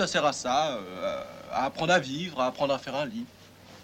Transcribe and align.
Ça 0.00 0.06
sert 0.06 0.24
à 0.24 0.32
ça, 0.32 0.78
euh, 0.78 1.22
à 1.52 1.66
apprendre 1.66 1.92
à 1.92 1.98
vivre, 1.98 2.40
à 2.40 2.46
apprendre 2.46 2.72
à 2.72 2.78
faire 2.78 2.96
un 2.96 3.04
lit. 3.04 3.26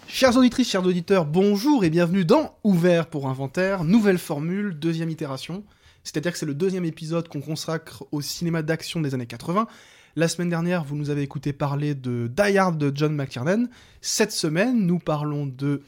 Chères 0.07 0.35
auditrices, 0.35 0.67
chers 0.67 0.83
auditeurs, 0.83 1.25
bonjour 1.25 1.83
et 1.83 1.91
bienvenue 1.91 2.25
dans 2.25 2.55
Ouvert 2.63 3.05
pour 3.05 3.27
Inventaire, 3.27 3.83
nouvelle 3.83 4.17
formule, 4.17 4.73
deuxième 4.79 5.11
itération. 5.11 5.63
C'est-à-dire 6.03 6.31
que 6.31 6.39
c'est 6.39 6.47
le 6.47 6.55
deuxième 6.55 6.85
épisode 6.85 7.27
qu'on 7.27 7.39
consacre 7.39 8.03
au 8.11 8.21
cinéma 8.21 8.63
d'action 8.63 8.99
des 8.99 9.13
années 9.13 9.27
80. 9.27 9.67
La 10.15 10.27
semaine 10.27 10.49
dernière, 10.49 10.83
vous 10.83 10.95
nous 10.95 11.11
avez 11.11 11.21
écouté 11.21 11.53
parler 11.53 11.93
de 11.93 12.25
Die 12.35 12.57
Hard 12.57 12.79
de 12.79 12.91
John 12.95 13.13
McTiernan. 13.13 13.67
Cette 14.01 14.31
semaine, 14.31 14.87
nous 14.87 14.97
parlons 14.97 15.45
de 15.45 15.83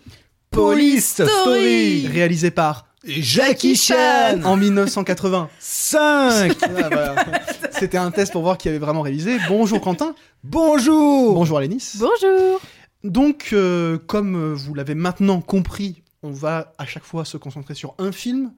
Police 0.52 1.24
Story 1.24 2.06
réalisé 2.06 2.52
par 2.52 2.86
Jackie 3.06 3.76
Chan 3.76 4.42
en 4.44 4.58
1980. 4.58 5.50
5 5.60 6.58
Ah, 6.62 6.68
voilà. 6.92 7.16
C'était 7.72 7.98
un 7.98 8.12
test 8.12 8.34
pour 8.34 8.42
voir 8.42 8.58
qui 8.58 8.68
avait 8.68 8.78
vraiment 8.78 9.02
réalisé. 9.02 9.38
Bonjour 9.48 9.80
Quentin. 9.80 10.16
Bonjour 10.44 11.34
Bonjour 11.34 11.58
Alénis. 11.58 11.94
Bonjour 11.98 12.60
Donc, 13.04 13.50
euh, 13.54 13.98
comme 13.98 14.54
vous 14.54 14.74
l'avez 14.74 14.96
maintenant 14.96 15.40
compris, 15.40 16.04
on 16.24 16.32
va 16.32 16.74
à 16.78 16.86
chaque 16.86 17.06
fois 17.06 17.24
se 17.24 17.38
concentrer 17.38 17.74
sur 17.74 17.96
un 18.00 18.12
film. 18.12 18.52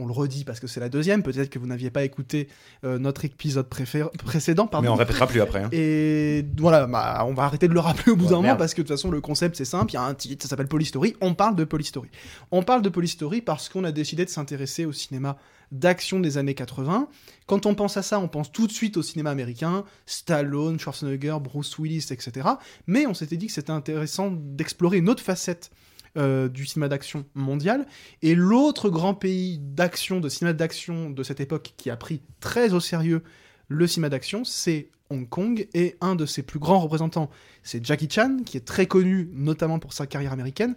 On 0.00 0.06
le 0.06 0.12
redit 0.12 0.44
parce 0.44 0.60
que 0.60 0.66
c'est 0.68 0.78
la 0.80 0.88
deuxième. 0.88 1.22
Peut-être 1.24 1.50
que 1.50 1.58
vous 1.58 1.66
n'aviez 1.66 1.90
pas 1.90 2.04
écouté 2.04 2.48
euh, 2.84 2.98
notre 2.98 3.24
épisode 3.24 3.68
précédent. 3.68 4.66
Pardon. 4.68 4.82
Mais 4.82 4.88
on 4.88 4.94
répétera 4.94 5.26
plus 5.26 5.40
après. 5.40 5.64
hein. 5.64 5.68
Et 5.72 6.44
voilà, 6.56 6.86
bah, 6.86 7.24
on 7.28 7.34
va 7.34 7.44
arrêter 7.44 7.66
de 7.68 7.74
le 7.74 7.80
rappeler 7.80 8.12
au 8.12 8.16
bout 8.16 8.24
Ouais, 8.24 8.30
d'un 8.30 8.36
moment 8.36 8.56
parce 8.56 8.74
que 8.74 8.82
de 8.82 8.86
toute 8.86 8.96
façon 8.96 9.10
le 9.10 9.20
concept 9.20 9.56
c'est 9.56 9.64
simple, 9.64 9.90
il 9.92 9.94
y 9.94 9.98
a 9.98 10.02
un 10.04 10.14
titre, 10.14 10.44
ça 10.44 10.48
s'appelle 10.48 10.68
Polystory, 10.68 11.16
on 11.20 11.34
parle 11.34 11.56
de 11.56 11.64
Polystory. 11.64 12.08
On 12.52 12.62
parle 12.62 12.82
de 12.82 12.88
Polystory 12.88 13.40
parce 13.42 13.68
qu'on 13.68 13.82
a 13.84 13.90
décidé 13.92 14.24
de 14.24 14.30
s'intéresser 14.30 14.84
au 14.84 14.92
cinéma 14.92 15.36
d'action 15.72 16.20
des 16.20 16.38
années 16.38 16.54
80. 16.54 17.08
Quand 17.46 17.66
on 17.66 17.74
pense 17.74 17.96
à 17.96 18.02
ça, 18.02 18.20
on 18.20 18.28
pense 18.28 18.50
tout 18.52 18.66
de 18.66 18.72
suite 18.72 18.96
au 18.96 19.02
cinéma 19.02 19.30
américain, 19.30 19.84
Stallone, 20.06 20.78
Schwarzenegger, 20.78 21.36
Bruce 21.42 21.76
Willis, 21.78 22.06
etc. 22.10 22.48
Mais 22.86 23.06
on 23.06 23.14
s'était 23.14 23.36
dit 23.36 23.48
que 23.48 23.52
c'était 23.52 23.72
intéressant 23.72 24.30
d'explorer 24.32 24.98
une 24.98 25.08
autre 25.08 25.22
facette 25.22 25.70
euh, 26.18 26.48
du 26.48 26.66
cinéma 26.66 26.88
d'action 26.88 27.24
mondial. 27.34 27.86
Et 28.22 28.34
l'autre 28.34 28.90
grand 28.90 29.14
pays 29.14 29.58
d'action, 29.58 30.20
de 30.20 30.28
cinéma 30.28 30.52
d'action 30.52 31.10
de 31.10 31.22
cette 31.22 31.40
époque 31.40 31.74
qui 31.76 31.90
a 31.90 31.96
pris 31.96 32.22
très 32.40 32.72
au 32.72 32.80
sérieux 32.80 33.22
le 33.68 33.86
cinéma 33.86 34.08
d'action, 34.08 34.44
c'est 34.44 34.90
Hong 35.10 35.28
Kong, 35.28 35.68
et 35.74 35.96
un 36.00 36.14
de 36.14 36.26
ses 36.26 36.42
plus 36.42 36.58
grands 36.58 36.80
représentants, 36.80 37.30
c'est 37.62 37.84
Jackie 37.84 38.08
Chan, 38.10 38.38
qui 38.44 38.56
est 38.56 38.66
très 38.66 38.86
connu 38.86 39.30
notamment 39.32 39.78
pour 39.78 39.92
sa 39.92 40.06
carrière 40.06 40.32
américaine, 40.32 40.74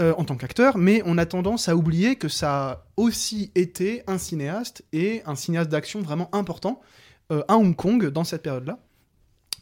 euh, 0.00 0.12
en 0.16 0.24
tant 0.24 0.36
qu'acteur, 0.36 0.78
mais 0.78 1.02
on 1.04 1.18
a 1.18 1.26
tendance 1.26 1.68
à 1.68 1.76
oublier 1.76 2.16
que 2.16 2.28
ça 2.28 2.70
a 2.70 2.86
aussi 2.96 3.52
été 3.54 4.02
un 4.06 4.18
cinéaste, 4.18 4.84
et 4.92 5.22
un 5.26 5.36
cinéaste 5.36 5.70
d'action 5.70 6.00
vraiment 6.00 6.34
important, 6.34 6.80
euh, 7.32 7.42
à 7.48 7.56
Hong 7.56 7.76
Kong, 7.76 8.08
dans 8.08 8.24
cette 8.24 8.42
période-là. 8.42 8.78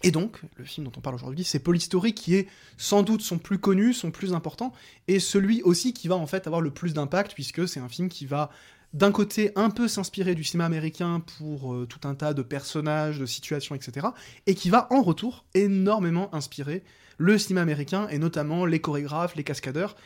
Et 0.03 0.11
donc, 0.11 0.41
le 0.57 0.65
film 0.65 0.87
dont 0.87 0.93
on 0.97 1.01
parle 1.01 1.15
aujourd'hui, 1.15 1.45
c'est 1.45 1.61
Polystory, 1.61 2.13
qui 2.13 2.35
est 2.35 2.49
sans 2.77 3.03
doute 3.03 3.23
son 3.23 3.39
plus 3.39 3.59
connu, 3.59 3.93
son 3.93 4.11
plus 4.11 4.35
important, 4.35 4.73
et 5.07 5.21
celui 5.21 5.63
aussi 5.63 5.93
qui 5.93 6.09
va 6.09 6.17
en 6.17 6.27
fait 6.27 6.47
avoir 6.47 6.61
le 6.61 6.71
plus 6.71 6.93
d'impact, 6.93 7.35
puisque 7.35 7.69
c'est 7.69 7.81
un 7.81 7.89
film 7.89 8.09
qui 8.09 8.27
va 8.27 8.51
d'un 8.93 9.13
côté 9.13 9.53
un 9.57 9.71
peu 9.71 9.89
s'inspirer 9.89 10.35
du 10.35 10.45
cinéma 10.45 10.67
américain 10.67 11.23
pour 11.39 11.73
euh, 11.73 11.87
tout 11.87 12.07
un 12.07 12.15
tas 12.15 12.35
de 12.35 12.43
personnages, 12.43 13.19
de 13.19 13.27
situations, 13.27 13.75
etc., 13.75 14.09
et 14.47 14.55
qui 14.55 14.71
va 14.71 14.87
en 14.91 15.03
retour 15.03 15.45
énormément 15.55 16.35
inspirer 16.35 16.83
le 17.17 17.39
cinéma 17.39 17.63
américain, 17.63 18.09
et 18.09 18.19
notamment 18.19 18.67
les 18.67 18.81
chorégraphes, 18.81 19.37
les 19.37 19.45
cascadeurs, 19.45 19.97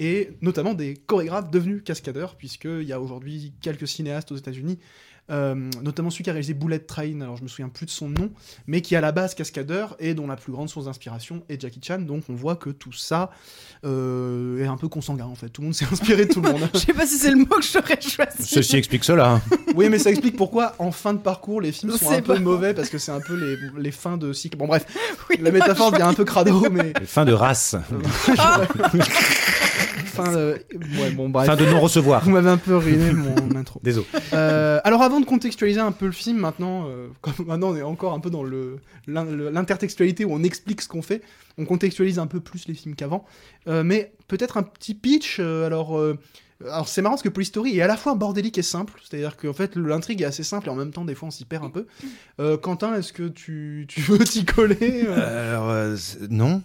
et 0.00 0.30
notamment 0.40 0.74
des 0.74 0.96
chorégraphes 0.96 1.50
devenus 1.50 1.82
cascadeurs, 1.84 2.36
puisqu'il 2.36 2.82
y 2.82 2.92
a 2.92 3.00
aujourd'hui 3.00 3.54
quelques 3.60 3.86
cinéastes 3.86 4.32
aux 4.32 4.36
États-Unis, 4.36 4.78
notamment 5.28 6.10
celui 6.10 6.24
qui 6.24 6.30
a 6.30 6.32
réalisé 6.32 6.54
Bullet 6.54 6.78
Train, 6.80 7.20
alors 7.20 7.36
je 7.36 7.42
me 7.42 7.48
souviens 7.48 7.68
plus 7.68 7.86
de 7.86 7.90
son 7.90 8.08
nom, 8.08 8.30
mais 8.66 8.80
qui 8.82 8.94
est 8.94 8.98
à 8.98 9.00
la 9.00 9.12
base 9.12 9.34
cascadeur 9.34 9.96
et 9.98 10.14
dont 10.14 10.26
la 10.26 10.36
plus 10.36 10.52
grande 10.52 10.68
source 10.68 10.86
d'inspiration 10.86 11.42
est 11.48 11.60
Jackie 11.60 11.80
Chan. 11.82 11.98
Donc 12.00 12.24
on 12.28 12.34
voit 12.34 12.56
que 12.56 12.70
tout 12.70 12.92
ça 12.92 13.30
euh, 13.84 14.62
est 14.62 14.66
un 14.66 14.76
peu 14.76 14.88
consanguin 14.88 15.24
en 15.26 15.34
fait. 15.34 15.48
Tout 15.48 15.62
le 15.62 15.66
monde 15.66 15.74
s'est 15.74 15.86
inspiré 15.90 16.26
de 16.26 16.32
tout 16.32 16.40
le 16.42 16.52
monde. 16.52 16.68
Je 16.74 16.78
sais 16.80 16.92
pas 16.92 17.06
si 17.06 17.16
c'est 17.18 17.30
le 17.30 17.36
mot 17.38 17.46
que 17.46 17.62
j'aurais 17.62 18.00
choisi. 18.00 18.42
Ceci 18.42 18.76
explique 18.76 19.04
cela. 19.04 19.32
hein. 19.34 19.42
Oui, 19.74 19.88
mais 19.88 19.98
ça 19.98 20.10
explique 20.10 20.36
pourquoi 20.36 20.74
en 20.78 20.92
fin 20.92 21.12
de 21.14 21.18
parcour 21.18 21.60
les 21.60 21.72
films 21.72 21.92
sont 21.92 22.10
C'est 22.10 22.16
un 22.16 22.22
peu 22.22 22.34
pas- 22.34 22.40
mauvais 22.40 22.74
parce 22.74 22.88
que 22.90 22.98
c'est 22.98 23.12
un 23.12 23.20
peu 23.20 23.34
les, 23.34 23.56
les 23.80 23.90
fins 23.90 24.16
de 24.16 24.32
cycle. 24.32 24.56
Bon 24.56 24.66
bref, 24.66 24.84
Oui, 25.30 25.36
la 25.40 25.50
métaphore 25.50 25.90
devient 25.90 26.02
un 26.04 26.14
peu 26.14 26.24
crado, 26.24 26.68
mais 26.70 26.92
Fin 27.06 27.24
de 27.24 27.32
race. 27.32 27.76
fin 30.14 30.32
de... 30.32 30.58
Ouais, 31.00 31.10
bon 31.10 31.28
bref. 31.28 31.46
Fin 31.46 31.56
de 31.56 31.66
non-recevoir. 31.66 32.22
Vous 32.24 32.30
m'avez 32.30 32.50
un 32.50 32.56
peu 32.56 32.76
ruiné 32.76 33.12
mon 33.12 33.56
intro. 33.56 33.80
Désolé. 33.84 34.06
Euh, 34.32 34.80
alors 34.84 35.02
avant 35.02 35.20
de 35.20 35.26
contextualiser 35.26 35.80
un 35.80 35.92
peu 35.92 36.06
le 36.06 36.12
film, 36.12 36.38
maintenant, 36.38 36.86
euh, 36.88 37.08
comme 37.20 37.34
maintenant 37.46 37.70
on 37.70 37.76
est 37.76 37.82
encore 37.82 38.12
un 38.14 38.20
peu 38.20 38.30
dans 38.30 38.42
le 38.42 38.78
l'intertextualité 39.06 40.24
où 40.24 40.32
on 40.32 40.42
explique 40.42 40.80
ce 40.80 40.88
qu'on 40.88 41.02
fait, 41.02 41.22
on 41.58 41.64
contextualise 41.66 42.18
un 42.18 42.26
peu 42.26 42.40
plus 42.40 42.66
les 42.68 42.74
films 42.74 42.94
qu'avant. 42.94 43.24
Euh, 43.68 43.82
mais 43.84 44.12
peut-être 44.28 44.56
un 44.56 44.62
petit 44.62 44.94
pitch. 44.94 45.38
euh, 45.40 45.66
alors, 45.66 45.98
euh, 45.98 46.18
alors 46.62 46.88
c'est 46.88 47.02
marrant 47.02 47.14
parce 47.14 47.22
que 47.22 47.28
Polystory 47.28 47.78
est 47.78 47.82
à 47.82 47.86
la 47.86 47.96
fois 47.96 48.14
bordélique 48.14 48.58
et 48.58 48.62
simple, 48.62 48.94
c'est-à-dire 49.02 49.36
qu'en 49.36 49.52
fait 49.52 49.76
l'intrigue 49.76 50.22
est 50.22 50.26
assez 50.26 50.44
simple 50.44 50.68
et 50.68 50.70
en 50.70 50.76
même 50.76 50.92
temps 50.92 51.04
des 51.04 51.14
fois 51.14 51.28
on 51.28 51.30
s'y 51.30 51.44
perd 51.44 51.64
un 51.64 51.70
peu. 51.70 51.86
Euh, 52.40 52.56
Quentin, 52.56 52.94
est-ce 52.94 53.12
que 53.12 53.28
tu, 53.28 53.86
tu 53.88 54.00
veux 54.00 54.18
t'y 54.18 54.44
coller 54.44 55.04
euh? 55.06 55.50
Alors, 55.52 55.70
euh, 55.70 55.96
non. 56.30 56.62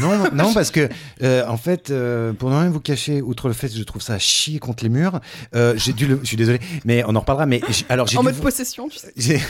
Non, 0.00 0.24
non, 0.32 0.54
parce 0.54 0.70
que 0.70 0.88
euh, 1.22 1.44
en 1.46 1.56
fait, 1.56 1.90
euh, 1.90 2.32
pour 2.32 2.50
ne 2.50 2.56
rien 2.56 2.70
vous 2.70 2.80
cacher, 2.80 3.22
outre 3.22 3.48
le 3.48 3.54
fait 3.54 3.68
que 3.68 3.76
je 3.76 3.82
trouve 3.82 4.02
ça 4.02 4.18
chier 4.18 4.58
contre 4.58 4.82
les 4.82 4.90
murs, 4.90 5.20
euh, 5.54 5.74
j'ai 5.76 5.92
dû 5.92 6.06
le, 6.06 6.18
je 6.22 6.26
suis 6.28 6.36
désolé, 6.36 6.58
mais 6.84 7.04
on 7.06 7.14
en 7.14 7.20
reparlera. 7.20 7.46
Mais 7.46 7.60
alors 7.88 8.06
j'ai 8.06 8.16
En 8.16 8.20
dû 8.20 8.26
mode 8.26 8.34
vo- 8.36 8.42
possession, 8.42 8.88
tu 8.88 8.98
sais. 8.98 9.12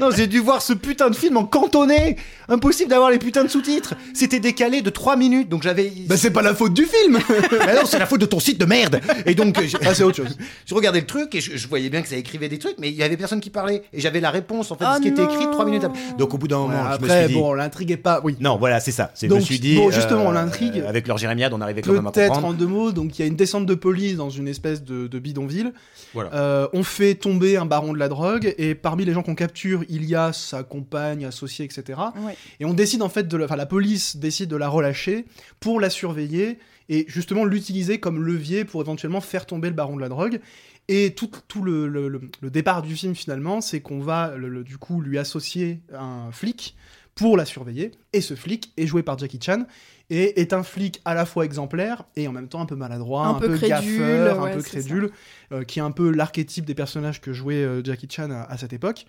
non, 0.00 0.10
j'ai 0.10 0.26
dû 0.26 0.38
voir 0.40 0.62
ce 0.62 0.72
putain 0.72 1.10
de 1.10 1.16
film 1.16 1.36
en 1.36 1.44
cantonné. 1.44 2.16
Impossible 2.48 2.90
d'avoir 2.90 3.10
les 3.10 3.18
putains 3.18 3.44
de 3.44 3.48
sous-titres. 3.48 3.94
C'était 4.14 4.40
décalé 4.40 4.82
de 4.82 4.90
3 4.90 5.16
minutes, 5.16 5.48
donc 5.48 5.62
j'avais. 5.62 5.92
Bah 6.06 6.16
c'est 6.16 6.30
pas 6.30 6.42
la 6.42 6.54
faute 6.54 6.74
du 6.74 6.84
film 6.84 7.18
Bah 7.50 7.74
non, 7.74 7.86
c'est 7.86 7.98
la 7.98 8.06
faute 8.06 8.20
de 8.20 8.26
ton 8.26 8.40
site 8.40 8.58
de 8.58 8.64
merde. 8.64 9.00
Et 9.26 9.34
donc, 9.34 9.60
je, 9.64 9.76
Ah 9.84 9.94
c'est 9.94 10.02
autre 10.02 10.16
chose. 10.16 10.36
je 10.66 10.74
regardais 10.74 11.00
le 11.00 11.06
truc 11.06 11.34
et 11.34 11.40
je, 11.40 11.56
je 11.56 11.68
voyais 11.68 11.90
bien 11.90 12.02
que 12.02 12.08
ça 12.08 12.16
écrivait 12.16 12.48
des 12.48 12.58
trucs, 12.58 12.76
mais 12.78 12.88
il 12.90 12.96
y 12.96 13.02
avait 13.02 13.16
personne 13.16 13.40
qui 13.40 13.50
parlait. 13.50 13.82
Et 13.92 14.00
j'avais 14.00 14.20
la 14.20 14.30
réponse 14.30 14.70
en 14.70 14.76
fait 14.76 14.84
de 14.84 14.90
Ah 14.90 14.96
ce 14.96 15.02
qui 15.02 15.08
était 15.08 15.22
écrit 15.24 15.44
3 15.50 15.64
minutes 15.64 15.84
après. 15.84 15.98
Donc 16.18 16.34
au 16.34 16.38
bout 16.38 16.48
d'un 16.48 16.58
moment, 16.58 16.82
je 16.84 16.88
me 16.88 16.94
Après, 17.04 17.24
suis 17.26 17.34
dit. 17.34 17.40
bon, 17.40 17.52
l'intrigue 17.54 17.90
est 17.92 17.96
pas... 17.96 18.09
Oui, 18.24 18.36
Non, 18.40 18.56
voilà, 18.56 18.80
c'est 18.80 18.90
ça. 18.90 19.12
C'est- 19.14 19.28
Je 19.28 19.32
me 19.32 19.38
Donc, 19.38 19.46
suis 19.46 19.60
dit. 19.60 19.76
bon, 19.76 19.90
justement, 19.92 20.32
l'intrigue- 20.32 20.82
Avec 20.86 21.06
leur 21.06 21.16
jérémiade, 21.18 21.52
on 21.52 21.60
arrivait 21.60 21.82
quand 21.82 21.92
même 21.92 22.06
à 22.08 22.10
Peut-être 22.10 22.44
en 22.44 22.52
deux 22.52 22.66
mots, 22.66 22.90
donc 22.90 23.16
il 23.18 23.22
y 23.22 23.24
a 23.24 23.28
une 23.28 23.36
descente 23.36 23.66
de 23.66 23.74
police 23.74 24.16
dans 24.16 24.30
une 24.30 24.48
espèce 24.48 24.82
de, 24.82 25.06
de 25.06 25.18
bidonville. 25.20 25.72
Voilà. 26.14 26.34
Euh, 26.34 26.68
on 26.72 26.82
fait 26.82 27.14
tomber 27.14 27.56
un 27.56 27.66
baron 27.66 27.92
de 27.92 27.98
la 27.98 28.08
drogue 28.08 28.52
et 28.58 28.74
parmi 28.74 29.04
les 29.04 29.12
gens 29.12 29.22
qu'on 29.22 29.36
capture, 29.36 29.84
il 29.88 30.04
y 30.04 30.14
a 30.16 30.32
sa 30.32 30.64
compagne, 30.64 31.24
associée, 31.24 31.64
etc. 31.64 31.98
Ouais. 32.26 32.36
Et 32.58 32.64
on 32.64 32.74
décide 32.74 33.02
en 33.02 33.08
fait 33.08 33.28
de, 33.28 33.36
la- 33.36 33.44
enfin 33.44 33.56
la 33.56 33.66
police 33.66 34.16
décide 34.16 34.50
de 34.50 34.56
la 34.56 34.68
relâcher 34.68 35.24
pour 35.60 35.78
la 35.80 35.88
surveiller 35.90 36.58
et 36.88 37.04
justement 37.08 37.44
l'utiliser 37.44 38.00
comme 38.00 38.24
levier 38.24 38.64
pour 38.64 38.80
éventuellement 38.82 39.20
faire 39.20 39.46
tomber 39.46 39.68
le 39.68 39.74
baron 39.74 39.94
de 39.94 40.00
la 40.00 40.08
drogue. 40.08 40.40
Et 40.88 41.12
tout, 41.14 41.30
tout 41.46 41.62
le, 41.62 41.86
le- 41.86 42.08
le- 42.08 42.20
le 42.40 42.50
départ 42.50 42.82
du 42.82 42.96
film 42.96 43.14
finalement, 43.14 43.60
c'est 43.60 43.78
qu'on 43.80 44.00
va 44.00 44.32
le- 44.36 44.48
le- 44.48 44.64
du 44.64 44.76
coup 44.76 45.00
lui 45.00 45.18
associer 45.18 45.78
un 45.96 46.32
flic 46.32 46.74
pour 47.14 47.36
la 47.36 47.44
surveiller. 47.44 47.90
Et 48.12 48.20
ce 48.20 48.34
flic 48.34 48.72
est 48.76 48.86
joué 48.86 49.02
par 49.02 49.18
Jackie 49.18 49.38
Chan 49.42 49.64
et 50.12 50.40
est 50.40 50.52
un 50.52 50.62
flic 50.64 51.00
à 51.04 51.14
la 51.14 51.24
fois 51.24 51.44
exemplaire 51.44 52.04
et 52.16 52.26
en 52.26 52.32
même 52.32 52.48
temps 52.48 52.60
un 52.60 52.66
peu 52.66 52.74
maladroit, 52.74 53.26
Un 53.26 53.30
un, 53.30 53.34
peu 53.34 53.48
peu, 53.48 53.56
crédule, 53.56 53.98
gaffeur, 53.98 54.42
ouais, 54.42 54.50
un 54.50 54.56
peu 54.56 54.62
crédule, 54.62 55.10
euh, 55.52 55.62
qui 55.62 55.78
est 55.78 55.82
un 55.82 55.92
peu 55.92 56.10
l'archétype 56.10 56.64
des 56.64 56.74
personnages 56.74 57.20
que 57.20 57.32
jouait 57.32 57.62
euh, 57.62 57.84
Jackie 57.84 58.08
Chan 58.10 58.30
à, 58.30 58.40
à 58.42 58.56
cette 58.56 58.72
époque. 58.72 59.06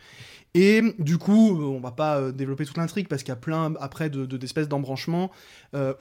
Et 0.54 0.82
du 1.00 1.18
coup, 1.18 1.60
on 1.64 1.80
va 1.80 1.92
pas 1.92 2.18
euh, 2.18 2.32
développer 2.32 2.66
toute 2.66 2.78
l'intrigue 2.78 3.08
parce 3.08 3.24
qu'il 3.24 3.30
y 3.32 3.38
a 3.38 3.38
plein 3.38 3.74
après 3.80 4.10
de 4.10 4.26
de- 4.26 4.38
d'espèces 4.38 4.68
d'embranchements 4.68 5.32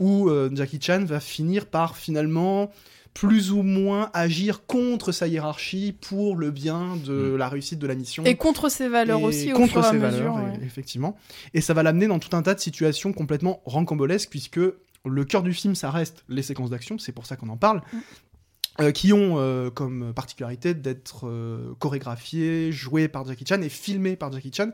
où 0.01 0.29
Jackie 0.53 0.81
Chan 0.83 1.05
va 1.05 1.21
finir 1.21 1.67
par 1.67 1.97
finalement 1.97 2.71
plus 3.15 3.51
ou 3.53 3.63
moins 3.63 4.11
agir 4.15 4.65
contre 4.67 5.13
sa 5.13 5.27
hiérarchie 5.27 5.93
pour 6.01 6.37
le 6.37 6.51
bien 6.51 6.97
de 7.05 7.13
Mm. 7.33 7.37
la 7.37 7.49
réussite 7.49 7.79
de 7.79 7.87
la 7.87 7.95
mission. 7.95 8.25
Et 8.25 8.37
contre 8.37 8.69
ses 8.71 8.89
valeurs 8.89 9.21
Et 9.21 9.25
aussi, 9.25 9.53
au 9.53 9.57
contre 9.57 9.73
fur 9.73 9.83
et 9.85 9.87
à 9.87 9.91
ses 9.91 9.99
mesure. 9.99 10.33
valeurs, 10.35 10.37
ouais. 10.53 10.59
et- 10.63 10.65
effectivement. 10.65 11.17
Et 11.55 11.61
ça 11.61 11.75
va 11.75 11.83
l'amener 11.83 12.07
dans 12.07 12.19
tout 12.19 12.35
un 12.37 12.43
tas 12.43 12.55
de 12.55 12.61
situations 12.61 13.13
complètement 13.13 13.61
rancambolesques, 13.67 14.31
puisque 14.31 14.61
le 15.05 15.25
cœur 15.25 15.43
du 15.43 15.53
film, 15.55 15.75
ça 15.75 15.91
reste 15.91 16.25
les 16.29 16.43
séquences 16.43 16.71
d'action, 16.71 16.99
c'est 16.99 17.13
pour 17.13 17.27
ça 17.27 17.37
qu'on 17.37 17.49
en 17.49 17.57
parle, 17.57 17.83
Mm. 17.93 17.99
Euh, 18.81 18.93
qui 18.93 19.13
ont 19.13 19.35
euh, 19.37 19.71
comme 19.71 20.13
particularité 20.15 20.75
d'être 20.75 21.27
euh, 21.27 21.75
chorégraphiées, 21.79 22.73
jouées 22.73 23.09
par 23.09 23.27
Jackie 23.27 23.45
Chan 23.47 23.61
et 23.61 23.69
filmées 23.69 24.17
par 24.17 24.33
Jackie 24.33 24.53
Chan, 24.55 24.71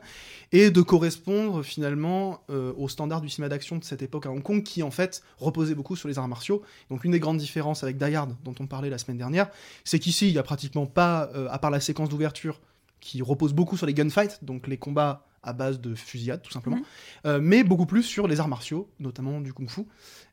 et 0.51 0.71
de 0.71 0.81
correspondre 0.81 1.63
finalement 1.63 2.41
aux 2.49 2.87
standards 2.87 3.21
du 3.21 3.29
cinéma 3.29 3.49
d'action 3.49 3.77
de 3.77 3.83
cette 3.83 4.01
époque 4.01 4.25
à 4.25 4.31
Hong 4.31 4.41
Kong, 4.41 4.63
qui 4.63 4.81
en 4.83 4.91
fait 4.91 5.21
reposait 5.37 5.75
beaucoup 5.75 5.95
sur 5.95 6.07
les 6.07 6.17
arts 6.17 6.27
martiaux. 6.27 6.61
Donc 6.89 7.03
une 7.03 7.11
des 7.11 7.19
grandes 7.19 7.37
différences 7.37 7.83
avec 7.83 7.97
Die 7.97 8.15
Hard, 8.15 8.35
dont 8.43 8.55
on 8.59 8.67
parlait 8.67 8.89
la 8.89 8.97
semaine 8.97 9.17
dernière, 9.17 9.49
c'est 9.83 9.99
qu'ici, 9.99 10.27
il 10.27 10.33
n'y 10.33 10.37
a 10.37 10.43
pratiquement 10.43 10.85
pas, 10.85 11.29
à 11.49 11.59
part 11.59 11.71
la 11.71 11.79
séquence 11.79 12.09
d'ouverture, 12.09 12.61
qui 13.01 13.21
repose 13.21 13.53
beaucoup 13.53 13.77
sur 13.77 13.85
les 13.85 13.93
gunfights, 13.93 14.43
donc 14.43 14.67
les 14.67 14.77
combats 14.77 15.25
à 15.47 15.53
base 15.53 15.79
de 15.81 15.95
fusillade 15.95 16.41
tout 16.41 16.51
simplement, 16.51 16.77
Euh, 17.25 17.39
mais 17.41 17.63
beaucoup 17.63 17.85
plus 17.87 18.03
sur 18.03 18.27
les 18.27 18.39
arts 18.39 18.47
martiaux, 18.47 18.89
notamment 18.99 19.41
du 19.41 19.53
kung-fu, 19.53 19.81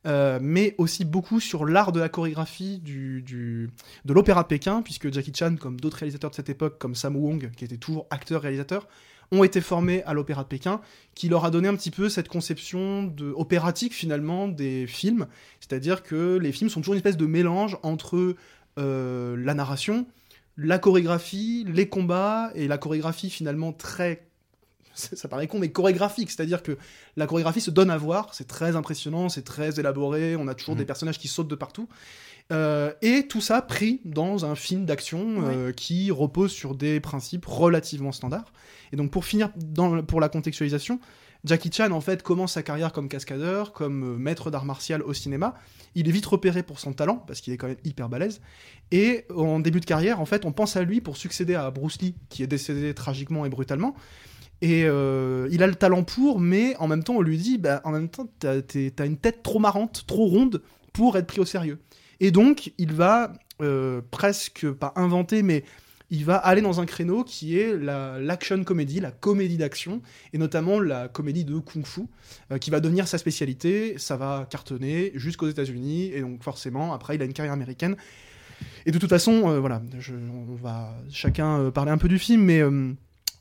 euh, 0.06 0.38
mais 0.43 0.75
aussi 0.78 1.05
beaucoup 1.05 1.40
sur 1.40 1.64
l'art 1.64 1.93
de 1.93 2.00
la 2.00 2.08
chorégraphie 2.08 2.78
du, 2.81 3.22
du- 3.22 3.70
de 4.05 4.12
l'opéra 4.12 4.43
de 4.43 4.49
Pékin, 4.49 4.82
puisque 4.82 5.12
Jackie 5.12 5.32
Chan, 5.34 5.56
comme 5.58 5.81
d'autres 5.81 5.99
réalisateurs 5.99 6.31
de 6.31 6.37
cette 6.37 6.50
époque, 6.50 6.78
comme 6.78 6.94
Sam 6.94 7.16
Wong, 7.16 7.50
qui 7.56 7.64
était 7.64 7.78
toujours 7.78 8.06
acteur-réalisateur, 8.11 8.87
ont 9.32 9.43
été 9.43 9.61
formés 9.62 10.02
à 10.05 10.12
l'opéra 10.12 10.43
de 10.43 10.49
Pékin, 10.49 10.81
qui 11.14 11.28
leur 11.31 11.44
a 11.46 11.50
donné 11.50 11.67
un 11.69 11.75
petit 11.75 11.90
peu 11.90 12.08
cette 12.10 12.28
conception 12.28 13.05
de, 13.05 13.31
opératique 13.32 13.94
finalement 13.94 14.49
des 14.49 14.87
films, 14.87 15.26
c'est-à-dire 15.60 16.02
que 16.02 16.37
les 16.37 16.52
films 16.52 16.69
sont 16.69 16.81
toujours 16.81 16.94
une 16.94 16.99
espèce 16.99 17.17
de 17.17 17.26
mélange 17.26 17.78
entre 17.82 18.37
euh, 18.78 19.37
la 19.38 19.55
narration, 19.55 20.06
la 20.56 20.78
chorégraphie, 20.78 21.64
les 21.67 21.88
combats, 21.88 22.50
et 22.55 22.69
la 22.69 22.76
chorégraphie 22.78 23.31
finalement 23.31 23.72
très... 23.72 24.26
Ça 24.94 25.29
paraît 25.29 25.46
con, 25.49 25.58
mais 25.58 25.70
chorégraphique, 25.70 26.31
c'est-à-dire 26.31 26.62
que 26.62 26.79
la 27.17 27.26
chorégraphie 27.26 27.61
se 27.61 27.70
donne 27.70 27.91
à 27.91 27.96
voir, 27.96 28.32
c'est 28.32 28.46
très 28.46 28.76
impressionnant, 28.76 29.29
c'est 29.29 29.43
très 29.43 29.81
élaboré, 29.81 30.37
on 30.37 30.46
a 30.49 30.55
toujours 30.55 30.75
Mhm. 30.75 30.81
des 30.81 30.85
personnages 30.87 31.19
qui 31.19 31.29
sautent 31.29 31.49
de 31.49 31.55
partout. 31.56 31.88
Euh, 32.52 32.93
et 33.00 33.26
tout 33.26 33.41
ça 33.41 33.62
pris 33.62 34.00
dans 34.05 34.44
un 34.44 34.55
film 34.55 34.85
d'action 34.85 35.44
euh, 35.49 35.73
qui 35.73 36.11
repose 36.11 36.52
sur 36.52 36.75
des 36.75 37.00
principes 37.00 37.46
relativement 37.46 38.12
standards. 38.12 38.52
Et 38.93 38.96
donc 38.96 39.11
pour 39.11 39.25
finir, 39.25 39.49
dans, 39.56 40.02
pour 40.02 40.20
la 40.20 40.29
contextualisation, 40.29 41.00
Jackie 41.44 41.70
Chan 41.73 41.91
en 41.91 42.00
fait 42.02 42.23
commence 42.23 42.52
sa 42.52 42.62
carrière 42.62 42.93
comme 42.93 43.08
cascadeur, 43.08 43.73
comme 43.73 44.14
euh, 44.14 44.17
maître 44.19 44.50
d'art 44.50 44.67
martial 44.67 45.02
au 45.02 45.14
cinéma. 45.14 45.55
Il 45.94 46.06
est 46.08 46.12
vite 46.12 46.26
repéré 46.26 46.62
pour 46.62 46.81
son 46.81 46.93
talent 46.93 47.17
parce 47.26 47.41
qu'il 47.41 47.52
est 47.52 47.56
quand 47.56 47.69
même 47.69 47.76
hyper 47.85 48.08
balèze. 48.11 48.43
Et 48.93 49.25
en 49.35 49.58
début 49.58 49.81
de 49.81 49.87
carrière, 49.87 50.20
en 50.20 50.26
fait, 50.26 50.44
on 50.44 50.52
pense 50.52 50.76
à 50.76 50.82
lui 50.82 51.00
pour 51.00 51.17
succéder 51.17 51.55
à 51.55 51.70
Bruce 51.70 52.00
Lee, 52.02 52.14
qui 52.29 52.43
est 52.43 52.46
décédé 52.46 52.93
tragiquement 52.94 53.46
et 53.46 53.49
brutalement. 53.49 53.94
Et 54.62 54.84
euh, 54.84 55.48
il 55.50 55.62
a 55.62 55.66
le 55.66 55.74
talent 55.74 56.04
pour, 56.04 56.40
mais 56.40 56.76
en 56.76 56.88
même 56.88 57.02
temps, 57.04 57.16
on 57.16 57.22
lui 57.22 57.36
dit, 57.36 57.58
bah, 57.58 57.80
en 57.84 57.90
même 57.90 58.08
temps, 58.08 58.26
t'as 58.38 59.06
une 59.06 59.18
tête 59.18 59.42
trop 59.42 59.58
marrante, 59.58 60.04
trop 60.06 60.26
ronde 60.26 60.62
pour 60.92 61.16
être 61.18 61.26
pris 61.26 61.40
au 61.40 61.44
sérieux. 61.44 61.78
Et 62.20 62.30
donc, 62.30 62.72
il 62.78 62.92
va 62.92 63.32
euh, 63.62 64.00
presque 64.10 64.70
pas 64.70 64.92
inventer, 64.96 65.42
mais 65.42 65.64
il 66.10 66.24
va 66.24 66.36
aller 66.36 66.60
dans 66.60 66.80
un 66.80 66.86
créneau 66.86 67.24
qui 67.24 67.58
est 67.58 67.76
la- 67.76 68.18
l'action 68.20 68.62
comédie, 68.64 69.00
la 69.00 69.10
comédie 69.10 69.56
d'action, 69.56 70.00
et 70.32 70.38
notamment 70.38 70.80
la 70.80 71.08
comédie 71.08 71.44
de 71.44 71.58
kung-fu, 71.58 72.02
euh, 72.52 72.58
qui 72.58 72.70
va 72.70 72.80
devenir 72.80 73.06
sa 73.08 73.18
spécialité. 73.18 73.94
Ça 73.98 74.16
va 74.16 74.46
cartonner 74.48 75.12
jusqu'aux 75.14 75.48
États-Unis, 75.48 76.12
et 76.14 76.20
donc 76.20 76.42
forcément, 76.42 76.94
après, 76.94 77.16
il 77.16 77.22
a 77.22 77.24
une 77.24 77.32
carrière 77.32 77.52
américaine. 77.52 77.96
Et 78.86 78.92
de 78.92 78.98
toute 78.98 79.10
façon, 79.10 79.58
voilà, 79.60 79.82
je- 79.98 80.14
on 80.14 80.54
va 80.54 80.94
chacun 81.10 81.70
parler 81.70 81.90
un 81.90 81.98
peu 81.98 82.08
du 82.08 82.18
film, 82.18 82.42
mais 82.44 82.62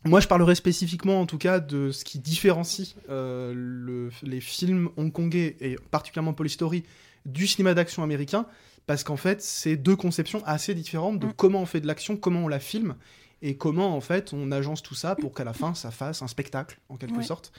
moi, 0.06 0.20
je 0.20 0.28
parlerai 0.28 0.56
spécifiquement, 0.56 1.22
en 1.22 1.26
tout 1.26 1.38
cas, 1.38 1.60
de 1.60 1.92
ce 1.92 2.04
qui 2.04 2.20
différencie 2.20 2.96
euh, 3.10 3.54
le- 3.56 4.10
les 4.24 4.42
films 4.42 4.90
hongkongais 4.98 5.56
et 5.62 5.78
particulièrement 5.92 6.34
Polystory 6.34 6.84
du 7.26 7.48
cinéma 7.48 7.74
d'action 7.74 8.04
américain, 8.04 8.46
parce 8.86 9.04
qu'en 9.04 9.16
fait, 9.18 9.42
c'est 9.42 9.78
deux 9.78 9.96
conceptions 9.96 10.42
assez 10.46 10.74
différentes 10.76 11.20
de 11.20 11.28
Mm. 11.28 11.34
comment 11.38 11.62
on 11.62 11.66
fait 11.66 11.80
de 11.80 11.88
l'action, 11.88 12.18
comment 12.18 12.42
on 12.42 12.48
la 12.50 12.60
filme, 12.60 12.96
et 13.42 13.56
comment 13.56 13.96
en 13.96 14.02
fait 14.02 14.32
on 14.34 14.52
agence 14.52 14.82
tout 14.84 14.96
ça 14.96 15.16
pour 15.16 15.34
qu'à 15.34 15.44
la 15.44 15.54
fin 15.54 15.74
ça 15.74 15.92
fasse 15.92 16.22
un 16.22 16.28
spectacle 16.28 16.80
en 16.90 16.96
quelque 16.98 17.18
Ouais. 17.18 17.24
sorte. 17.24 17.52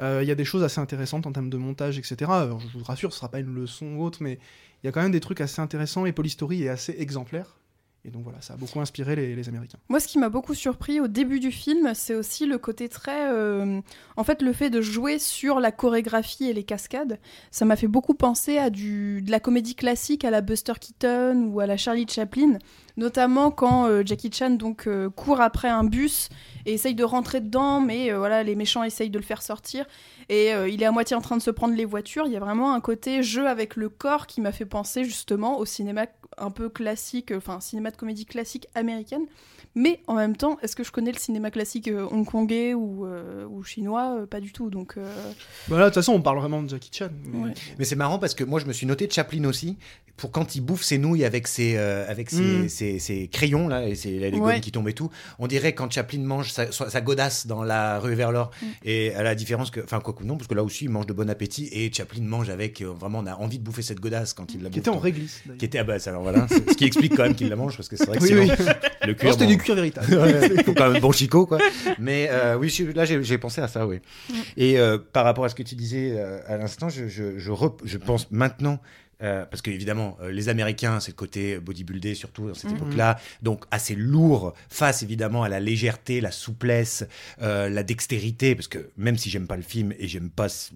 Euh, 0.00 0.20
Il 0.22 0.28
y 0.28 0.32
a 0.32 0.34
des 0.34 0.44
choses 0.44 0.62
assez 0.64 0.80
intéressantes 0.80 1.26
en 1.26 1.32
termes 1.32 1.50
de 1.50 1.56
montage, 1.58 1.98
etc. 1.98 2.16
Alors, 2.30 2.58
je 2.60 2.78
vous 2.78 2.84
rassure, 2.84 3.12
ce 3.12 3.18
sera 3.18 3.30
pas 3.30 3.38
une 3.40 3.54
leçon 3.54 3.86
ou 3.96 4.02
autre, 4.04 4.22
mais 4.22 4.38
il 4.82 4.86
y 4.86 4.88
a 4.88 4.92
quand 4.92 5.02
même 5.02 5.12
des 5.12 5.20
trucs 5.20 5.40
assez 5.40 5.60
intéressants 5.60 6.06
et 6.06 6.12
Polystory 6.12 6.62
est 6.64 6.68
assez 6.68 6.94
exemplaire. 6.98 7.56
Et 8.04 8.10
donc 8.10 8.22
voilà, 8.22 8.40
ça 8.40 8.54
a 8.54 8.56
beaucoup 8.56 8.80
inspiré 8.80 9.14
les, 9.14 9.48
Américains. 9.48 9.78
Moi, 9.90 10.00
ce 10.00 10.08
qui 10.08 10.18
m'a 10.18 10.30
beaucoup 10.30 10.54
surpris 10.54 11.00
au 11.00 11.06
début 11.06 11.38
du 11.38 11.52
film, 11.52 11.92
c'est 11.94 12.14
aussi 12.14 12.46
le 12.46 12.56
côté 12.56 12.88
très. 12.88 13.30
euh, 13.30 13.80
En 14.16 14.24
fait, 14.24 14.40
le 14.40 14.54
fait 14.54 14.70
de 14.70 14.80
jouer 14.80 15.18
sur 15.18 15.60
la 15.60 15.70
chorégraphie 15.70 16.46
et 16.46 16.54
les 16.54 16.64
cascades, 16.64 17.18
ça 17.50 17.66
m'a 17.66 17.76
fait 17.76 17.88
beaucoup 17.88 18.14
penser 18.14 18.56
à 18.56 18.70
du... 18.70 19.20
de 19.20 19.30
la 19.30 19.38
comédie 19.38 19.74
classique 19.74 20.24
à 20.24 20.30
la 20.30 20.40
Buster 20.40 20.72
Keaton 20.80 21.50
ou 21.52 21.60
à 21.60 21.66
la 21.66 21.76
Charlie 21.76 22.06
Chaplin. 22.08 22.58
Notamment 22.96 23.50
quand 23.50 23.86
euh, 23.86 24.02
Jackie 24.04 24.32
Chan 24.32 24.50
donc 24.50 24.86
euh, 24.86 25.10
court 25.10 25.40
après 25.42 25.68
un 25.68 25.84
bus 25.84 26.30
et 26.64 26.74
essaye 26.74 26.94
de 26.94 27.04
rentrer 27.04 27.40
dedans, 27.40 27.80
mais 27.80 28.12
voilà, 28.12 28.42
les 28.42 28.54
méchants 28.54 28.82
essayent 28.82 29.10
de 29.10 29.18
le 29.18 29.24
faire 29.24 29.42
sortir. 29.42 29.86
Et 30.28 30.50
il 30.68 30.82
est 30.82 30.86
à 30.86 30.92
moitié 30.92 31.16
en 31.16 31.20
train 31.20 31.36
de 31.36 31.42
se 31.42 31.50
prendre 31.50 31.74
les 31.74 31.86
voitures. 31.86 32.26
Il 32.26 32.32
y 32.32 32.36
a 32.36 32.40
vraiment 32.40 32.74
un 32.74 32.80
côté 32.80 33.22
jeu 33.22 33.48
avec 33.48 33.74
le 33.76 33.88
corps 33.88 34.26
qui 34.26 34.40
m'a 34.40 34.52
fait 34.52 34.66
penser 34.66 35.02
justement 35.04 35.58
au 35.58 35.64
cinéma 35.64 36.06
un 36.38 36.50
peu 36.50 36.68
classique, 36.68 37.32
enfin 37.36 37.60
cinéma 37.60 37.90
de 37.90 37.96
comédie 37.96 38.24
classique 38.26 38.68
américaine. 38.74 39.26
Mais 39.74 40.00
en 40.08 40.14
même 40.14 40.36
temps, 40.36 40.58
est-ce 40.62 40.74
que 40.74 40.82
je 40.82 40.90
connais 40.90 41.12
le 41.12 41.18
cinéma 41.18 41.50
classique 41.50 41.86
euh, 41.88 42.06
hongkongais 42.10 42.74
ou, 42.74 43.06
euh, 43.06 43.46
ou 43.46 43.62
chinois? 43.62 44.16
Euh, 44.20 44.26
Pas 44.26 44.40
du 44.40 44.52
tout. 44.52 44.68
Donc, 44.70 44.94
euh, 44.96 45.32
Voilà, 45.68 45.84
de 45.84 45.90
toute 45.90 45.94
façon, 45.96 46.12
on 46.12 46.22
parle 46.22 46.38
vraiment 46.38 46.62
de 46.62 46.68
Jackie 46.68 46.90
Chan. 46.92 47.10
mais- 47.24 47.38
Ouais. 47.48 47.54
Mais 47.78 47.84
c'est 47.84 47.94
marrant 47.96 48.18
parce 48.18 48.34
que 48.34 48.42
moi 48.44 48.58
je 48.60 48.66
me 48.66 48.72
suis 48.72 48.86
noté 48.86 49.08
Chaplin 49.08 49.44
aussi 49.44 49.76
pour 50.20 50.30
quand 50.30 50.54
il 50.54 50.60
bouffe 50.60 50.82
ses 50.82 50.98
nouilles 50.98 51.24
avec 51.24 51.48
ses, 51.48 51.76
euh, 51.76 52.04
avec 52.08 52.30
ses, 52.30 52.42
Mm. 52.42 52.68
ses- 52.68 52.98
ses 52.98 53.28
crayons 53.28 53.68
là 53.68 53.88
et 53.88 53.94
ses, 53.94 54.10
les 54.18 54.30
Ouais. 54.30 54.38
gommes 54.38 54.60
qui 54.60 54.70
tombent 54.70 54.88
et 54.88 54.92
tout. 54.92 55.10
On 55.38 55.46
dirait 55.46 55.72
quand 55.72 55.90
Chaplin 55.90 56.20
mange 56.20 56.50
sa, 56.52 56.70
sa- 56.70 57.00
godasse 57.00 57.46
dans 57.46 57.62
la 57.64 57.98
rue 57.98 58.14
vers 58.14 58.30
l'or 58.30 58.50
Mm. 58.60 58.66
et 58.84 59.14
à 59.14 59.22
la 59.22 59.34
différence 59.34 59.70
que, 59.70 59.80
enfin 59.82 60.00
quoi 60.00 60.12
que 60.14 60.22
non 60.22 60.36
parce 60.36 60.46
que 60.46 60.54
là 60.54 60.62
aussi 60.62 60.84
il 60.84 60.90
mange 60.90 61.06
de 61.06 61.12
bon 61.14 61.28
appétit 61.30 61.68
et 61.72 61.90
Chaplin 61.92 62.22
mange 62.22 62.50
avec 62.50 62.82
euh, 62.82 62.86
vraiment 62.86 63.20
on 63.20 63.26
a 63.26 63.34
envie 63.34 63.58
de 63.58 63.64
bouffer 63.64 63.82
cette 63.82 64.00
godasse 64.00 64.34
quand 64.34 64.52
il 64.54 64.58
la 64.62 64.68
bouffe. 64.68 64.74
Qui 64.74 64.78
était 64.80 64.90
en 64.90 64.98
réglisse. 64.98 65.42
Qui 65.58 65.64
était 65.64 65.78
ah 65.78 65.84
bah 65.84 65.98
ça, 65.98 66.10
alors 66.10 66.22
voilà 66.22 66.46
ce 66.48 66.74
qui 66.74 66.84
explique 66.84 67.16
quand 67.16 67.22
même 67.24 67.34
qu'il 67.34 67.48
la 67.48 67.56
mange 67.56 67.76
parce 67.76 67.88
que 67.88 67.96
c'est 67.96 68.06
vrai 68.06 68.18
que 68.18 68.22
Oui, 68.22 68.28
sinon, 68.28 68.42
oui. 68.42 68.72
le 69.06 69.14
cuir 69.14 69.32
c'était 69.32 69.44
bon, 69.46 69.50
du 69.52 69.56
cuir 69.58 69.74
véritable. 69.74 70.06
Ouais, 70.20 70.62
faut 70.64 70.74
quand 70.74 70.90
même 70.90 71.00
bon 71.00 71.12
chicot 71.12 71.46
quoi. 71.46 71.58
Mais 71.98 72.28
euh, 72.30 72.56
oui, 72.58 72.74
là 72.94 73.04
j'ai 73.06 73.38
pensé 73.38 73.60
à 73.62 73.68
ça, 73.68 73.86
oui. 73.86 73.96
Mm. 74.28 74.34
Et 74.58 74.78
euh, 74.78 74.98
par 74.98 75.24
rapport 75.24 75.44
à 75.46 75.48
ce 75.48 75.54
que 75.54 75.62
tu 75.62 75.74
disais 75.74 76.12
euh, 76.16 76.40
à 76.46 76.56
l'instant, 76.58 76.88
je, 76.90 77.08
je, 77.08 77.38
je, 77.38 77.52
je 77.84 77.96
pense 77.98 78.30
maintenant. 78.30 78.78
Euh, 79.22 79.44
parce 79.46 79.62
que 79.62 79.70
évidemment, 79.70 80.16
euh, 80.22 80.30
les 80.30 80.48
Américains, 80.48 81.00
c'est 81.00 81.10
le 81.12 81.16
côté 81.16 81.58
bodybuildé 81.58 82.14
surtout 82.14 82.48
dans 82.48 82.54
cette 82.54 82.70
Mhm. 82.70 82.76
époque-là, 82.78 83.18
donc 83.42 83.64
assez 83.70 83.94
lourd 83.94 84.54
face 84.68 85.02
évidemment 85.02 85.42
à 85.42 85.48
la 85.48 85.60
légèreté, 85.60 86.20
la 86.20 86.30
souplesse, 86.30 87.04
euh, 87.42 87.68
la 87.68 87.82
dextérité, 87.82 88.54
parce 88.54 88.68
que 88.68 88.90
même 88.96 89.16
si 89.18 89.30
j'aime 89.30 89.46
pas 89.46 89.56
le 89.56 89.62
film 89.62 89.92
et 89.98 90.08
j'aime 90.08 90.30
pas 90.30 90.48
parce 90.48 90.70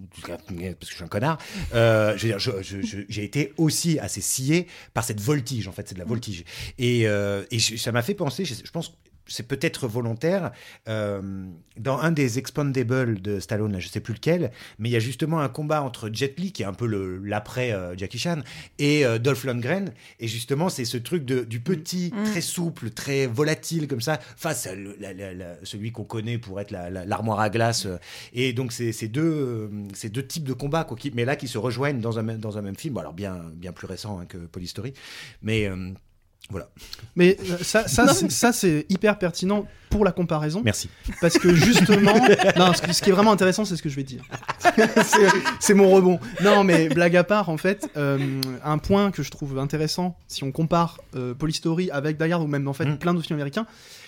que 0.45 0.87
je 0.91 0.95
suis 0.95 1.05
un 1.05 1.09
connard, 1.09 1.39
euh, 1.75 2.17
j'ai 2.17 3.25
été 3.25 3.53
aussi 3.57 3.99
assez 3.99 4.21
scié 4.21 4.67
par 4.93 5.05
cette 5.05 5.21
voltige 5.21 5.69
en 5.69 5.73
fait, 5.73 5.89
c'est 5.89 5.95
de 5.95 5.99
la 6.01 6.05
voltige. 6.05 6.45
Et, 6.79 7.03
et 7.03 7.59
je- 7.59 7.77
ça 7.77 7.93
m'a 7.93 8.03
fait 8.03 8.15
penser, 8.15 8.45
je, 8.45 8.55
je 8.65 8.71
pense 8.71 8.95
c'est 9.27 9.47
peut-être 9.49 9.87
volontaire. 9.89 10.53
euh, 10.89 11.47
dans 11.79 11.99
un 11.99 12.13
des 12.13 12.39
Expandables 12.39 13.21
de 13.21 13.41
Stallone, 13.41 13.73
là, 13.73 13.81
je 13.81 13.89
sais 13.89 14.01
plus 14.01 14.15
lequel, 14.15 14.51
mais 14.79 14.89
il 14.89 14.93
y 14.93 14.97
a 14.97 15.01
justement 15.01 15.41
un 15.41 15.49
combat 15.49 15.83
entre 15.83 16.09
Jet 16.13 16.39
Li, 16.39 16.53
qui 16.53 16.63
est 16.63 16.67
un 16.67 16.73
peu 16.73 16.87
l'après 17.25 17.73
euh, 17.73 17.97
Jackie 17.97 18.19
Chan, 18.19 18.43
et 18.79 19.05
euh, 19.05 19.19
Dolph 19.19 19.45
Lundgren. 19.45 19.93
Et 20.21 20.29
justement, 20.29 20.69
c'est 20.69 20.85
ce 20.85 20.97
truc 20.99 21.25
de, 21.25 21.43
du 21.45 21.61
petit, 21.61 22.13
Mm. 22.15 22.25
très 22.25 22.41
souple, 22.41 22.91
très 22.91 23.27
volatile 23.27 23.89
comme 23.89 24.01
ça, 24.01 24.19
face 24.37 24.67
à 24.67 24.75
le- 24.75 24.97
la- 25.01 25.13
la- 25.15 25.35
la- 25.35 25.57
celui 25.65 25.91
qu'on 25.91 26.05
connaît 26.05 26.39
pour 26.39 26.61
être 26.61 26.71
la- 26.71 26.91
la- 26.91 27.05
l'armoire 27.05 27.41
à 27.41 27.51
glace. 27.51 27.87
Et 28.33 28.53
donc, 28.53 28.73
c'est 28.73 29.09
deux, 29.09 29.71
ces 29.95 30.11
deux 30.11 30.27
types 30.27 30.45
de 30.45 30.53
combats, 30.53 30.85
quoi, 30.85 30.97
qui, 30.97 31.11
mais 31.15 31.25
là, 31.25 31.35
qui 31.37 31.49
se 31.49 31.59
rejoignent 31.59 32.01
dans 32.01 32.19
un, 32.19 32.23
même- 32.23 32.39
dans 32.39 32.57
un 32.59 32.63
même 32.63 32.77
film. 32.77 32.95
Bon, 32.95 33.01
alors, 33.01 33.15
bien, 33.15 33.43
bien 33.55 33.73
plus 33.73 33.87
récent 33.87 34.21
hein, 34.21 34.27
que 34.27 34.37
Polystory. 34.39 34.93
Mais. 35.43 35.69
Voilà, 36.51 36.69
Mais 37.17 37.39
euh, 37.51 37.57
ça, 37.63 37.89
ça, 37.89 38.07
c'est- 38.13 38.31
ça 38.31 38.53
c'est 38.53 38.85
hyper 38.91 39.19
pertinent 39.19 39.67
pour 39.89 40.05
la 40.05 40.13
comparaison. 40.13 40.61
merci. 40.65 40.91
Parce 41.21 41.39
que 41.39 41.55
justement, 41.55 42.15
non, 42.57 42.73
ce, 42.75 42.93
ce 42.93 43.01
qui 43.03 43.09
est 43.11 43.13
vraiment 43.13 43.33
intéressant, 43.33 43.65
c'est 43.65 43.77
ce 43.77 43.83
que 43.83 43.89
je 43.89 43.97
vais 43.97 44.03
dire. 44.03 44.23
c'est 44.61 45.29
c'est 45.61 45.75
mon 45.75 45.91
rebond. 45.91 46.19
Non, 46.43 46.63
mais 46.65 46.89
blague 46.89 47.17
à 47.17 47.25
part, 47.25 47.49
en 47.49 47.57
fait, 47.57 47.89
euh, 47.97 48.19
un 48.63 48.79
point 48.79 49.11
que 49.11 49.23
je 49.23 49.31
trouve 49.31 49.59
intéressant, 49.59 50.17
si 50.29 50.45
on 50.45 50.53
compare 50.53 50.99
euh, 51.17 51.33
Polystory 51.35 51.91
avec 51.91 52.19
Die 52.23 52.31
Hard 52.33 52.43
ou 52.43 52.47
même 52.47 52.69
en 52.69 52.73
fait 52.75 52.85
Mm. 52.85 52.99
plein 52.99 53.15
d'autres 53.15 53.27
films 53.27 53.39
américains, 53.39 53.67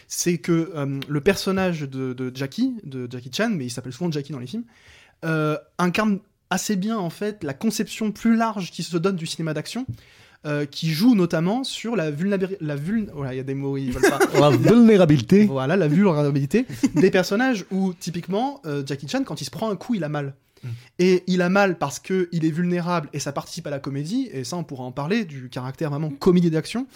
c'est 0.08 0.38
que 0.38 0.72
euh, 0.76 1.00
le 1.08 1.20
personnage 1.20 1.80
de, 1.82 2.12
de 2.12 2.30
Jackie, 2.36 2.74
de 2.84 3.08
Jackie 3.10 3.30
Chan, 3.34 3.48
mais 3.50 3.64
il 3.66 3.70
s'appelle 3.70 3.92
souvent 3.92 4.10
Jackie 4.12 4.32
dans 4.32 4.38
les 4.40 4.46
films, 4.46 4.64
euh, 5.24 5.56
incarne 5.78 6.18
assez 6.50 6.76
bien 6.76 6.96
en 6.98 7.10
fait 7.10 7.42
la 7.42 7.54
conception 7.54 8.12
plus 8.12 8.36
large 8.36 8.70
qui 8.70 8.82
se 8.82 8.96
donne 8.98 9.16
du 9.16 9.26
cinéma 9.26 9.54
d'action. 9.54 9.86
Euh, 10.46 10.64
qui 10.64 10.92
joue 10.92 11.14
notamment 11.14 11.64
sur 11.64 11.96
la 11.96 12.10
vulnérabilité. 12.10 12.64
La 12.64 12.76
vul... 12.76 13.10
voilà, 13.12 13.34
il 13.34 13.36
y 13.36 13.40
a 13.40 13.42
des 13.42 13.54
mots, 13.54 13.76
ils 13.76 13.90
veulent 13.90 14.10
pas. 14.10 14.18
La 14.40 14.50
vulnérabilité. 14.50 15.46
Voilà, 15.46 15.76
la 15.76 15.88
vulnérabilité 15.88 16.66
des 16.94 17.10
personnages 17.10 17.64
où, 17.72 17.92
typiquement, 17.94 18.60
euh, 18.64 18.84
Jackie 18.86 19.08
Chan, 19.08 19.24
quand 19.24 19.40
il 19.40 19.44
se 19.44 19.50
prend 19.50 19.70
un 19.70 19.76
coup, 19.76 19.94
il 19.94 20.04
a 20.04 20.08
mal. 20.08 20.34
Mm. 20.62 20.68
Et 21.00 21.24
il 21.26 21.42
a 21.42 21.48
mal 21.48 21.78
parce 21.78 21.98
que 21.98 22.28
il 22.30 22.44
est 22.44 22.50
vulnérable 22.50 23.08
et 23.12 23.18
ça 23.18 23.32
participe 23.32 23.66
à 23.66 23.70
la 23.70 23.80
comédie, 23.80 24.28
et 24.32 24.44
ça 24.44 24.56
on 24.56 24.62
pourra 24.62 24.84
en 24.84 24.92
parler, 24.92 25.24
du 25.24 25.48
caractère 25.48 25.90
vraiment 25.90 26.10
comédie 26.10 26.50
d'action, 26.50 26.86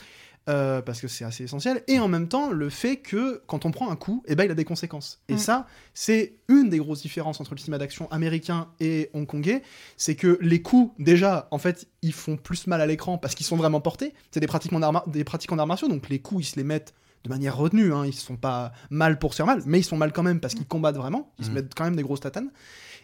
euh, 0.49 0.80
parce 0.82 1.00
que 1.00 1.06
c'est 1.09 1.25
assez 1.25 1.44
essentiel, 1.44 1.82
et 1.87 1.99
en 2.00 2.09
même 2.09 2.26
temps 2.26 2.50
le 2.50 2.70
fait 2.70 2.97
que 2.97 3.42
quand 3.47 3.66
on 3.66 3.70
prend 3.70 3.90
un 3.90 3.97
coup, 3.97 4.23
eh 4.26 4.35
ben, 4.35 4.44
il 4.44 4.50
a 4.50 4.54
des 4.54 4.64
conséquences. 4.64 5.20
Et 5.28 5.35
Mm. 5.35 5.38
ça, 5.38 5.66
c'est 5.94 6.35
une 6.49 6.70
des 6.70 6.78
grosses 6.78 7.02
différences 7.02 7.40
entre 7.40 7.52
le 7.54 7.59
cinéma 7.59 7.78
d'action 7.78 8.11
américain 8.11 8.68
et 8.80 9.11
hongkongais, 9.14 9.62
c'est 9.97 10.14
que 10.16 10.38
les 10.40 10.62
coups, 10.62 10.92
déjà, 10.99 11.47
en 11.50 11.59
fait, 11.59 11.87
ils 12.02 12.12
font 12.14 12.37
plus 12.37 12.66
mal 12.66 12.80
à 12.80 12.87
l'écran 12.87 13.18
parce 13.18 13.35
qu'ils 13.35 13.47
sont 13.47 13.56
vraiment 13.56 13.80
portés, 13.80 14.14
c'est 14.30 14.40
des 14.40 14.47
d'arts 14.80 14.92
mar- 14.92 15.09
des 15.09 15.25
martiaux, 15.66 15.88
donc 15.88 16.09
les 16.09 16.20
coups, 16.20 16.47
ils 16.47 16.50
se 16.50 16.56
les 16.56 16.64
mettent 16.64 16.94
de 17.23 17.28
manière 17.28 17.54
retenue. 17.56 17.92
Hein. 17.92 18.06
Ils 18.06 18.14
se 18.14 18.25
font 18.25 18.38
pas 18.38 18.73
mal 18.88 19.18
pour 19.18 19.32
se 19.32 19.37
faire 19.37 19.47
mal, 19.47 19.62
mais 19.66 19.78
ils 19.78 19.85
sont 19.85 19.99
mal 19.99 20.11
quand 20.11 20.23
même 20.23 20.40
parce 20.40 20.54
qu'ils 20.54 20.66
combattent 20.66 20.97
vraiment. 20.97 21.30
Ils 21.38 21.44
se 21.44 21.50
Mhm. 21.50 21.54
mettent 21.56 21.75
quand 21.76 21.85
même 21.85 21.94
des 21.97 22.02
grosses 22.02 22.20
tatanes. 22.20 22.50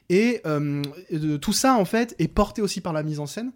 Et 0.08 0.40
euh, 0.46 0.82
tout 1.42 1.52
ça, 1.52 1.74
en 1.74 1.84
fait, 1.84 2.14
est 2.18 2.28
porté 2.28 2.62
aussi 2.62 2.80
par 2.80 2.94
la 2.94 3.02
mise 3.02 3.20
en 3.20 3.26
scène. 3.26 3.52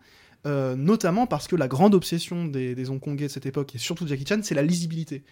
Euh, 0.47 0.76
notamment 0.76 1.26
parce 1.26 1.47
que 1.49 1.56
la 1.56 1.68
grande 1.68 1.94
obsession 1.94 2.44
des, 2.44 2.75
des 2.75 2.90
Hongkongais 2.90 3.26
de 3.26 3.32
cette 3.32 3.47
époque, 3.47 3.75
et 3.75 3.78
surtout 3.78 4.04
de 4.04 4.09
Jackie 4.09 4.26
Chan, 4.26 4.40
c'est 4.42 4.54
la 4.54 4.62
lisibilité. 4.62 5.25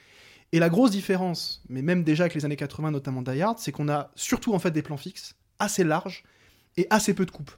Et 0.53 0.59
la 0.59 0.69
grosse 0.71 0.91
différence, 0.91 1.63
mais 1.69 1.83
même 1.83 2.05
déjà 2.05 2.25
avec 2.25 2.35
les 2.35 2.45
années 2.45 2.57
80, 2.57 2.91
notamment 2.91 3.23
Die 3.23 3.43
Hard, 3.43 3.59
c'est 3.59 3.73
qu'on 3.73 3.89
a 3.89 4.11
surtout 4.15 4.55
en 4.55 4.59
fait 4.59 4.71
des 4.71 4.83
plans 4.83 4.97
fixes, 4.97 5.35
assez 5.59 5.85
larges, 5.85 6.25
et 6.79 6.87
assez 6.91 7.13
peu 7.13 7.27
de 7.27 7.31
coupes. 7.31 7.51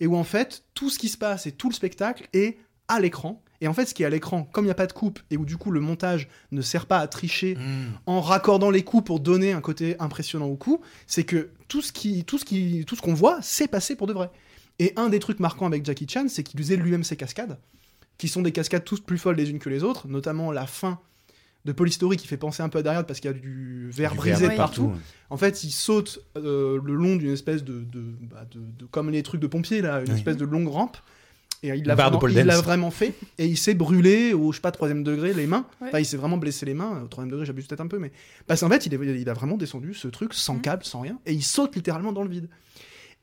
Et 0.00 0.06
où 0.06 0.16
en 0.16 0.24
fait, 0.24 0.64
tout 0.74 0.90
ce 0.90 0.98
qui 0.98 1.08
se 1.08 1.16
passe 1.16 1.46
et 1.46 1.52
tout 1.52 1.68
le 1.68 1.74
spectacle 1.74 2.28
est 2.32 2.58
à 2.88 3.00
l'écran. 3.00 3.42
Et 3.60 3.68
en 3.68 3.72
fait, 3.72 3.86
ce 3.86 3.94
qui 3.94 4.02
est 4.02 4.06
à 4.06 4.10
l'écran, 4.10 4.42
comme 4.42 4.64
il 4.64 4.68
n'y 4.68 4.72
a 4.72 4.74
pas 4.74 4.88
de 4.88 4.92
coupe, 4.92 5.20
et 5.30 5.36
où 5.38 5.46
du 5.46 5.56
coup 5.56 5.70
le 5.70 5.80
montage 5.80 6.28
ne 6.50 6.60
sert 6.60 6.86
pas 6.86 6.98
à 6.98 7.06
tricher 7.06 7.54
Mmh. 7.54 7.84
en 8.06 8.20
raccordant 8.20 8.70
les 8.70 8.82
coups 8.82 9.04
pour 9.04 9.20
donner 9.20 9.52
un 9.52 9.60
côté 9.60 9.96
impressionnant 10.00 10.46
au 10.46 10.56
coup, 10.56 10.82
c'est 11.06 11.24
que 11.24 11.50
tout 11.68 11.80
ce 11.80 11.92
qui, 11.92 12.24
tout 12.24 12.36
ce 12.36 12.44
qui, 12.44 12.84
tout 12.84 12.96
ce 12.96 13.00
qu'on 13.00 13.14
voit, 13.14 13.38
c'est 13.40 13.68
passé 13.68 13.96
pour 13.96 14.06
de 14.06 14.12
vrai. 14.12 14.30
Et 14.78 14.92
un 14.96 15.08
des 15.08 15.18
trucs 15.20 15.40
marquants 15.40 15.66
avec 15.66 15.84
Jackie 15.84 16.06
Chan, 16.08 16.26
c'est 16.28 16.42
qu'il 16.42 16.58
faisait 16.58 16.76
lui-même 16.76 17.04
ses 17.04 17.16
cascades, 17.16 17.58
qui 18.18 18.28
sont 18.28 18.42
des 18.42 18.52
cascades 18.52 18.84
toutes 18.84 19.04
plus 19.04 19.18
folles 19.18 19.36
les 19.36 19.50
unes 19.50 19.58
que 19.58 19.68
les 19.70 19.82
autres, 19.84 20.08
notamment 20.08 20.50
la 20.52 20.66
fin 20.66 20.98
de 21.64 21.72
Polystory 21.72 22.16
qui 22.18 22.26
fait 22.26 22.36
penser 22.36 22.62
un 22.62 22.68
peu 22.68 22.80
à 22.80 22.82
derrière 22.82 23.06
parce 23.06 23.20
qu'il 23.20 23.30
y 23.30 23.34
a 23.34 23.36
du 23.38 23.88
verre 23.90 24.10
Du 24.12 24.16
brisé 24.18 24.48
verre 24.48 24.56
partout. 24.56 24.92
En 25.30 25.36
fait, 25.38 25.64
il 25.64 25.70
saute 25.70 26.18
euh, 26.36 26.78
le 26.84 26.94
long 26.94 27.16
d'une 27.16 27.32
espèce 27.32 27.64
de, 27.64 27.80
de, 27.80 28.02
bah, 28.30 28.44
de- 28.50 28.60
de- 28.80 28.84
comme 28.90 29.08
les 29.10 29.22
trucs 29.22 29.40
de 29.40 29.46
pompiers 29.46 29.80
là, 29.80 30.00
une 30.02 30.10
Oui. 30.10 30.16
espèce 30.18 30.36
de 30.36 30.44
longue 30.44 30.68
rampe. 30.68 30.98
Et 31.62 31.68
il 31.68 31.84
l'a 31.86 31.94
vraiment, 31.94 32.90
fait. 32.90 33.14
Et 33.38 33.46
il 33.46 33.56
s'est 33.56 33.72
brûlé 33.72 34.34
au 34.34 34.52
je 34.52 34.56
sais 34.56 34.60
pas 34.60 34.72
troisième 34.72 35.02
degré 35.02 35.32
les 35.32 35.46
mains. 35.46 35.64
Ouais. 35.80 35.88
Enfin, 35.88 35.98
il 36.00 36.04
s'est 36.04 36.18
vraiment 36.18 36.36
blessé 36.36 36.66
les 36.66 36.74
mains. 36.74 37.00
Au 37.02 37.06
troisième 37.08 37.30
degré, 37.30 37.46
j'abuse 37.46 37.66
peut-être 37.66 37.80
un 37.80 37.86
peu, 37.86 37.98
mais 37.98 38.12
parce 38.46 38.60
qu'en 38.60 38.68
fait, 38.68 38.84
il, 38.84 38.92
est- 38.92 39.20
il 39.22 39.28
a 39.30 39.32
vraiment 39.32 39.56
descendu 39.56 39.94
ce 39.94 40.08
truc 40.08 40.34
sans 40.34 40.56
Mhm. 40.56 40.60
câble, 40.60 40.84
sans 40.84 41.00
rien, 41.00 41.18
et 41.24 41.32
il 41.32 41.42
saute 41.42 41.74
littéralement 41.74 42.12
dans 42.12 42.22
le 42.24 42.28
vide. 42.28 42.48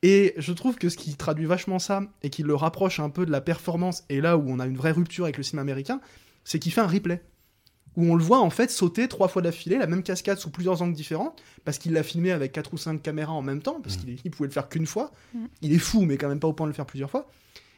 Et 0.03 0.33
je 0.37 0.51
trouve 0.53 0.75
que 0.77 0.89
ce 0.89 0.97
qui 0.97 1.15
traduit 1.15 1.45
vachement 1.45 1.77
ça 1.79 2.01
et 2.23 2.29
qui 2.29 2.41
le 2.43 2.55
rapproche 2.55 2.99
un 2.99 3.09
peu 3.09 3.25
de 3.25 3.31
la 3.31 3.41
performance, 3.41 4.03
et 4.09 4.19
là 4.21 4.37
où 4.37 4.43
on 4.49 4.59
a 4.59 4.65
une 4.65 4.77
vraie 4.77 4.91
rupture 4.91 5.25
avec 5.25 5.37
le 5.37 5.43
cinéma 5.43 5.61
américain, 5.61 6.01
c'est 6.43 6.57
qu'il 6.59 6.71
fait 6.71 6.81
un 6.81 6.87
replay 6.87 7.21
où 7.97 8.05
on 8.05 8.15
le 8.15 8.23
voit 8.23 8.39
en 8.39 8.49
fait 8.49 8.71
sauter 8.71 9.07
trois 9.09 9.27
fois 9.27 9.41
d'affilée 9.41 9.77
la 9.77 9.85
même 9.85 10.01
cascade 10.01 10.37
sous 10.39 10.49
plusieurs 10.49 10.81
angles 10.81 10.95
différents 10.95 11.35
parce 11.65 11.77
qu'il 11.77 11.91
l'a 11.91 12.03
filmé 12.03 12.31
avec 12.31 12.53
quatre 12.53 12.73
ou 12.73 12.77
cinq 12.77 13.01
caméras 13.03 13.33
en 13.33 13.41
même 13.41 13.61
temps 13.61 13.79
parce 13.81 13.97
qu'il 13.97 14.09
est- 14.11 14.17
il 14.23 14.31
pouvait 14.31 14.47
le 14.47 14.53
faire 14.53 14.69
qu'une 14.69 14.85
fois. 14.85 15.11
Mhm. 15.33 15.47
Il 15.61 15.73
est 15.73 15.77
fou 15.77 16.01
mais 16.05 16.17
quand 16.17 16.29
même 16.29 16.39
pas 16.39 16.47
au 16.47 16.53
point 16.53 16.65
de 16.67 16.71
le 16.71 16.75
faire 16.75 16.85
plusieurs 16.85 17.11
fois. 17.11 17.29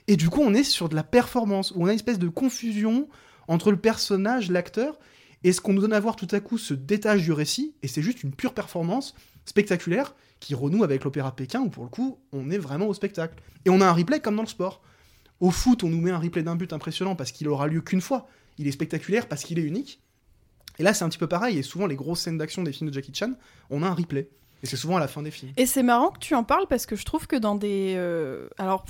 Et 0.07 0.15
du 0.15 0.29
coup, 0.29 0.41
on 0.41 0.53
est 0.53 0.63
sur 0.63 0.87
de 0.87 0.95
la 0.95 1.03
performance 1.03 1.71
où 1.71 1.81
on 1.81 1.85
a 1.87 1.89
une 1.89 1.95
espèce 1.95 2.19
de 2.19 2.27
confusion 2.27 3.09
entre 3.47 3.71
le 3.71 3.77
personnage, 3.77 4.51
l'acteur 4.51 4.99
et 5.43 5.51
ce 5.51 5.61
qu'on 5.61 5.73
nous 5.73 5.81
donne 5.81 5.93
à 5.93 5.99
voir 5.99 6.15
tout 6.15 6.27
à 6.31 6.39
coup 6.39 6.57
se 6.59 6.75
détache 6.75 7.23
du 7.23 7.31
récit 7.31 7.73
et 7.81 7.87
c'est 7.87 8.01
juste 8.03 8.21
une 8.23 8.33
pure 8.33 8.53
performance 8.53 9.15
spectaculaire 9.45 10.13
qui 10.43 10.55
renoue 10.55 10.83
avec 10.83 11.05
l'opéra 11.05 11.33
Pékin 11.33 11.61
où 11.61 11.69
pour 11.69 11.83
le 11.83 11.89
coup, 11.89 12.19
on 12.33 12.51
est 12.51 12.57
vraiment 12.57 12.87
au 12.87 12.93
spectacle. 12.93 13.41
Et 13.63 13.69
on 13.69 13.79
a 13.79 13.87
un 13.87 13.93
replay 13.93 14.19
comme 14.19 14.35
dans 14.35 14.43
le 14.43 14.47
sport. 14.47 14.81
Au 15.39 15.51
foot, 15.51 15.83
on 15.83 15.89
nous 15.89 16.01
met 16.01 16.11
un 16.11 16.19
replay 16.19 16.43
d'un 16.43 16.57
but 16.57 16.73
impressionnant 16.73 17.15
parce 17.15 17.31
qu'il 17.31 17.47
aura 17.47 17.67
lieu 17.67 17.79
qu'une 17.79 18.01
fois. 18.01 18.27
Il 18.57 18.67
est 18.67 18.71
spectaculaire 18.71 19.29
parce 19.29 19.43
qu'il 19.43 19.57
est 19.57 19.63
unique. 19.63 20.01
Et 20.79 20.83
là, 20.83 20.93
c'est 20.93 21.05
un 21.05 21.09
petit 21.09 21.17
peu 21.17 21.27
pareil. 21.27 21.57
Et 21.57 21.63
souvent, 21.63 21.87
les 21.87 21.95
grosses 21.95 22.19
scènes 22.19 22.37
d'action 22.37 22.61
des 22.61 22.73
films 22.73 22.89
de 22.89 22.93
Jackie 22.93 23.13
Chan, 23.13 23.33
on 23.69 23.83
a 23.83 23.87
un 23.87 23.93
replay. 23.93 24.29
Et 24.63 24.65
c'est 24.65 24.77
souvent 24.77 24.95
à 24.95 25.01
la 25.01 25.09
fin 25.09 25.21
des 25.21 25.29
films. 25.29 25.51
Et 25.57 25.65
c'est 25.65 25.83
marrant 25.83 26.09
que 26.09 26.19
tu 26.19 26.35
en 26.35 26.45
parles 26.45 26.67
parce 26.69 26.85
que 26.85 26.95
je 26.95 27.03
trouve 27.03 27.27
que 27.27 27.35
dans 27.35 27.55
des. 27.55 27.95
euh, 27.97 28.47
alors, 28.57 28.85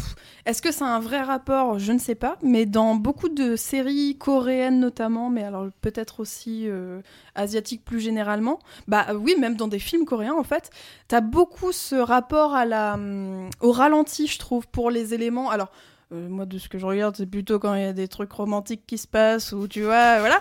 est-ce 0.45 0.61
que 0.61 0.71
c'est 0.71 0.83
un 0.83 0.99
vrai 0.99 1.21
rapport? 1.21 1.79
Je 1.79 1.91
ne 1.91 1.97
sais 1.97 2.13
pas. 2.13 2.37
Mais 2.43 2.67
dans 2.67 2.93
beaucoup 2.93 3.27
de 3.27 3.55
séries 3.55 4.15
coréennes 4.19 4.79
notamment, 4.79 5.31
mais 5.31 5.43
alors 5.43 5.65
peut-être 5.81 6.19
aussi 6.19 6.69
euh, 6.69 7.01
asiatiques 7.33 7.83
plus 7.83 7.99
généralement, 7.99 8.59
bah 8.87 9.07
oui, 9.15 9.35
même 9.39 9.55
dans 9.55 9.67
des 9.67 9.79
films 9.79 10.05
coréens 10.05 10.35
en 10.37 10.43
fait, 10.43 10.69
t'as 11.07 11.21
beaucoup 11.21 11.71
ce 11.71 11.95
rapport 11.95 12.53
à 12.53 12.65
la, 12.65 12.93
hum, 12.93 13.49
au 13.59 13.71
ralenti, 13.71 14.27
je 14.27 14.37
trouve, 14.37 14.67
pour 14.67 14.91
les 14.91 15.15
éléments. 15.15 15.49
Alors. 15.49 15.71
Euh, 16.13 16.29
moi, 16.29 16.45
de 16.45 16.57
ce 16.57 16.69
que 16.69 16.77
je 16.77 16.85
regarde, 16.85 17.15
c'est 17.17 17.25
plutôt 17.25 17.59
quand 17.59 17.73
il 17.75 17.81
y 17.81 17.85
a 17.85 17.93
des 17.93 18.07
trucs 18.07 18.31
romantiques 18.31 18.83
qui 18.85 18.97
se 18.97 19.07
passent, 19.07 19.51
ou 19.51 19.67
tu 19.67 19.81
vois, 19.81 20.19
voilà. 20.19 20.35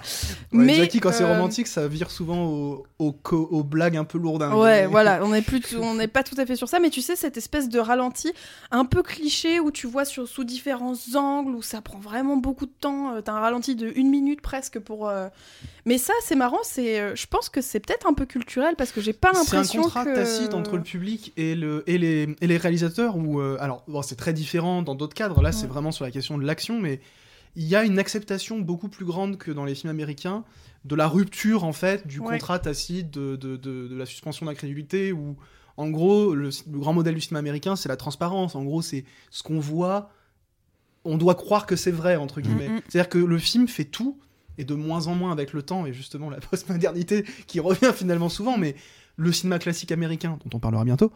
Ouais, 0.53 0.65
mais 0.65 0.75
Jackie, 0.75 1.01
quand 1.01 1.13
c'est 1.13 1.25
euh, 1.25 1.29
romantique, 1.33 1.67
ça 1.67 1.89
vire 1.89 2.11
souvent 2.11 2.45
aux, 2.47 2.87
aux 2.99 3.15
aux 3.33 3.65
blagues 3.65 3.97
un 3.97 4.05
peu 4.05 4.19
lourdes. 4.19 4.43
hein. 4.43 4.55
Ouais, 4.55 4.83
Mais- 4.83 4.87
voilà, 4.87 5.21
on 5.25 5.29
n'est 5.31 5.43
plus, 5.43 5.63
on 5.81 5.95
n'est 5.95 6.09
pas 6.09 6.23
tout 6.23 6.35
à 6.39 6.47
fait 6.47 6.57
sur 6.57 6.69
ça, 6.69 6.79
mais 6.79 6.91
tu 6.91 7.01
sais 7.01 7.17
cette 7.17 7.37
espèce 7.37 7.69
de 7.69 7.79
ralenti 7.79 8.33
un 8.71 8.85
peu 8.85 9.03
cliché 9.03 9.61
où 9.61 9.71
tu 9.71 9.87
vois 9.87 10.05
sur 10.05 10.29
sous 10.29 10.45
différents 10.45 10.95
angles 11.15 11.55
où 11.55 11.63
ça 11.63 11.81
prend 11.81 11.99
vraiment 11.99 12.37
beaucoup 12.37 12.67
de 12.67 12.73
temps. 12.81 13.15
euh, 13.15 13.21
T'as 13.21 13.33
un 13.33 13.41
ralenti 13.41 13.75
de 13.75 13.93
une 13.97 14.11
minute 14.11 14.41
presque 14.41 14.79
pour. 14.79 15.09
euh, 15.09 15.29
Mais 15.87 15.99
ça, 15.99 16.13
c'est 16.23 16.37
marrant. 16.37 16.59
C'est, 16.63 17.17
je 17.17 17.27
pense 17.27 17.49
que 17.49 17.61
c'est 17.61 17.81
peut-être 17.81 18.07
un 18.07 18.15
peu 18.15 18.27
culturel 18.27 18.75
parce 18.77 18.93
que 18.93 19.01
j'ai 19.01 19.13
pas 19.13 19.31
C'est 19.33 19.39
un 19.39 19.41
l'impression 19.41 19.83
contrat 19.83 20.05
que. 20.05 20.15
tacite 20.15 20.55
entre 20.55 20.77
le 20.77 20.83
public 20.83 21.33
et, 21.37 21.55
le, 21.55 21.83
et, 21.87 21.99
les, 21.99 22.37
et 22.41 22.47
les 22.47 22.57
réalisateurs. 22.57 23.17
Où, 23.17 23.41
alors, 23.41 23.83
bon, 23.89 24.03
c'est 24.03 24.17
très 24.17 24.33
différent 24.33 24.83
dans 24.83 24.95
d'autres 24.95 25.15
cadres. 25.15 25.43
Là, 25.43 25.51
c'est 25.63 25.67
vraiment 25.69 25.93
sur 25.93 26.05
la 26.05 26.11
question 26.11 26.37
de 26.39 26.45
l'action, 26.45 26.81
mais 26.81 27.01
il 27.57 27.65
y 27.65 27.75
a 27.77 27.85
une 27.85 27.99
acceptation 27.99 28.59
beaucoup 28.61 28.89
plus 28.89 29.05
grande 29.05 29.37
que 29.39 29.51
dans 29.51 29.65
les 29.65 29.75
films 29.75 29.91
américains 29.91 30.45
de 30.85 30.95
la 30.95 31.07
rupture, 31.09 31.65
en 31.65 31.73
fait, 31.73 32.07
du 32.07 32.19
Ouais. 32.21 32.33
contrat 32.39 32.59
tacite, 32.59 33.11
de, 33.11 33.37
de, 33.37 33.57
de- 33.57 33.89
de 33.89 33.95
la 33.97 34.07
suspension 34.07 34.47
d'incrédulité, 34.47 35.13
où, 35.13 35.37
en 35.77 35.89
gros, 35.91 36.35
le, 36.35 36.49
le 36.71 36.79
grand 36.79 36.93
modèle 36.93 37.15
du 37.15 37.21
cinéma 37.21 37.39
américain, 37.41 37.77
c'est 37.77 37.89
la 37.89 37.97
transparence. 37.97 38.55
En 38.57 38.65
gros, 38.65 38.83
c'est 38.83 39.05
ce 39.31 39.43
qu'on 39.43 39.61
voit, 39.61 40.11
on 41.05 41.17
doit 41.19 41.35
croire 41.35 41.67
que 41.67 41.77
c'est 41.77 41.91
vrai, 41.91 42.17
entre 42.17 42.41
guillemets. 42.41 42.69
Mm. 42.69 42.81
C'est-à-dire 42.89 43.09
que 43.09 43.19
le 43.19 43.39
film 43.39 43.69
fait 43.69 43.85
tout, 43.85 44.19
et 44.59 44.65
de 44.65 44.75
moins 44.75 45.07
en 45.07 45.15
moins 45.15 45.33
avec 45.33 45.53
le 45.53 45.63
temps, 45.63 45.87
et 45.87 45.93
justement 45.93 46.31
la 46.31 46.41
postmodernité 46.51 47.25
qui 47.47 47.61
revient 47.61 47.93
finalement 47.95 48.29
souvent, 48.29 48.57
mais 48.59 48.75
le 49.17 49.31
cinéma 49.33 49.59
classique 49.59 49.93
américain, 49.93 50.39
dont 50.45 50.57
on 50.57 50.59
parlera 50.59 50.85
bientôt, 50.85 51.13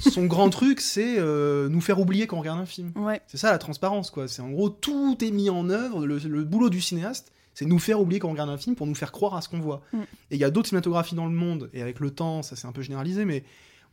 son 0.00 0.26
grand 0.26 0.50
truc, 0.50 0.80
c'est 0.80 1.16
euh, 1.18 1.68
nous 1.68 1.80
faire 1.80 2.00
oublier 2.00 2.26
qu'on 2.26 2.40
regarde 2.40 2.60
un 2.60 2.66
film. 2.66 2.92
Ouais. 2.96 3.20
C'est 3.26 3.36
ça 3.36 3.50
la 3.50 3.58
transparence, 3.58 4.10
quoi. 4.10 4.28
C'est 4.28 4.42
en 4.42 4.50
gros, 4.50 4.68
tout 4.68 5.16
est 5.22 5.30
mis 5.30 5.50
en 5.50 5.70
œuvre, 5.70 6.06
le, 6.06 6.18
le 6.18 6.44
boulot 6.44 6.70
du 6.70 6.80
cinéaste, 6.80 7.32
c'est 7.54 7.64
nous 7.64 7.78
faire 7.78 8.00
oublier 8.00 8.20
qu'on 8.20 8.32
regarde 8.32 8.50
un 8.50 8.58
film 8.58 8.76
pour 8.76 8.86
nous 8.86 8.94
faire 8.94 9.12
croire 9.12 9.34
à 9.34 9.40
ce 9.40 9.48
qu'on 9.48 9.60
voit. 9.60 9.82
Mm. 9.92 10.00
Et 10.30 10.34
il 10.34 10.38
y 10.38 10.44
a 10.44 10.50
d'autres 10.50 10.68
cinématographies 10.68 11.14
dans 11.14 11.26
le 11.26 11.32
monde, 11.32 11.70
et 11.72 11.82
avec 11.82 12.00
le 12.00 12.10
temps, 12.10 12.42
ça 12.42 12.56
s'est 12.56 12.66
un 12.66 12.72
peu 12.72 12.82
généralisé, 12.82 13.24
mais 13.24 13.44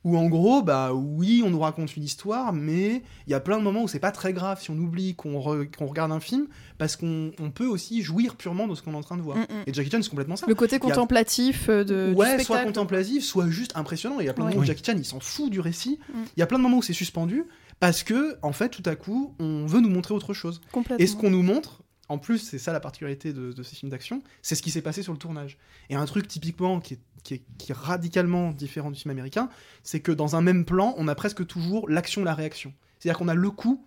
où 0.03 0.17
en 0.17 0.27
gros, 0.27 0.61
bah 0.61 0.93
oui, 0.93 1.41
on 1.45 1.49
nous 1.49 1.59
raconte 1.59 1.95
une 1.95 2.03
histoire, 2.03 2.51
mais 2.53 3.03
il 3.27 3.31
y 3.31 3.33
a 3.33 3.39
plein 3.39 3.57
de 3.57 3.63
moments 3.63 3.83
où 3.83 3.87
c'est 3.87 3.99
pas 3.99 4.11
très 4.11 4.33
grave 4.33 4.61
si 4.61 4.69
on 4.71 4.77
oublie 4.77 5.15
qu'on 5.15 5.39
re- 5.39 5.69
qu'on 5.75 5.85
regarde 5.85 6.11
un 6.11 6.19
film, 6.19 6.47
parce 6.77 6.95
qu'on 6.97 7.31
on 7.39 7.51
peut 7.51 7.65
aussi 7.67 8.01
jouir 8.01 8.35
purement 8.35 8.67
de 8.67 8.75
ce 8.75 8.81
qu'on 8.81 8.93
est 8.93 8.97
en 8.97 9.01
train 9.01 9.15
de 9.17 9.21
voir. 9.21 9.37
Mm, 9.37 9.41
mm. 9.41 9.63
Et 9.67 9.73
Jackie 9.73 9.89
Chan, 9.89 10.01
c'est 10.01 10.09
complètement 10.09 10.35
ça. 10.35 10.45
Le 10.47 10.55
côté 10.55 10.75
a- 10.75 10.79
contemplatif 10.79 11.69
euh, 11.69 11.83
de. 11.83 12.09
du 12.09 12.15
Ouais, 12.15 12.25
soit 12.27 12.39
spectacle. 12.43 12.65
contemplatif, 12.67 13.23
soit 13.23 13.49
juste 13.49 13.71
impressionnant. 13.75 14.19
Il 14.19 14.25
y 14.25 14.29
a 14.29 14.33
plein 14.33 14.43
de 14.45 14.49
Ouais. 14.49 14.53
moments 14.55 14.63
où. 14.63 14.67
Jackie 14.67 14.83
Chan, 14.85 14.95
il 14.97 15.05
s'en 15.05 15.19
fout 15.19 15.49
du 15.49 15.59
récit. 15.59 15.99
Mm. 16.13 16.17
Il 16.35 16.39
y 16.39 16.43
a 16.43 16.47
plein 16.47 16.57
de 16.57 16.63
moments 16.63 16.77
où 16.77 16.83
c'est 16.83 16.93
suspendu, 16.93 17.43
parce 17.79 18.03
que, 18.03 18.37
en 18.41 18.51
fait, 18.51 18.69
tout 18.69 18.83
à 18.85 18.95
coup, 18.95 19.35
on 19.39 19.65
veut 19.65 19.79
nous 19.79 19.89
montrer 19.89 20.13
autre 20.13 20.33
chose. 20.33 20.61
Complètement. 20.71 21.03
Et 21.03 21.07
ce 21.07 21.15
qu'on 21.15 21.29
nous 21.29 21.43
montre, 21.43 21.81
en 22.09 22.17
plus, 22.17 22.39
c'est 22.39 22.59
ça 22.59 22.73
la 22.73 22.79
particularité 22.81 23.31
de, 23.33 23.53
de 23.53 23.63
ces 23.63 23.75
films 23.75 23.89
d'action, 23.89 24.21
c'est 24.41 24.55
ce 24.55 24.61
qui 24.61 24.71
s'est 24.71 24.81
passé 24.81 25.01
sur 25.01 25.13
le 25.13 25.17
tournage. 25.17 25.57
Et 25.89 25.95
un 25.95 26.05
truc 26.05 26.27
typiquement 26.27 26.79
qui 26.81 26.95
est, 26.95 26.99
qui 27.23 27.35
est, 27.35 27.41
qui 27.57 27.71
est 27.71 27.75
radicalement 27.75 28.51
différent 28.51 28.91
du 28.91 28.99
film 28.99 29.11
américain, 29.11 29.49
c'est 29.83 29.99
que 30.01 30.11
dans 30.11 30.35
un 30.35 30.41
même 30.41 30.65
plan, 30.65 30.93
on 30.97 31.07
a 31.07 31.15
presque 31.15 31.45
toujours 31.47 31.89
l'action, 31.89 32.23
la 32.23 32.33
réaction. 32.33 32.73
C'est-à-dire 32.99 33.17
qu'on 33.19 33.27
a 33.27 33.33
le 33.35 33.49
coup 33.49 33.85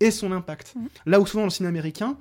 et 0.00 0.10
son 0.10 0.32
impact. 0.32 0.74
Mhm. 0.76 0.88
Là 1.06 1.20
où 1.20 1.26
souvent 1.26 1.42
dans 1.42 1.46
le 1.46 1.50
cinéma 1.50 1.70
américain, 1.70 2.16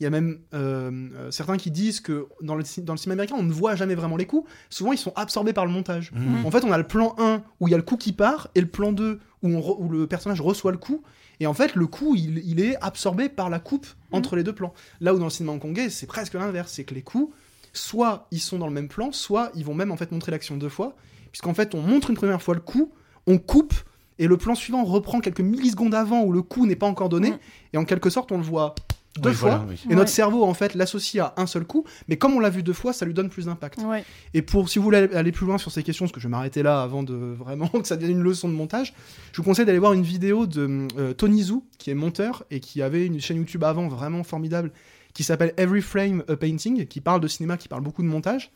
il 0.00 0.04
y 0.04 0.06
a 0.06 0.10
même 0.10 0.38
euh, 0.54 0.90
euh, 1.14 1.30
certains 1.30 1.58
qui 1.58 1.70
disent 1.70 2.00
que 2.00 2.26
dans 2.40 2.54
le, 2.54 2.64
ci- 2.64 2.80
dans 2.80 2.94
le 2.94 2.98
cinéma 2.98 3.14
américain, 3.22 3.36
on 3.38 3.42
ne 3.42 3.52
voit 3.52 3.74
jamais 3.76 3.94
vraiment 3.94 4.16
les 4.16 4.26
coups. 4.26 4.48
Souvent, 4.70 4.92
ils 4.92 4.98
sont 4.98 5.12
absorbés 5.14 5.52
par 5.52 5.66
le 5.66 5.70
montage. 5.72 6.10
Mmh. 6.12 6.46
En 6.46 6.50
fait, 6.50 6.64
on 6.64 6.72
a 6.72 6.78
le 6.78 6.86
plan 6.86 7.14
1 7.18 7.42
où 7.60 7.68
il 7.68 7.70
y 7.70 7.74
a 7.74 7.76
le 7.76 7.82
coup 7.82 7.98
qui 7.98 8.12
part 8.14 8.48
et 8.54 8.62
le 8.62 8.66
plan 8.66 8.92
2 8.92 9.20
où, 9.42 9.48
on 9.48 9.60
re- 9.60 9.76
où 9.78 9.88
le 9.90 10.06
personnage 10.06 10.40
reçoit 10.40 10.72
le 10.72 10.78
coup. 10.78 11.02
Et 11.38 11.46
en 11.46 11.52
fait, 11.54 11.74
le 11.74 11.86
coup, 11.86 12.14
il, 12.16 12.38
il 12.46 12.60
est 12.60 12.76
absorbé 12.82 13.28
par 13.28 13.50
la 13.50 13.58
coupe 13.60 13.86
entre 14.12 14.36
les 14.36 14.42
deux 14.42 14.54
plans. 14.54 14.72
Là 15.02 15.12
où 15.14 15.18
dans 15.18 15.24
le 15.24 15.30
cinéma 15.30 15.52
hongkongais, 15.52 15.90
c'est 15.90 16.06
presque 16.06 16.32
l'inverse. 16.34 16.72
C'est 16.72 16.84
que 16.84 16.94
les 16.94 17.02
coups, 17.02 17.34
soit 17.72 18.26
ils 18.30 18.40
sont 18.40 18.58
dans 18.58 18.66
le 18.66 18.72
même 18.72 18.88
plan, 18.88 19.12
soit 19.12 19.50
ils 19.54 19.64
vont 19.64 19.74
même 19.74 19.90
en 19.90 19.96
fait 19.96 20.10
montrer 20.12 20.30
l'action 20.32 20.56
deux 20.56 20.68
fois. 20.68 20.94
Puisqu'en 21.32 21.54
fait, 21.54 21.74
on 21.74 21.80
montre 21.82 22.10
une 22.10 22.16
première 22.16 22.42
fois 22.42 22.54
le 22.54 22.60
coup, 22.60 22.90
on 23.26 23.38
coupe, 23.38 23.74
et 24.18 24.26
le 24.26 24.36
plan 24.36 24.54
suivant 24.54 24.84
reprend 24.84 25.20
quelques 25.20 25.40
millisecondes 25.40 25.94
avant 25.94 26.22
où 26.22 26.32
le 26.32 26.42
coup 26.42 26.66
n'est 26.66 26.76
pas 26.76 26.86
encore 26.86 27.08
donné. 27.08 27.32
Et 27.72 27.78
en 27.78 27.84
quelque 27.84 28.10
sorte, 28.10 28.32
on 28.32 28.36
le 28.38 28.42
voit 28.42 28.74
deux 29.18 29.30
Oui, 29.30 29.34
fois. 29.34 29.50
voilà, 29.50 29.64
oui. 29.68 29.80
Et 29.86 29.88
Ouais. 29.90 29.94
notre 29.96 30.10
cerveau, 30.10 30.44
en 30.44 30.52
fait, 30.54 30.74
l'associe 30.74 31.24
à 31.24 31.34
un 31.36 31.46
seul 31.46 31.64
coup. 31.64 31.84
Mais 32.08 32.16
comme 32.16 32.34
on 32.34 32.40
l'a 32.40 32.50
vu 32.50 32.62
deux 32.62 32.72
fois, 32.72 32.92
ça 32.92 33.06
lui 33.06 33.14
donne 33.14 33.28
plus 33.30 33.46
d'impact. 33.46 33.80
Ouais. 33.82 34.04
Et 34.34 34.42
pour, 34.42 34.68
si 34.68 34.78
vous 34.78 34.84
voulez 34.84 34.98
aller 35.14 35.32
plus 35.32 35.46
loin 35.46 35.56
sur 35.58 35.70
ces 35.72 35.82
questions, 35.82 36.04
parce 36.04 36.12
que 36.12 36.20
je 36.20 36.26
vais 36.26 36.30
m'arrêter 36.30 36.62
là 36.62 36.82
avant 36.82 37.02
de 37.02 37.14
vraiment 37.14 37.66
que 37.80 37.86
ça 37.86 37.96
devienne 37.96 38.18
une 38.18 38.22
leçon 38.22 38.48
de 38.48 38.54
montage, 38.54 38.92
je 39.32 39.36
vous 39.38 39.42
conseille 39.44 39.64
d'aller 39.64 39.78
voir 39.78 39.92
une 39.94 40.02
vidéo 40.02 40.46
de 40.46 40.86
euh, 40.98 41.12
Tony 41.14 41.44
Zhu, 41.44 41.60
qui 41.78 41.90
est 41.90 41.94
monteur 41.94 42.44
et 42.50 42.60
qui 42.60 42.82
avait 42.82 43.06
une 43.06 43.20
chaîne 43.20 43.36
YouTube 43.38 43.64
avant 43.64 43.88
vraiment 43.88 44.22
formidable, 44.22 44.70
qui 45.14 45.24
s'appelle 45.24 45.52
Every 45.56 45.82
Frame 45.82 46.24
a 46.28 46.36
Painting, 46.36 46.86
qui 46.86 47.00
parle 47.00 47.20
de 47.20 47.28
cinéma, 47.28 47.56
qui 47.56 47.68
parle 47.68 47.82
beaucoup 47.82 48.02
de 48.02 48.08
montage. 48.08 48.52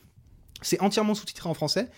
C'est 0.62 0.80
entièrement 0.80 1.14
sous-titré 1.14 1.48
en 1.48 1.54
français. 1.54 1.88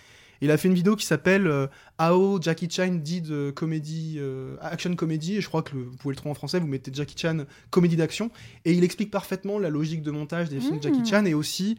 Il 0.43 0.51
a 0.51 0.59
fait 0.59 0.69
une 0.69 0.75
vidéo 0.75 0.97
qui 0.97 1.07
s'appelle 1.07 1.47
euh, 1.47 1.67
How 2.01 2.41
Jackie 2.43 2.69
Chan 2.71 2.97
did 3.03 3.31
euh, 3.31 3.53
comedy, 3.53 4.17
euh, 4.19 4.57
action 4.61 4.95
comedy, 4.95 5.37
et 5.37 5.41
je 5.41 5.49
crois 5.49 5.63
que 5.63 5.75
le- 5.75 5.85
vous 5.85 5.97
pouvez 5.97 6.13
le 6.13 6.17
trouver 6.17 6.33
en 6.33 6.35
français, 6.35 6.61
vous 6.61 6.67
mettez 6.67 6.91
Jackie 6.93 7.15
Chan 7.17 7.39
comédie 7.71 7.97
d'action, 7.97 8.31
et 8.67 8.73
il 8.73 8.85
explique 8.85 9.11
parfaitement 9.11 9.59
la 9.59 9.71
logique 9.71 10.03
de 10.03 10.11
montage 10.11 10.51
des 10.51 10.61
films 10.61 10.77
de 10.79 10.83
Jackie 10.83 11.01
Mm. 11.01 11.07
Chan 11.07 11.25
et 11.25 11.33
aussi 11.35 11.79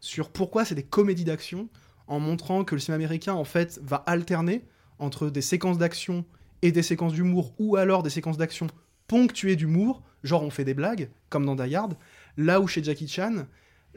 sur 0.00 0.28
pourquoi 0.30 0.64
c'est 0.64 0.76
des 0.76 0.84
comédies 0.84 1.24
d'action, 1.24 1.68
en 2.06 2.20
montrant 2.20 2.62
que 2.62 2.76
le 2.76 2.80
cinéma 2.80 2.96
américain, 2.96 3.34
en 3.34 3.42
fait, 3.44 3.80
va 3.82 3.96
alterner 4.06 4.62
entre 5.00 5.28
des 5.28 5.42
séquences 5.42 5.78
d'action 5.78 6.24
et 6.62 6.70
des 6.70 6.82
séquences 6.84 7.12
d'humour, 7.12 7.54
ou 7.58 7.74
alors 7.74 8.04
des 8.04 8.10
séquences 8.10 8.36
d'action 8.38 8.68
ponctuées 9.08 9.56
d'humour, 9.56 10.02
genre 10.22 10.44
on 10.44 10.50
fait 10.50 10.64
des 10.64 10.74
blagues, 10.74 11.10
comme 11.28 11.44
dans 11.44 11.56
Die 11.56 11.74
Hard, 11.74 11.96
là 12.36 12.60
où 12.60 12.66
chez 12.66 12.82
Jackie 12.82 13.08
Chan, 13.08 13.46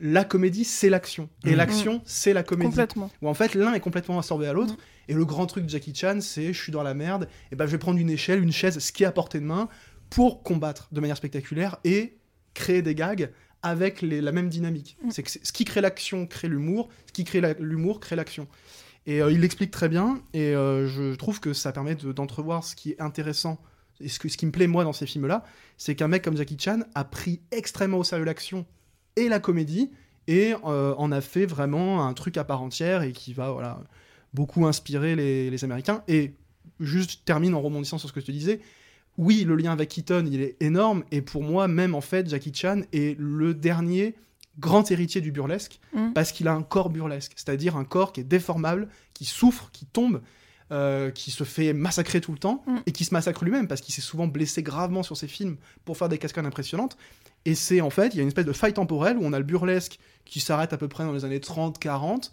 la 0.02 0.24
comédie, 0.24 0.64
c'est 0.64 0.90
l'action. 0.90 1.30
Et 1.46 1.52
Mhm. 1.52 1.56
l'action, 1.58 2.02
c'est 2.06 2.34
la 2.34 2.44
comédie. 2.44 2.70
Complètement. 2.70 3.12
Où 3.22 3.28
en 3.28 3.34
fait, 3.34 3.54
l'un 3.56 3.74
est 3.74 3.80
complètement 3.82 4.18
absorbé 4.18 4.48
à 4.48 4.54
l'autre. 4.54 4.78
Et 5.10 5.14
le 5.14 5.26
grand 5.26 5.46
truc 5.46 5.66
de 5.66 5.70
Jackie 5.70 5.94
Chan, 5.94 6.20
c'est 6.22 6.54
je 6.54 6.62
suis 6.62 6.72
dans 6.72 6.84
la 6.84 6.94
merde, 6.94 7.28
et 7.52 7.56
ben 7.56 7.66
je 7.66 7.72
vais 7.72 7.78
prendre 7.80 8.00
une 8.00 8.10
échelle, 8.10 8.42
une 8.42 8.52
chaise, 8.52 8.80
ce 8.80 8.92
qui 8.92 9.04
est 9.04 9.08
à 9.08 9.12
portée 9.12 9.40
de 9.40 9.46
main, 9.46 9.68
pour 10.10 10.44
combattre 10.44 10.88
de 10.92 11.02
manière 11.02 11.18
spectaculaire 11.18 11.78
et 11.84 12.18
créer 12.54 12.82
des 12.82 12.96
gags 12.96 13.32
avec 13.62 14.02
les- 14.02 14.22
la 14.22 14.32
même 14.32 14.48
dynamique. 14.50 14.98
Mm. 15.04 15.12
C'est 15.12 15.24
que 15.24 15.30
ce 15.32 15.52
qui 15.52 15.66
crée 15.66 15.82
l'action 15.82 16.26
crée 16.28 16.48
l'humour, 16.48 16.90
ce 17.08 17.12
qui 17.12 17.24
crée 17.26 17.42
la- 17.42 17.54
l'humour 17.54 18.00
crée 18.00 18.16
l'action. 18.16 18.48
Et 19.06 19.22
euh, 19.22 19.32
il 19.32 19.42
l'explique 19.42 19.72
très 19.72 19.90
bien, 19.90 20.22
et 20.34 20.56
euh, 20.56 20.88
je 20.88 21.16
trouve 21.16 21.40
que 21.40 21.54
ça 21.54 21.72
permet 21.72 21.96
de- 21.96 22.12
d'entrevoir 22.14 22.64
ce 22.64 22.76
qui 22.76 22.92
est 22.92 23.02
intéressant. 23.02 23.60
Et 24.02 24.08
ce, 24.08 24.20
que, 24.20 24.30
ce 24.30 24.38
qui 24.38 24.46
me 24.46 24.52
plaît, 24.52 24.68
moi, 24.68 24.84
dans 24.84 24.94
ces 24.94 25.06
films-là, 25.06 25.44
c'est 25.78 25.96
qu'un 25.96 26.08
mec 26.08 26.24
comme 26.24 26.38
Jackie 26.38 26.58
Chan 26.60 26.80
a 26.96 27.04
pris 27.04 27.42
extrêmement 27.52 27.98
au 27.98 28.04
sérieux 28.04 28.26
l'action 28.26 28.66
et 29.16 29.28
la 29.28 29.40
comédie, 29.40 29.92
et 30.28 30.54
euh, 30.66 30.94
en 30.98 31.12
a 31.12 31.22
fait 31.22 31.46
vraiment 31.46 32.06
un 32.06 32.14
truc 32.14 32.38
à 32.38 32.44
part 32.44 32.62
entière, 32.62 33.02
et 33.04 33.12
qui 33.12 33.34
va 33.34 33.52
voilà, 33.52 33.82
beaucoup 34.34 34.66
inspirer 34.66 35.16
les, 35.16 35.50
les 35.50 35.64
Américains. 35.64 36.04
Et 36.08 36.34
juste 36.80 37.12
je 37.12 37.18
termine 37.26 37.54
en 37.56 37.62
rebondissant 37.62 37.98
sur 37.98 38.08
ce 38.10 38.14
que 38.14 38.20
tu 38.20 38.32
disais. 38.32 38.62
Oui, 39.18 39.44
le 39.44 39.56
lien 39.56 39.74
avec 39.74 39.90
Keaton, 39.90 40.26
il 40.32 40.42
est 40.42 40.56
énorme, 40.62 41.04
et 41.12 41.22
pour 41.22 41.44
moi, 41.44 41.68
même 41.68 41.94
en 41.96 42.02
fait, 42.02 42.30
Jackie 42.30 42.54
Chan 42.54 42.82
est 42.94 43.18
le 43.20 43.54
dernier 43.54 44.16
grand 44.60 44.90
héritier 44.92 45.20
du 45.22 45.32
burlesque, 45.32 45.80
Mm. 45.94 46.14
parce 46.14 46.32
qu'il 46.32 46.48
a 46.48 46.54
un 46.54 46.64
corps 46.64 46.90
burlesque, 46.90 47.34
c'est-à-dire 47.36 47.76
un 47.78 47.86
corps 47.86 48.14
qui 48.14 48.22
est 48.22 48.26
déformable, 48.26 48.88
qui 49.14 49.26
souffre, 49.26 49.70
qui 49.72 49.86
tombe, 49.86 50.22
euh, 50.72 51.10
qui 51.12 51.32
se 51.32 51.44
fait 51.44 51.74
massacrer 51.74 52.22
tout 52.22 52.32
le 52.32 52.38
temps, 52.38 52.64
Mm. 52.68 52.78
et 52.86 52.92
qui 52.92 53.04
se 53.06 53.14
massacre 53.14 53.44
lui-même, 53.44 53.68
parce 53.68 53.82
qu'il 53.82 53.94
s'est 53.94 54.02
souvent 54.02 54.28
blessé 54.28 54.62
gravement 54.64 55.02
sur 55.04 55.18
ses 55.18 55.28
films 55.28 55.58
pour 55.86 55.98
faire 55.98 56.10
des 56.10 56.18
cascades 56.18 56.46
impressionnantes. 56.46 56.96
Et 57.46 57.56
c'est 57.56 57.82
en 57.82 57.90
fait, 57.90 58.14
il 58.14 58.18
y 58.18 58.20
a 58.20 58.22
une 58.24 58.28
espèce 58.28 58.46
de 58.46 58.52
faille 58.54 58.74
temporelle 58.74 59.18
où 59.18 59.22
on 59.24 59.34
a 59.34 59.40
le 59.40 59.46
burlesque 59.46 59.98
qui 60.26 60.40
s'arrête 60.40 60.74
à 60.74 60.78
peu 60.78 60.88
près 60.88 61.04
dans 61.06 61.14
les 61.14 61.26
années 61.26 61.40
30-40, 61.40 62.32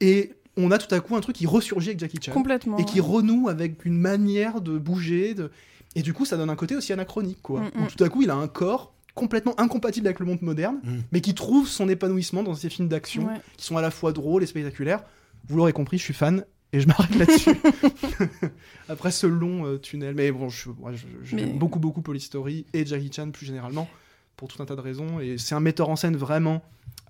et 0.00 0.32
on 0.56 0.70
a 0.70 0.78
tout 0.78 0.92
à 0.94 1.00
coup 1.00 1.14
un 1.16 1.20
truc 1.20 1.36
qui 1.36 1.46
ressurgit 1.46 1.90
avec 1.90 2.00
Jackie 2.00 2.18
Chan 2.20 2.32
Complètement. 2.32 2.76
et 2.78 2.84
qui 2.84 3.00
renoue 3.00 3.48
avec 3.48 3.84
une 3.84 3.98
manière 3.98 4.60
de 4.60 4.76
bouger. 4.78 5.34
De... 5.34 5.50
Et 5.94 6.02
du 6.02 6.12
coup, 6.12 6.24
ça 6.24 6.36
donne 6.36 6.50
un 6.50 6.56
côté 6.56 6.74
aussi 6.76 6.92
anachronique, 6.92 7.40
quoi. 7.42 7.60
Mm, 7.60 7.70
Où 7.76 7.80
mm. 7.82 7.86
tout 7.96 8.04
à 8.04 8.08
coup, 8.08 8.22
il 8.22 8.30
a 8.30 8.34
un 8.34 8.48
corps 8.48 8.92
complètement 9.14 9.58
incompatible 9.60 10.06
avec 10.06 10.18
le 10.20 10.26
monde 10.26 10.42
moderne, 10.42 10.80
Mm. 10.82 10.98
mais 11.12 11.20
qui 11.20 11.34
trouve 11.34 11.68
son 11.68 11.88
épanouissement 11.88 12.42
dans 12.42 12.54
ces 12.54 12.68
films 12.68 12.88
d'action 12.88 13.26
Ouais. 13.26 13.40
qui 13.56 13.64
sont 13.64 13.76
à 13.76 13.82
la 13.82 13.90
fois 13.90 14.12
drôles 14.12 14.42
et 14.42 14.46
spectaculaires. 14.46 15.02
Vous 15.48 15.56
l'aurez 15.56 15.72
compris, 15.72 15.98
je 15.98 16.02
suis 16.04 16.14
fan. 16.14 16.44
Et 16.72 16.80
je 16.80 16.86
m'arrête 16.86 17.14
là-dessus. 17.16 17.50
Après 18.88 19.10
ce 19.10 19.26
long 19.26 19.66
euh, 19.66 19.78
tunnel. 19.78 20.14
Mais 20.14 20.30
bon, 20.32 20.48
je, 20.48 20.70
moi, 20.70 20.92
je- 20.92 21.06
je- 21.22 21.36
j'aime 21.36 21.46
Mais- 21.52 21.52
beaucoup, 21.58 21.78
beaucoup 21.78 22.02
Polystory 22.02 22.66
et 22.72 22.84
Jackie 22.86 23.10
Chan 23.12 23.30
plus 23.30 23.46
généralement, 23.46 23.88
pour 24.36 24.48
tout 24.48 24.62
un 24.62 24.66
tas 24.66 24.76
de 24.76 24.80
raisons. 24.80 25.20
Et 25.20 25.38
c'est 25.38 25.54
un 25.54 25.60
metteur 25.60 25.88
en 25.88 25.96
scène 25.96 26.16
vraiment 26.16 26.62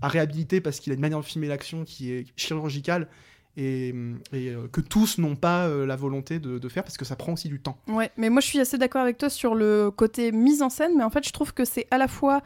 à 0.03 0.09
réhabiliter 0.09 0.61
parce 0.61 0.81
qu'il 0.81 0.93
a 0.93 0.95
une 0.95 1.01
manière 1.01 1.21
de 1.21 1.25
filmer 1.25 1.47
l'action 1.49 1.85
qui 1.85 2.11
est 2.13 2.27
chirurgicale 2.37 3.07
et, 3.57 3.89
et, 4.33 4.49
euh, 4.49 4.67
que 4.73 4.81
tous 4.81 5.19
n'ont 5.19 5.37
pas 5.37 5.67
euh, 5.67 5.85
la 5.85 5.97
volonté 5.97 6.39
de, 6.39 6.59
de 6.59 6.69
faire 6.69 6.85
parce 6.85 6.97
que 6.97 7.05
ça 7.05 7.17
prend 7.17 7.33
aussi 7.35 7.49
du 7.49 7.61
temps. 7.61 7.77
Ouais, 7.89 8.11
mais 8.17 8.31
moi 8.31 8.41
je 8.41 8.47
suis 8.47 8.61
assez 8.61 8.79
d'accord 8.79 9.03
avec 9.03 9.19
toi 9.19 9.29
sur 9.29 9.55
le 9.55 9.91
côté 9.91 10.33
mise 10.33 10.63
en 10.63 10.71
scène, 10.71 10.93
mais 10.97 11.03
en 11.05 11.11
fait 11.11 11.27
je 11.27 11.33
trouve 11.33 11.53
que 11.53 11.65
c'est 11.67 11.87
à 11.91 11.99
la 11.99 12.09
fois 12.09 12.43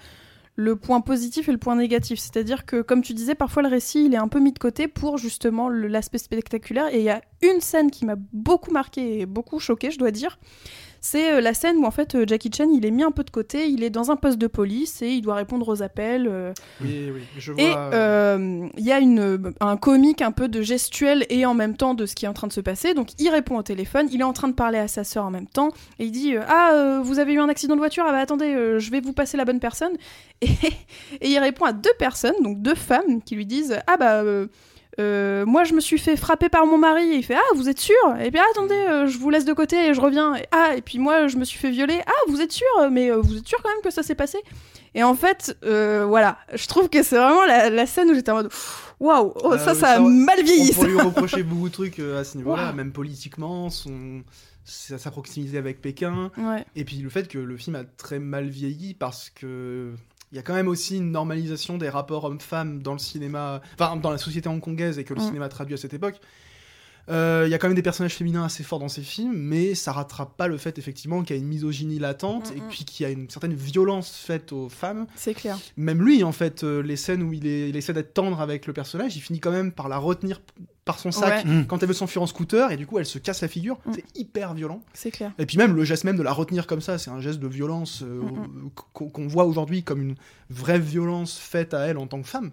le 0.56 0.76
point 0.76 1.00
positif 1.00 1.48
et 1.48 1.52
le 1.52 1.58
point 1.58 1.76
négatif. 1.76 2.18
C'est-à-dire 2.18 2.64
que, 2.64 2.82
comme 2.82 3.02
tu 3.02 3.14
disais, 3.14 3.34
parfois 3.34 3.62
le 3.62 3.68
récit 3.68 4.04
il 4.04 4.14
est 4.14 4.18
un 4.18 4.28
peu 4.28 4.38
mis 4.38 4.52
de 4.52 4.58
côté 4.58 4.88
pour 4.88 5.18
justement 5.18 5.68
l'aspect 5.68 6.18
spectaculaire. 6.18 6.92
Et 6.92 6.98
il 6.98 7.04
y 7.04 7.10
a 7.10 7.22
une 7.42 7.60
scène 7.60 7.90
qui 7.90 8.04
m'a 8.04 8.16
beaucoup 8.32 8.70
marqué 8.70 9.20
et 9.20 9.26
beaucoup 9.26 9.58
choqué, 9.58 9.90
je 9.90 9.98
dois 9.98 10.10
dire. 10.10 10.38
C'est 11.06 11.32
euh, 11.32 11.42
la 11.42 11.52
scène 11.52 11.76
où 11.76 11.84
en 11.84 11.90
fait 11.90 12.14
euh, 12.14 12.24
Jackie 12.26 12.50
Chan 12.56 12.66
il 12.72 12.86
est 12.86 12.90
mis 12.90 13.02
un 13.02 13.10
peu 13.10 13.24
de 13.24 13.30
côté, 13.30 13.68
il 13.68 13.82
est 13.84 13.90
dans 13.90 14.10
un 14.10 14.16
poste 14.16 14.38
de 14.38 14.46
police 14.46 15.02
et 15.02 15.08
il 15.10 15.20
doit 15.20 15.34
répondre 15.34 15.68
aux 15.68 15.82
appels. 15.82 16.26
euh, 16.26 16.54
Oui, 16.80 17.10
oui, 17.14 17.20
je 17.36 17.52
vois. 17.52 17.62
et 17.62 18.70
il 18.78 18.84
y 18.86 18.90
a 18.90 19.00
une, 19.00 19.52
un 19.60 19.76
comique 19.76 20.22
un 20.22 20.32
peu 20.32 20.48
de 20.48 20.62
gestuel 20.62 21.26
et 21.28 21.44
en 21.44 21.52
même 21.52 21.76
temps 21.76 21.92
de 21.92 22.06
ce 22.06 22.14
qui 22.14 22.24
est 22.24 22.28
en 22.28 22.32
train 22.32 22.46
de 22.46 22.54
se 22.54 22.62
passer. 22.62 22.94
Donc 22.94 23.08
il 23.18 23.28
répond 23.28 23.58
au 23.58 23.62
téléphone, 23.62 24.08
il 24.12 24.22
est 24.22 24.24
en 24.24 24.32
train 24.32 24.48
de 24.48 24.54
parler 24.54 24.78
à 24.78 24.88
sa 24.88 25.04
sœur 25.04 25.26
en 25.26 25.30
même 25.30 25.46
temps 25.46 25.68
et 25.98 26.06
il 26.06 26.10
dit 26.10 26.36
Ah, 26.48 27.00
vous 27.04 27.18
avez 27.18 27.34
eu 27.34 27.38
un 27.38 27.50
accident 27.50 27.74
de 27.74 27.80
voiture? 27.80 28.04
Ah 28.08 28.12
bah 28.12 28.18
attendez, 28.20 28.78
je 28.78 28.90
vais 28.90 29.00
vous 29.02 29.12
passer 29.12 29.36
la 29.36 29.44
bonne 29.44 29.60
personne. 29.60 29.92
Et, 30.40 30.46
et 31.20 31.28
il 31.28 31.38
répond 31.38 31.66
à 31.66 31.74
deux 31.74 31.92
personnes, 31.98 32.40
donc 32.42 32.62
deux 32.62 32.74
femmes, 32.74 33.20
qui 33.22 33.36
lui 33.36 33.44
disent 33.44 33.78
Ah 33.86 33.98
bah. 33.98 34.24
Euh, 35.00 35.44
moi, 35.46 35.64
je 35.64 35.74
me 35.74 35.80
suis 35.80 35.98
fait 35.98 36.16
frapper 36.16 36.48
par 36.48 36.66
mon 36.66 36.78
mari. 36.78 37.12
Et 37.12 37.16
il 37.16 37.24
fait 37.24 37.34
Ah, 37.34 37.54
vous 37.54 37.68
êtes 37.68 37.80
sûr? 37.80 37.94
Et 38.20 38.30
puis, 38.30 38.40
ah, 38.40 38.46
attendez, 38.52 38.74
euh, 38.74 39.06
je 39.06 39.18
vous 39.18 39.30
laisse 39.30 39.44
de 39.44 39.52
côté 39.52 39.88
et 39.88 39.94
je 39.94 40.00
reviens. 40.00 40.34
Et, 40.36 40.46
ah, 40.52 40.74
et 40.76 40.82
puis 40.82 40.98
moi, 40.98 41.26
je 41.28 41.36
me 41.36 41.44
suis 41.44 41.58
fait 41.58 41.70
violer. 41.70 42.00
Ah, 42.06 42.12
vous 42.28 42.40
êtes 42.40 42.52
sûr? 42.52 42.66
Mais 42.90 43.10
euh, 43.10 43.16
vous 43.16 43.36
êtes 43.36 43.46
sûr 43.46 43.58
quand 43.62 43.70
même 43.70 43.82
que 43.82 43.90
ça 43.90 44.02
s'est 44.02 44.14
passé? 44.14 44.38
Et 44.94 45.02
en 45.02 45.14
fait, 45.14 45.56
voilà, 45.62 46.38
je 46.54 46.66
trouve 46.68 46.88
que 46.88 47.02
c'est 47.02 47.16
vraiment 47.16 47.44
la, 47.44 47.68
la 47.70 47.86
scène 47.86 48.10
où 48.10 48.14
j'étais 48.14 48.30
en 48.30 48.36
mode 48.36 48.52
Waouh, 49.00 49.32
oh, 49.42 49.50
Ah 49.52 49.58
ça, 49.58 49.74
ça 49.74 49.88
a 49.94 49.98
mal 49.98 50.42
vieilli. 50.44 50.70
On 50.70 50.74
pourrait 50.74 50.88
lui 50.88 51.00
reprocher 51.00 51.42
beaucoup 51.42 51.68
de 51.68 51.72
trucs 51.74 51.98
à 51.98 52.22
ce 52.22 52.36
niveau-là, 52.36 52.72
même 52.72 52.92
politiquement, 52.92 53.70
son... 53.70 54.22
sa, 54.64 54.98
sa 54.98 55.10
proximité 55.10 55.58
avec 55.58 55.80
Pékin. 55.80 56.30
Ouais, 56.38 56.64
Et 56.76 56.84
puis 56.84 56.98
le 56.98 57.08
fait 57.10 57.26
que 57.26 57.38
le 57.38 57.56
film 57.56 57.74
a 57.74 57.82
très 57.84 58.20
mal 58.20 58.46
vieilli 58.48 58.94
parce 58.94 59.30
que 59.30 59.92
il 60.34 60.36
y 60.36 60.40
a 60.40 60.42
quand 60.42 60.54
même 60.54 60.66
aussi 60.66 60.96
une 60.96 61.12
normalisation 61.12 61.78
des 61.78 61.88
rapports 61.88 62.24
hommes-femmes 62.24 62.82
dans 62.82 62.92
le 62.94 62.98
cinéma, 62.98 63.60
enfin 63.78 63.94
dans 63.94 64.10
la 64.10 64.18
société 64.18 64.48
hongkongaise 64.48 64.98
et 64.98 65.04
que 65.04 65.14
le 65.14 65.20
Mm. 65.20 65.26
cinéma 65.26 65.48
traduit 65.48 65.74
à 65.74 65.76
cette 65.76 65.94
époque. 65.94 66.20
Euh, 67.10 67.44
Il 67.46 67.50
y 67.50 67.54
a 67.54 67.58
quand 67.58 67.66
même 67.68 67.76
des 67.76 67.82
personnages 67.82 68.14
féminins 68.14 68.44
assez 68.44 68.62
forts 68.62 68.78
dans 68.78 68.88
ces 68.88 69.02
films, 69.02 69.34
mais 69.36 69.74
ça 69.74 69.92
rattrape 69.92 70.36
pas 70.36 70.48
le 70.48 70.56
fait 70.56 70.78
effectivement 70.78 71.22
qu'il 71.22 71.36
y 71.36 71.38
a 71.38 71.42
une 71.42 71.48
misogynie 71.48 71.98
latente 71.98 72.50
Mm, 72.52 72.56
et 72.56 72.60
mm. 72.60 72.68
puis 72.70 72.84
qu'il 72.84 73.04
y 73.04 73.06
a 73.06 73.12
une 73.12 73.28
certaine 73.28 73.54
violence 73.54 74.16
faite 74.16 74.52
aux 74.52 74.68
femmes. 74.68 75.06
c'est 75.14 75.34
clair. 75.34 75.58
Même 75.76 76.02
lui, 76.02 76.24
en 76.24 76.32
fait, 76.32 76.64
euh, 76.64 76.80
les 76.82 76.96
scènes 76.96 77.22
où 77.22 77.32
il, 77.32 77.46
est- 77.46 77.68
il 77.68 77.76
essaie 77.76 77.92
d'être 77.92 78.14
tendre 78.14 78.40
avec 78.40 78.66
le 78.66 78.72
personnage, 78.72 79.16
il 79.16 79.20
finit 79.20 79.40
quand 79.40 79.50
même 79.52 79.70
par 79.72 79.88
la 79.88 79.98
retenir 79.98 80.40
par 80.84 80.98
son 80.98 81.10
sac 81.10 81.44
Ouais. 81.46 81.50
Mm. 81.50 81.66
quand 81.66 81.82
elle 81.82 81.88
veut 81.88 81.94
s'enfuir 81.94 82.20
en 82.20 82.26
scooter 82.26 82.70
et 82.70 82.76
du 82.76 82.86
coup 82.86 82.98
elle 82.98 83.06
se 83.06 83.18
casse 83.18 83.40
la 83.40 83.48
figure. 83.48 83.78
Mm. 83.86 83.92
C'est 83.94 84.18
hyper 84.18 84.52
violent. 84.54 84.82
C'est 84.92 85.10
clair. 85.10 85.32
Et 85.38 85.46
puis 85.46 85.56
même 85.56 85.74
le 85.74 85.84
geste 85.84 86.04
même 86.04 86.16
de 86.18 86.22
la 86.22 86.32
retenir 86.32 86.66
comme 86.66 86.82
ça, 86.82 86.98
c'est 86.98 87.10
un 87.10 87.20
geste 87.20 87.38
de 87.40 87.48
violence 87.48 88.02
euh, 88.02 88.20
Mm, 88.22 88.70
qu'on 88.92 89.26
voit 89.26 89.44
aujourd'hui 89.44 89.82
comme 89.82 90.00
une 90.02 90.14
vraie 90.50 90.78
violence 90.78 91.38
faite 91.38 91.72
à 91.74 91.80
elle 91.86 91.96
en 91.98 92.06
tant 92.06 92.20
que 92.20 92.28
femme. 92.28 92.50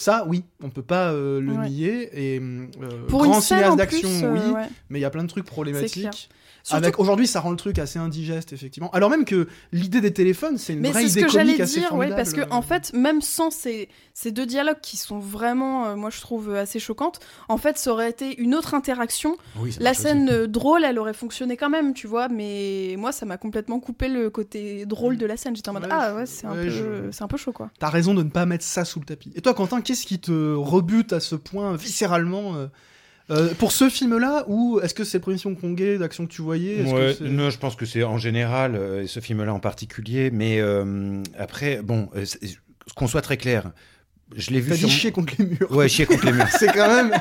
Ça, 0.00 0.24
oui, 0.26 0.44
on 0.62 0.70
peut 0.70 0.80
pas 0.82 1.12
euh, 1.12 1.40
le 1.42 1.52
Ouais. 1.52 1.68
nier. 1.68 2.08
Et 2.34 2.40
euh, 2.40 2.66
Pour 3.08 3.22
grand 3.24 3.34
une 3.34 3.40
scène 3.42 3.58
cinéaste 3.58 3.76
d'action, 3.76 4.08
euh, 4.08 4.32
oui, 4.32 4.52
ouais. 4.54 4.68
mais 4.88 4.98
il 4.98 5.02
y 5.02 5.04
a 5.04 5.10
plein 5.10 5.22
de 5.24 5.28
trucs 5.28 5.44
problématiques. 5.44 6.30
Avec 6.70 6.98
aujourd'hui, 6.98 7.26
ça 7.26 7.40
rend 7.40 7.50
le 7.50 7.56
truc 7.56 7.78
assez 7.78 7.98
indigeste, 7.98 8.52
effectivement. 8.52 8.90
Alors 8.90 9.08
même 9.08 9.24
que 9.24 9.48
l'idée 9.72 10.02
des 10.02 10.12
téléphones, 10.12 10.58
c'est 10.58 10.74
une 10.74 10.80
Mais 10.80 10.90
vraie 10.90 11.02
c'est 11.02 11.08
ce 11.08 11.12
idée 11.18 11.26
que 11.26 11.32
j'allais 11.32 11.44
comique 11.52 11.60
assez 11.60 11.74
dire, 11.80 11.82
ouais, 11.84 11.88
formidable. 12.08 12.16
parce 12.16 12.32
que 12.34 12.42
en 12.50 12.60
fait, 12.60 12.92
même 12.92 13.22
sans 13.22 13.50
ces, 13.50 13.88
ces 14.12 14.30
deux 14.30 14.44
dialogues 14.44 14.80
qui 14.82 14.98
sont 14.98 15.18
vraiment, 15.18 15.86
euh, 15.86 15.96
moi 15.96 16.10
je 16.10 16.20
trouve 16.20 16.54
assez 16.54 16.78
choquantes, 16.78 17.18
en 17.48 17.56
fait, 17.56 17.78
ça 17.78 17.90
aurait 17.90 18.10
été 18.10 18.38
une 18.38 18.54
autre 18.54 18.74
interaction. 18.74 19.38
Oui, 19.58 19.74
La 19.80 19.92
aussi. 19.92 20.02
scène 20.02 20.46
drôle, 20.46 20.84
elle 20.84 20.98
aurait 20.98 21.14
fonctionné 21.14 21.56
quand 21.56 21.70
même, 21.70 21.94
tu 21.94 22.06
vois, 22.06 22.28
mais 22.28 22.94
moi, 22.98 23.10
ça 23.12 23.24
m'a 23.24 23.38
complètement 23.38 23.80
coupé 23.80 24.08
le 24.08 24.28
côté 24.28 24.84
drôle 24.84 25.16
de 25.16 25.24
la 25.24 25.38
scène. 25.38 25.56
J'étais 25.56 25.70
en 25.70 25.72
mode 25.72 25.84
Ouais, 25.84 25.88
ah 25.90 26.14
ouais, 26.14 26.26
c'est 26.26 26.46
un 26.46 26.52
ouais, 26.52 26.64
peu, 26.64 26.68
je- 26.70 27.22
un 27.24 27.28
peu 27.28 27.38
chaud 27.38 27.52
quoi. 27.52 27.70
T'as 27.78 27.88
raison 27.88 28.12
de 28.12 28.22
ne 28.22 28.28
pas 28.28 28.44
mettre 28.44 28.64
ça 28.64 28.84
sous 28.84 29.00
le 29.00 29.06
tapis. 29.06 29.32
Et 29.34 29.40
toi, 29.40 29.54
Quentin, 29.54 29.80
qu'est-ce 29.90 30.06
qui 30.06 30.20
te 30.20 30.54
rebute 30.54 31.12
à 31.12 31.18
ce 31.18 31.34
point 31.34 31.74
viscéralement 31.74 32.54
euh, 32.54 32.66
euh, 33.32 33.52
pour 33.54 33.72
ce 33.72 33.88
film-là 33.88 34.44
ou 34.46 34.78
est-ce 34.80 34.94
que 34.94 35.02
c'est 35.02 35.18
le 35.18 35.22
premier 35.22 35.36
film 35.36 35.56
d'action 35.98 36.26
que 36.26 36.32
tu 36.32 36.42
voyais 36.42 36.84
que 36.84 37.24
non, 37.24 37.50
je 37.50 37.58
pense 37.58 37.74
que 37.74 37.86
c'est 37.86 38.04
en 38.04 38.16
général, 38.16 38.76
euh, 38.76 39.02
et 39.02 39.08
ce 39.08 39.18
film-là 39.18 39.52
en 39.52 39.58
particulier, 39.58 40.30
mais 40.30 40.60
euh, 40.60 41.20
après, 41.36 41.82
bon, 41.82 42.08
qu'on 42.94 43.08
soit 43.08 43.20
très 43.20 43.36
clair, 43.36 43.72
je 44.36 44.50
l'ai 44.50 44.60
vu 44.60 44.70
T'as 44.70 44.76
sur... 44.76 44.88
dit 44.88 44.94
chier 44.94 45.12
contre 45.12 45.34
les 45.38 45.44
murs. 45.44 45.70
Ouais, 45.70 45.88
chier 45.88 46.06
contre 46.06 46.26
les 46.26 46.32
murs. 46.32 46.48
c'est 46.58 46.72
quand 46.72 46.88
même. 46.88 47.12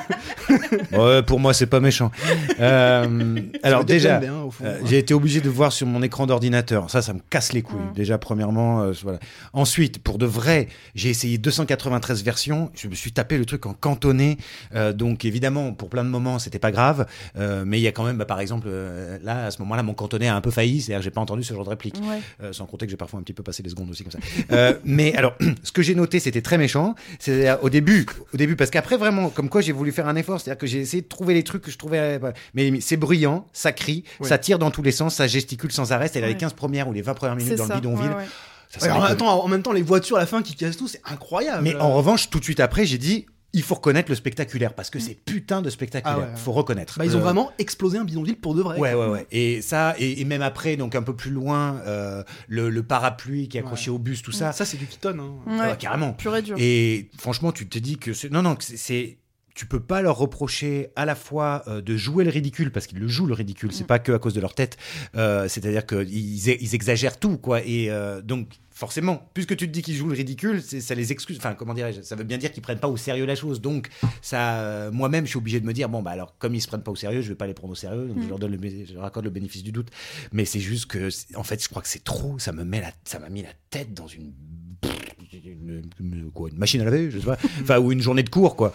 Ouais, 0.91 1.21
pour 1.23 1.39
moi, 1.39 1.53
c'est 1.53 1.67
pas 1.67 1.79
méchant. 1.79 2.11
Euh, 2.59 3.39
alors 3.63 3.85
déjà, 3.85 4.19
bien, 4.19 4.49
fond. 4.49 4.65
Euh, 4.65 4.79
j'ai 4.85 4.97
été 4.97 5.13
obligé 5.13 5.41
de 5.41 5.49
voir 5.49 5.71
sur 5.71 5.85
mon 5.87 6.01
écran 6.01 6.25
d'ordinateur. 6.25 6.89
Ça, 6.89 7.01
ça 7.01 7.13
me 7.13 7.19
casse 7.29 7.53
les 7.53 7.61
couilles. 7.61 7.79
Mm. 7.79 7.93
Déjà, 7.93 8.17
premièrement, 8.17 8.81
euh, 8.81 8.93
voilà. 9.03 9.19
Ensuite, 9.53 9.99
pour 9.99 10.17
de 10.17 10.25
vrai, 10.25 10.67
j'ai 10.95 11.09
essayé 11.09 11.37
293 11.37 12.23
versions. 12.23 12.71
Je 12.73 12.87
me 12.87 12.95
suis 12.95 13.11
tapé 13.11 13.37
le 13.37 13.45
truc 13.45 13.65
en 13.65 13.73
cantonné. 13.73 14.37
Euh, 14.73 14.93
donc, 14.93 15.25
évidemment, 15.25 15.73
pour 15.73 15.89
plein 15.89 16.03
de 16.03 16.09
moments, 16.09 16.39
c'était 16.39 16.59
pas 16.59 16.71
grave. 16.71 17.05
Euh, 17.37 17.63
mais 17.65 17.79
il 17.79 17.83
y 17.83 17.87
a 17.87 17.91
quand 17.91 18.03
même, 18.03 18.17
bah, 18.17 18.25
par 18.25 18.39
exemple, 18.39 18.67
euh, 18.69 19.17
là, 19.23 19.45
à 19.45 19.51
ce 19.51 19.59
moment-là, 19.61 19.83
mon 19.83 19.93
cantonné 19.93 20.27
a 20.27 20.35
un 20.35 20.41
peu 20.41 20.51
failli. 20.51 20.81
C'est-à-dire, 20.81 20.99
que 20.99 21.03
j'ai 21.05 21.11
pas 21.11 21.21
entendu 21.21 21.43
ce 21.43 21.53
genre 21.53 21.63
de 21.65 21.69
réplique. 21.69 21.95
Ouais. 21.97 22.19
Euh, 22.43 22.53
sans 22.53 22.65
compter 22.65 22.85
que 22.85 22.91
j'ai 22.91 22.97
parfois 22.97 23.19
un 23.19 23.23
petit 23.23 23.33
peu 23.33 23.43
passé 23.43 23.63
les 23.63 23.69
secondes 23.69 23.89
aussi 23.89 24.03
comme 24.03 24.11
ça. 24.11 24.19
Euh, 24.51 24.73
mais 24.83 25.15
alors, 25.15 25.35
ce 25.63 25.71
que 25.71 25.81
j'ai 25.81 25.95
noté, 25.95 26.19
c'était 26.19 26.41
très 26.41 26.57
méchant. 26.57 26.95
C'est 27.19 27.51
au 27.61 27.69
début, 27.69 28.05
au 28.33 28.37
début, 28.37 28.55
parce 28.55 28.69
qu'après 28.69 28.97
vraiment, 28.97 29.29
comme 29.29 29.49
quoi 29.49 29.61
j'ai 29.61 29.71
voulu 29.71 29.91
faire 29.91 30.07
un 30.07 30.15
effort, 30.15 30.39
c'est-à-dire 30.39 30.59
que 30.59 30.67
j'ai 30.67 30.79
essayé 30.79 31.01
de 31.01 31.07
trouver 31.07 31.33
les 31.33 31.43
trucs 31.43 31.61
que 31.63 31.71
je 31.71 31.77
trouvais. 31.77 32.19
Mais, 32.53 32.79
c'est 32.81 32.97
bruyant, 32.97 33.45
ça 33.53 33.71
crie, 33.71 34.03
Ouais. 34.19 34.27
ça 34.27 34.37
tire 34.37 34.59
dans 34.59 34.71
tous 34.71 34.81
les 34.83 34.91
sens, 34.91 35.15
ça 35.15 35.27
gesticule 35.27 35.71
sans 35.71 35.91
arrêt. 35.91 36.07
C'est 36.11 36.21
les 36.21 36.27
Ouais. 36.27 36.37
15 36.37 36.53
premières 36.53 36.87
ou 36.87 36.93
les 36.93 37.01
20 37.01 37.13
premières 37.13 37.35
minutes 37.35 37.55
dans 37.55 37.67
ça. 37.67 37.75
le 37.75 37.79
bidonville. 37.81 38.09
ouais, 38.09 38.15
ouais. 38.15 38.25
Ça 38.77 38.85
Ouais, 38.85 38.91
en, 38.91 39.01
même 39.07 39.17
temps, 39.17 39.43
en 39.43 39.47
même 39.47 39.63
temps, 39.63 39.71
les 39.71 39.81
voitures 39.81 40.17
à 40.17 40.19
la 40.19 40.25
fin 40.27 40.43
qui 40.43 40.53
cassent 40.55 40.77
tout, 40.77 40.87
c'est 40.87 41.01
incroyable. 41.05 41.63
Mais 41.63 41.75
en 41.75 41.91
revanche, 41.95 42.29
tout 42.29 42.37
de 42.39 42.43
suite 42.43 42.59
après, 42.59 42.85
j'ai 42.85 42.99
dit, 42.99 43.25
il 43.53 43.63
faut 43.63 43.75
reconnaître 43.75 44.09
le 44.09 44.15
spectaculaire 44.15 44.73
parce 44.75 44.89
que 44.89 44.99
c'est 44.99 45.15
putain 45.15 45.61
de 45.61 45.69
spectaculaire. 45.69 46.17
Ah 46.17 46.21
ouais, 46.23 46.31
ouais. 46.31 46.37
Faut 46.37 46.51
reconnaître. 46.51 46.97
Bah, 46.99 47.05
ils 47.05 47.13
ont 47.15 47.19
Le- 47.19 47.23
vraiment 47.23 47.51
explosé 47.57 47.97
un 47.97 48.03
bidonville 48.03 48.37
pour 48.37 48.53
de 48.53 48.61
vrai. 48.61 48.77
Ouais, 48.77 48.93
quoi. 48.93 49.07
ouais, 49.07 49.11
ouais. 49.13 49.27
Et 49.31 49.61
ça, 49.61 49.95
et, 49.97 50.21
et 50.21 50.25
même 50.25 50.41
après, 50.43 50.75
donc 50.77 50.93
un 50.95 51.01
peu 51.01 51.15
plus 51.15 51.31
loin, 51.31 51.81
euh, 51.87 52.23
le, 52.47 52.69
le 52.69 52.83
parapluie 52.83 53.47
qui 53.47 53.57
est 53.57 53.61
accroché 53.61 53.89
Ouais. 53.89 53.95
au 53.95 53.99
bus, 53.99 54.21
tout 54.21 54.31
ça. 54.31 54.51
Ça, 54.51 54.65
c'est 54.65 54.77
du 54.77 54.85
Keaton. 54.85 55.17
hein. 55.19 55.33
Ouais. 55.51 55.59
Ouais, 55.71 55.77
carrément. 55.79 56.13
Pur 56.13 56.35
et 56.35 56.41
dur. 56.43 56.55
Et 56.59 57.09
franchement, 57.17 57.51
tu 57.51 57.67
te 57.67 57.79
dis 57.79 57.97
que 57.97 58.13
c'est- 58.13 58.29
non, 58.31 58.41
non, 58.43 58.55
c'est- 58.59 59.17
tu 59.55 59.65
peux 59.65 59.79
pas 59.81 60.01
leur 60.01 60.17
reprocher 60.17 60.87
à 60.95 61.03
la 61.05 61.15
fois 61.15 61.63
euh, 61.67 61.81
de 61.81 61.97
jouer 61.97 62.23
le 62.23 62.29
ridicule 62.29 62.71
parce 62.71 62.87
qu'ils 62.87 62.99
le 62.99 63.07
jouent 63.09 63.25
le 63.25 63.33
ridicule, 63.33 63.73
c'est 63.73 63.83
Mm. 63.83 63.87
pas 63.87 63.99
que 63.99 64.11
à 64.13 64.19
cause 64.19 64.33
de 64.33 64.39
leur 64.39 64.53
tête. 64.53 64.77
Euh, 65.17 65.47
C'est-à-dire 65.49 65.85
qu'ils 65.85 66.13
ils 66.47 66.75
exagèrent 66.75 67.17
tout, 67.19 67.37
quoi. 67.37 67.61
Et 67.65 67.89
euh, 67.89 68.21
donc 68.21 68.47
forcément, 68.79 69.29
puisque 69.33 69.57
tu 69.57 69.67
te 69.67 69.71
dis 69.71 69.81
qu'ils 69.81 69.95
jouent 69.95 70.07
le 70.07 70.15
ridicule, 70.15 70.61
c'est- 70.61 70.79
ça 70.79 70.95
les 70.95 71.11
excuse. 71.11 71.35
Enfin, 71.37 71.53
comment 71.53 71.73
dirais-je 71.73 72.01
Ça 72.01 72.15
veut 72.15 72.23
bien 72.23 72.37
dire 72.37 72.51
qu'ils 72.53 72.63
prennent 72.63 72.79
pas 72.79 72.87
au 72.87 72.95
sérieux 72.95 73.25
la 73.25 73.35
chose. 73.35 73.59
Donc 73.59 73.89
ça, 74.21 74.61
euh, 74.61 74.89
moi-même, 74.91 75.25
je 75.25 75.31
suis 75.31 75.37
obligé 75.37 75.59
de 75.59 75.65
me 75.65 75.73
dire 75.73 75.89
bon 75.89 76.01
bah 76.01 76.11
alors 76.11 76.35
comme 76.39 76.55
ils 76.55 76.61
se 76.61 76.67
prennent 76.67 76.81
pas 76.83 76.91
au 76.91 76.95
sérieux, 76.95 77.21
je 77.21 77.27
vais 77.29 77.35
pas 77.35 77.45
les 77.47 77.53
prendre 77.53 77.73
au 77.73 77.75
sérieux. 77.75 78.07
Donc 78.07 78.17
Mm. 78.17 78.23
je 78.23 78.27
leur 78.29 78.39
donne 78.39 78.51
le, 78.55 78.85
je 78.85 78.93
leur 78.93 79.03
accorde 79.03 79.25
le 79.25 79.31
bénéfice 79.31 79.63
du 79.63 79.71
doute. 79.73 79.89
Mais 80.31 80.45
c'est 80.45 80.61
juste 80.61 80.85
que, 80.85 81.09
en 81.35 81.43
fait, 81.43 81.61
je 81.61 81.67
crois 81.69 81.81
que 81.81 81.87
c'est 81.89 82.03
trop. 82.03 82.39
Ça 82.39 82.53
me 82.53 82.63
met 82.63 82.79
la, 82.79 82.91
ça 83.03 83.19
m'a 83.19 83.29
mis 83.29 83.41
la 83.43 83.49
tête 83.69 83.93
dans 83.93 84.07
une 84.07 84.31
une, 85.43 85.83
une- 85.99 86.31
quoi, 86.31 86.49
une 86.49 86.57
machine 86.57 86.81
à 86.81 86.85
laver, 86.85 87.11
je 87.11 87.19
sais 87.19 87.25
pas, 87.25 87.37
enfin 87.61 87.79
ou 87.79 87.91
une 87.91 88.01
journée 88.01 88.23
de 88.23 88.29
cours 88.29 88.55
quoi. 88.55 88.73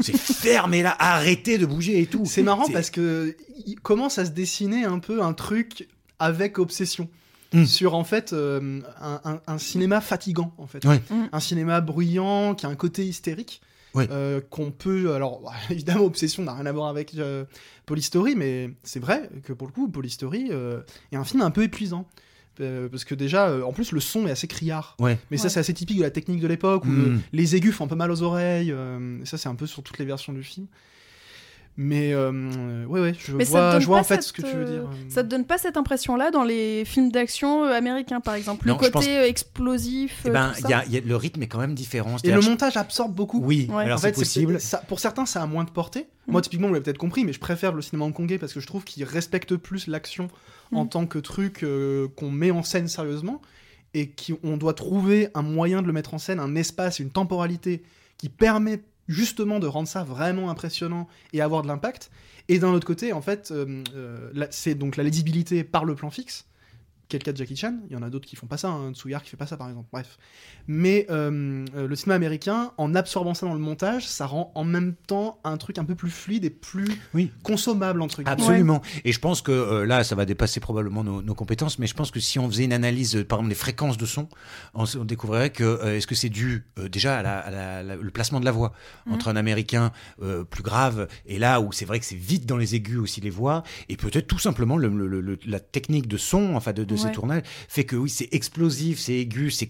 C'est 0.00 0.16
fermé 0.16 0.82
là, 0.82 0.94
arrêtez 0.98 1.56
de 1.58 1.66
bouger 1.66 2.00
et 2.00 2.06
tout. 2.06 2.24
C'est 2.26 2.42
marrant 2.42 2.68
parce 2.68 2.90
que 2.90 3.36
il 3.66 3.76
commence 3.76 4.18
à 4.18 4.26
se 4.26 4.30
dessiner 4.30 4.84
un 4.84 4.98
peu 4.98 5.22
un 5.22 5.32
truc 5.32 5.88
avec 6.18 6.58
obsession? 6.58 7.08
Mm. 7.52 7.64
Sur 7.64 7.94
en 7.94 8.04
fait 8.04 8.32
euh, 8.32 8.80
un, 9.00 9.20
un- 9.24 9.40
un 9.46 9.58
cinéma 9.58 10.00
fatigant 10.00 10.52
en 10.58 10.66
fait, 10.66 10.84
Ouais. 10.84 11.00
Mm. 11.10 11.28
un 11.32 11.40
cinéma 11.40 11.80
bruyant 11.80 12.54
qui 12.54 12.66
a 12.66 12.68
un 12.68 12.74
côté 12.76 13.04
hystérique 13.06 13.60
Ouais. 13.94 14.08
euh, 14.10 14.40
qu'on 14.50 14.72
peut 14.72 15.14
alors 15.14 15.40
bah, 15.40 15.52
évidemment 15.70 16.04
obsession 16.04 16.42
n'a 16.42 16.52
rien 16.54 16.66
à 16.66 16.72
voir 16.72 16.88
avec 16.88 17.14
euh, 17.14 17.44
Polystory 17.86 18.34
mais 18.36 18.70
c'est 18.82 19.00
vrai 19.00 19.30
que 19.44 19.52
pour 19.52 19.66
le 19.68 19.72
coup 19.72 19.88
Polystory 19.88 20.48
euh, 20.50 20.80
est 21.12 21.16
un 21.16 21.24
film 21.24 21.40
un 21.42 21.50
peu 21.50 21.62
épuisant 21.62 22.06
Euh, 22.60 22.88
parce 22.88 23.04
que 23.04 23.14
déjà 23.14 23.48
euh, 23.48 23.62
en 23.62 23.72
plus 23.74 23.92
le 23.92 24.00
son 24.00 24.26
est 24.26 24.30
assez 24.30 24.48
criard 24.48 24.96
Ouais. 24.98 25.18
mais 25.30 25.36
ça 25.36 25.44
Ouais. 25.44 25.50
c'est 25.50 25.60
assez 25.60 25.74
typique 25.74 25.98
de 25.98 26.02
la 26.02 26.10
technique 26.10 26.40
de 26.40 26.46
l'époque 26.48 26.84
où 26.84 26.88
Mm. 26.88 27.04
le- 27.04 27.20
les 27.32 27.54
aigus 27.54 27.74
font 27.74 27.84
un 27.84 27.88
peu 27.88 27.96
mal 27.96 28.10
aux 28.10 28.22
oreilles 28.22 28.72
euh, 28.72 29.20
et 29.22 29.26
ça 29.26 29.36
c'est 29.38 29.48
un 29.50 29.54
peu 29.54 29.66
sur 29.66 29.82
toutes 29.82 29.98
les 29.98 30.06
versions 30.06 30.32
du 30.32 30.42
film 30.42 30.66
mais 31.78 32.12
euh, 32.14 32.84
ouais 32.86 33.00
ouais 33.00 33.14
je 33.18 33.32
Mais 33.32 33.44
ça 33.44 33.78
te 33.78 33.84
vois, 33.84 33.98
je 33.98 34.00
en 34.00 34.04
fait 34.04 34.14
cette, 34.16 34.22
ce 34.24 34.32
que 34.32 34.42
tu 34.42 34.56
veux 34.56 34.64
dire 34.64 34.82
euh, 34.82 34.86
euh. 34.92 35.10
Ça 35.10 35.22
te 35.22 35.28
donne 35.28 35.44
pas 35.44 35.58
cette 35.58 35.76
impression-là 35.76 36.30
dans 36.30 36.42
les 36.44 36.84
films 36.84 37.10
d'action 37.12 37.64
euh, 37.64 37.72
américains, 37.76 38.20
par 38.20 38.34
exemple 38.34 38.66
Non, 38.66 38.78
Le 38.80 38.90
pense- 38.90 39.04
côté 39.04 39.18
euh, 39.18 39.26
explosif. 39.26 40.22
Eh 40.24 40.28
euh, 40.28 40.32
ben, 40.32 40.48
tout 40.50 40.58
il 40.58 40.62
ça 40.62 40.68
y 40.70 40.72
a, 40.74 40.84
il 40.86 40.92
y 40.92 40.96
a- 40.96 41.00
le 41.00 41.16
rythme 41.16 41.42
est 41.42 41.46
quand 41.48 41.58
même 41.58 41.74
différent. 41.74 42.16
et 42.24 42.30
le 42.30 42.40
montage 42.40 42.76
absorbe 42.76 43.14
beaucoup 43.14 43.40
Oui, 43.42 43.68
Ouais. 43.70 43.84
alors 43.84 43.98
en 43.98 44.00
fait, 44.00 44.14
c'est 44.14 44.20
possible. 44.22 44.60
ça, 44.60 44.78
pour 44.88 45.00
certains, 45.00 45.26
ça 45.26 45.42
a 45.42 45.46
moins 45.46 45.64
de 45.64 45.70
portée. 45.70 46.06
Mm. 46.26 46.32
Moi, 46.32 46.40
typiquement, 46.42 46.68
vous 46.68 46.74
l'avez 46.74 46.84
peut-être 46.84 46.98
compris, 46.98 47.24
mais 47.24 47.32
je 47.32 47.40
préfère 47.40 47.72
le 47.72 47.82
cinéma 47.82 48.04
hongkongais 48.06 48.38
parce 48.38 48.52
que 48.52 48.60
je 48.60 48.66
trouve 48.66 48.84
qu'il 48.84 49.04
respecte 49.04 49.56
plus 49.56 49.86
l'action 49.86 50.28
en 50.72 50.84
Mm. 50.84 50.88
tant 50.88 51.06
que 51.06 51.18
truc 51.18 51.62
euh, 51.62 52.08
qu'on 52.16 52.30
met 52.30 52.50
en 52.50 52.62
scène 52.62 52.88
sérieusement 52.88 53.40
et 53.94 54.10
qu'on 54.10 54.56
doit 54.56 54.74
trouver 54.74 55.28
un 55.34 55.42
moyen 55.42 55.80
de 55.82 55.86
le 55.86 55.92
mettre 55.92 56.14
en 56.14 56.18
scène, 56.18 56.40
un 56.40 56.54
espace, 56.54 56.98
une 56.98 57.10
temporalité 57.10 57.82
qui 58.18 58.28
permet 58.28 58.82
justement 59.08 59.58
de 59.58 59.66
rendre 59.66 59.88
ça 59.88 60.04
vraiment 60.04 60.50
impressionnant 60.50 61.08
et 61.32 61.40
avoir 61.40 61.62
de 61.62 61.68
l'impact. 61.68 62.10
Et 62.48 62.58
d'un 62.58 62.72
autre 62.72 62.86
côté, 62.86 63.12
en 63.12 63.22
fait, 63.22 63.50
euh, 63.50 63.82
euh, 63.94 64.46
c'est 64.50 64.74
donc 64.74 64.96
la 64.96 65.04
lisibilité 65.04 65.64
par 65.64 65.84
le 65.84 65.94
plan 65.94 66.10
fixe. 66.10 66.46
Quel 67.08 67.22
cas 67.22 67.30
de 67.32 67.36
Jackie 67.36 67.54
Chan 67.56 67.74
Il 67.88 67.92
y 67.92 67.96
en 67.96 68.02
a 68.02 68.10
d'autres 68.10 68.26
qui 68.26 68.34
font 68.34 68.46
pas 68.48 68.56
ça, 68.56 68.68
hein, 68.68 68.92
Tsuyar 68.92 69.22
qui 69.22 69.30
fait 69.30 69.36
pas 69.36 69.46
ça 69.46 69.56
par 69.56 69.68
exemple. 69.68 69.88
Bref. 69.92 70.18
Mais 70.66 71.06
euh, 71.10 71.64
euh, 71.76 71.86
le 71.86 71.94
cinéma 71.96 72.16
américain, 72.16 72.72
en 72.78 72.94
absorbant 72.96 73.34
ça 73.34 73.46
dans 73.46 73.54
le 73.54 73.60
montage, 73.60 74.08
ça 74.08 74.26
rend 74.26 74.50
en 74.56 74.64
même 74.64 74.94
temps 75.06 75.38
un 75.44 75.56
truc 75.56 75.78
un 75.78 75.84
peu 75.84 75.94
plus 75.94 76.10
fluide 76.10 76.44
et 76.44 76.50
plus 76.50 76.88
Oui. 77.14 77.30
consommable 77.44 78.02
entre 78.02 78.22
guillemets. 78.22 78.30
Absolument. 78.42 78.82
Et 79.04 79.12
je 79.12 79.20
pense 79.20 79.40
que 79.42 79.52
euh, 79.52 79.86
là, 79.86 80.02
ça 80.02 80.16
va 80.16 80.24
dépasser 80.24 80.58
probablement 80.58 81.04
nos, 81.04 81.22
nos 81.22 81.34
compétences, 81.34 81.78
mais 81.78 81.86
je 81.86 81.94
pense 81.94 82.10
que 82.10 82.18
si 82.18 82.38
on 82.40 82.48
faisait 82.50 82.64
une 82.64 82.72
analyse, 82.72 83.24
par 83.28 83.38
exemple, 83.38 83.50
des 83.50 83.54
fréquences 83.54 83.96
de 83.98 84.06
son, 84.06 84.28
on, 84.74 84.84
découvrirait 85.04 85.50
que 85.50 85.62
euh, 85.62 85.96
est-ce 85.96 86.06
que 86.08 86.14
c'est 86.16 86.28
dû 86.28 86.64
euh, 86.78 86.88
déjà 86.88 87.18
à, 87.18 87.22
la- 87.22 87.38
à 87.38 87.50
la- 87.50 87.82
la- 87.84 87.96
le 87.96 88.10
placement 88.10 88.40
de 88.40 88.44
la 88.44 88.52
voix 88.52 88.72
Mhm. 89.06 89.12
entre 89.14 89.28
un 89.28 89.36
Américain 89.36 89.92
euh, 90.22 90.42
plus 90.42 90.62
grave 90.64 91.06
et 91.26 91.38
là 91.38 91.60
où 91.60 91.70
c'est 91.72 91.84
vrai 91.84 92.00
que 92.00 92.04
c'est 92.06 92.16
vite 92.16 92.46
dans 92.46 92.56
les 92.56 92.74
aigus 92.74 92.98
aussi 92.98 93.20
les 93.20 93.30
voix, 93.30 93.62
et 93.88 93.96
peut-être 93.96 94.26
tout 94.26 94.38
simplement 94.40 94.76
le, 94.76 94.88
le- 94.88 95.20
le- 95.20 95.38
la 95.46 95.60
technique 95.60 96.08
de 96.08 96.16
son, 96.16 96.54
enfin 96.56 96.72
de, 96.72 96.82
de 96.82 96.95
ces 96.96 97.06
Ouais. 97.06 97.12
tournages, 97.12 97.42
fait 97.68 97.84
que 97.84 97.96
oui, 97.96 98.10
c'est 98.10 98.28
explosif, 98.32 98.98
c'est 98.98 99.14
aigu, 99.14 99.50
c'est 99.50 99.68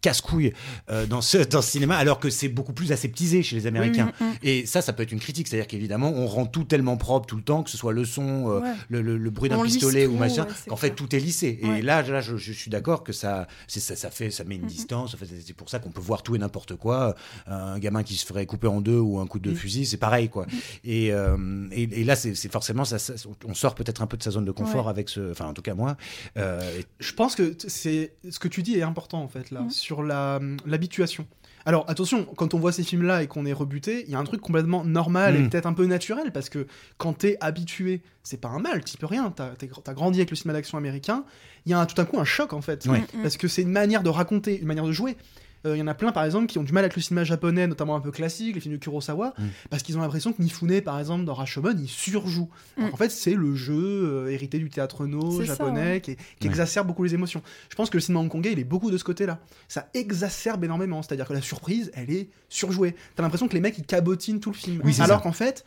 casse-couille 0.00 0.52
euh, 0.90 1.06
dans 1.06 1.20
ce 1.20 1.38
dans 1.38 1.62
ce 1.62 1.70
cinéma, 1.70 1.96
alors 1.96 2.18
que 2.20 2.30
c'est 2.30 2.48
beaucoup 2.48 2.72
plus 2.72 2.92
aseptisé 2.92 3.42
chez 3.42 3.56
les 3.56 3.66
Américains. 3.66 4.12
Mm, 4.20 4.24
mm. 4.24 4.32
Et 4.42 4.66
ça, 4.66 4.82
ça 4.82 4.92
peut 4.92 5.02
être 5.02 5.12
une 5.12 5.20
critique, 5.20 5.48
c'est-à-dire 5.48 5.66
qu'évidemment, 5.66 6.10
on 6.10 6.26
rend 6.26 6.46
tout 6.46 6.64
tellement 6.64 6.96
propre 6.96 7.26
tout 7.26 7.36
le 7.36 7.42
temps, 7.42 7.62
que 7.62 7.70
ce 7.70 7.76
soit 7.76 7.92
le 7.92 8.04
son, 8.04 8.50
euh, 8.50 8.60
Ouais. 8.60 8.72
le, 8.88 9.02
le- 9.02 9.16
le 9.18 9.30
bruit 9.30 9.48
d'un 9.50 9.62
pistolet 9.62 10.06
ou 10.06 10.16
machin, 10.16 10.46
qu'en 10.68 10.76
fait 10.76 10.90
tout 10.94 11.14
est 11.14 11.20
lissé. 11.20 11.58
Et 11.62 11.82
là, 11.82 12.02
là, 12.02 12.20
je, 12.20 12.36
je 12.36 12.52
suis 12.52 12.70
d'accord 12.70 13.02
que 13.04 13.12
ça, 13.12 13.46
ça, 13.66 13.96
ça 13.96 14.10
fait, 14.10 14.30
ça 14.30 14.44
met 14.44 14.56
une 14.56 14.66
distance. 14.66 15.14
En 15.14 15.16
fait, 15.16 15.26
c'est 15.44 15.52
pour 15.56 15.68
ça 15.70 15.78
qu'on 15.78 15.90
peut 15.90 16.00
voir 16.00 16.22
tout 16.22 16.34
et 16.36 16.38
n'importe 16.38 16.76
quoi. 16.76 17.14
Un 17.46 17.78
gamin 17.78 18.02
qui 18.02 18.14
se 18.16 18.26
ferait 18.26 18.46
couper 18.46 18.66
en 18.66 18.80
deux 18.80 18.98
ou 18.98 19.18
un 19.20 19.26
coup 19.26 19.38
de 19.38 19.54
fusil, 19.54 19.86
c'est 19.86 19.96
pareil, 19.96 20.28
quoi. 20.28 20.46
Et, 20.84 21.12
euh, 21.12 21.36
et, 21.72 21.82
et 21.82 22.04
là, 22.04 22.16
c'est 22.16 22.34
forcément 22.50 22.84
ça, 22.84 22.98
ça- 22.98 23.14
on 23.46 23.54
sort 23.54 23.74
peut-être 23.74 24.02
un 24.02 24.06
peu 24.06 24.16
de 24.16 24.22
sa 24.22 24.30
zone 24.30 24.44
de 24.44 24.50
confort 24.52 24.88
avec 24.88 25.08
ce, 25.08 25.30
enfin, 25.30 25.46
en 25.46 25.54
tout 25.54 25.62
cas 25.62 25.74
moi. 25.74 25.96
Euh, 26.36 26.53
et- 26.78 26.84
Je 27.00 27.12
pense 27.12 27.34
que 27.34 27.54
c'est 27.58 28.12
ce 28.28 28.38
que 28.38 28.48
tu 28.48 28.62
dis 28.62 28.76
est 28.76 28.82
important 28.82 29.22
en 29.22 29.28
fait 29.28 29.50
là 29.50 29.60
Mhm. 29.62 29.70
sur 29.70 30.02
la 30.02 30.40
l'habituation. 30.66 31.26
Alors 31.66 31.86
attention, 31.88 32.26
quand 32.36 32.52
on 32.52 32.58
voit 32.58 32.72
ces 32.72 32.82
films-là 32.82 33.22
et 33.22 33.26
qu'on 33.26 33.46
est 33.46 33.52
rebuté, 33.54 34.04
il 34.06 34.10
y 34.12 34.14
a 34.14 34.18
un 34.18 34.24
truc 34.24 34.42
complètement 34.42 34.84
normal 34.84 35.34
et 35.34 35.38
Mhm. 35.38 35.48
peut-être 35.48 35.64
un 35.66 35.72
peu 35.72 35.86
naturel 35.86 36.30
parce 36.30 36.50
que 36.50 36.66
quand 36.98 37.14
t'es 37.14 37.38
habitué, 37.40 38.02
c'est 38.22 38.38
pas 38.40 38.48
un 38.48 38.58
mal, 38.58 38.84
tu 38.84 38.98
peux 38.98 39.06
rien. 39.06 39.30
T'as 39.34 39.94
grandi 39.94 40.18
avec 40.18 40.28
le 40.30 40.36
cinéma 40.36 40.52
d'action 40.58 40.76
américain, 40.76 41.24
il 41.64 41.70
y 41.70 41.74
a 41.74 41.78
un- 41.80 41.86
tout 41.86 41.98
à 42.00 42.04
coup 42.04 42.18
un 42.18 42.24
choc 42.26 42.52
en 42.52 42.60
fait. 42.60 42.84
Mm, 42.86 42.92
mm. 42.92 43.22
parce 43.22 43.38
que 43.38 43.48
c'est 43.48 43.62
une 43.62 43.70
manière 43.72 44.02
de 44.02 44.10
raconter, 44.10 44.60
une 44.60 44.66
manière 44.66 44.84
de 44.84 44.92
jouer. 44.92 45.16
Euh, 45.66 45.76
Il 45.76 45.78
y 45.78 45.82
en 45.82 45.86
a 45.86 45.94
plein, 45.94 46.12
par 46.12 46.24
exemple, 46.24 46.46
qui 46.46 46.58
ont 46.58 46.62
du 46.62 46.72
mal 46.72 46.84
avec 46.84 46.94
le 46.96 47.02
cinéma 47.02 47.24
japonais, 47.24 47.66
notamment 47.66 47.96
un 47.96 48.00
peu 48.00 48.10
classique, 48.10 48.54
les 48.54 48.60
films 48.60 48.74
de 48.74 48.80
Kurosawa, 48.80 49.34
Mm. 49.38 49.42
parce 49.70 49.82
qu'ils 49.82 49.96
ont 49.96 50.00
l'impression 50.02 50.32
que 50.32 50.42
Mifune, 50.42 50.80
par 50.82 50.98
exemple, 50.98 51.24
dans 51.24 51.34
Rashomon, 51.34 51.74
il 51.78 51.88
surjoue. 51.88 52.48
Alors 52.76 52.88
Mm. 52.88 52.90
qu'en 52.90 52.96
fait, 52.98 53.10
c'est 53.10 53.34
le 53.34 53.54
jeu 53.54 53.74
euh, 53.74 54.28
hérité 54.30 54.58
du 54.58 54.68
théâtre 54.70 55.06
no 55.06 55.38
ça, 55.38 55.44
japonais 55.44 55.92
ouais. 55.94 56.00
qui, 56.00 56.16
qui 56.16 56.22
Ouais. 56.42 56.46
exacerbe 56.48 56.86
beaucoup 56.86 57.04
les 57.04 57.14
émotions. 57.14 57.42
Je 57.70 57.74
pense 57.76 57.88
que 57.90 57.96
le 57.96 58.00
cinéma 58.02 58.20
hongkongais, 58.20 58.52
il 58.52 58.58
est 58.58 58.64
beaucoup 58.64 58.90
de 58.90 58.98
ce 58.98 59.04
côté-là. 59.04 59.38
Ça 59.68 59.88
exacerbe 59.94 60.62
énormément, 60.64 61.02
c'est-à-dire 61.02 61.26
que 61.26 61.32
la 61.32 61.42
surprise, 61.42 61.90
elle 61.94 62.10
est 62.10 62.28
surjouée. 62.48 62.94
T'as 63.16 63.22
l'impression 63.22 63.48
que 63.48 63.54
les 63.54 63.60
mecs, 63.60 63.78
ils 63.78 63.84
cabotinent 63.84 64.40
tout 64.40 64.50
le 64.50 64.56
film. 64.56 64.80
Oui, 64.84 64.94
Alors 65.00 65.22
qu'en 65.22 65.32
fait, 65.32 65.64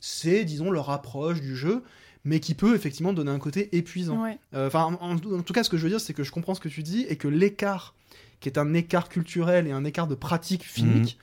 c'est, 0.00 0.44
disons, 0.44 0.70
leur 0.70 0.90
approche 0.90 1.40
du 1.40 1.56
jeu, 1.56 1.82
mais 2.24 2.38
qui 2.40 2.54
peut 2.54 2.74
effectivement 2.74 3.12
donner 3.12 3.30
un 3.30 3.38
côté 3.38 3.74
épuisant. 3.76 4.22
Ouais. 4.22 4.38
Euh, 4.54 4.66
Enfin, 4.66 4.96
en, 5.00 5.12
en- 5.14 5.38
en 5.38 5.42
tout 5.42 5.52
cas, 5.52 5.62
ce 5.64 5.70
que 5.70 5.76
je 5.76 5.82
veux 5.84 5.88
dire, 5.88 6.00
c'est 6.00 6.12
que 6.14 6.22
je 6.22 6.30
comprends 6.30 6.54
ce 6.54 6.60
que 6.60 6.68
tu 6.68 6.82
dis 6.82 7.06
et 7.08 7.16
que 7.16 7.28
l'écart, 7.28 7.94
qui 8.40 8.48
est 8.48 8.58
un 8.58 8.74
écart 8.74 9.08
culturel 9.08 9.66
et 9.66 9.72
un 9.72 9.84
écart 9.84 10.06
de 10.06 10.14
pratique 10.14 10.64
filmique, 10.64 11.18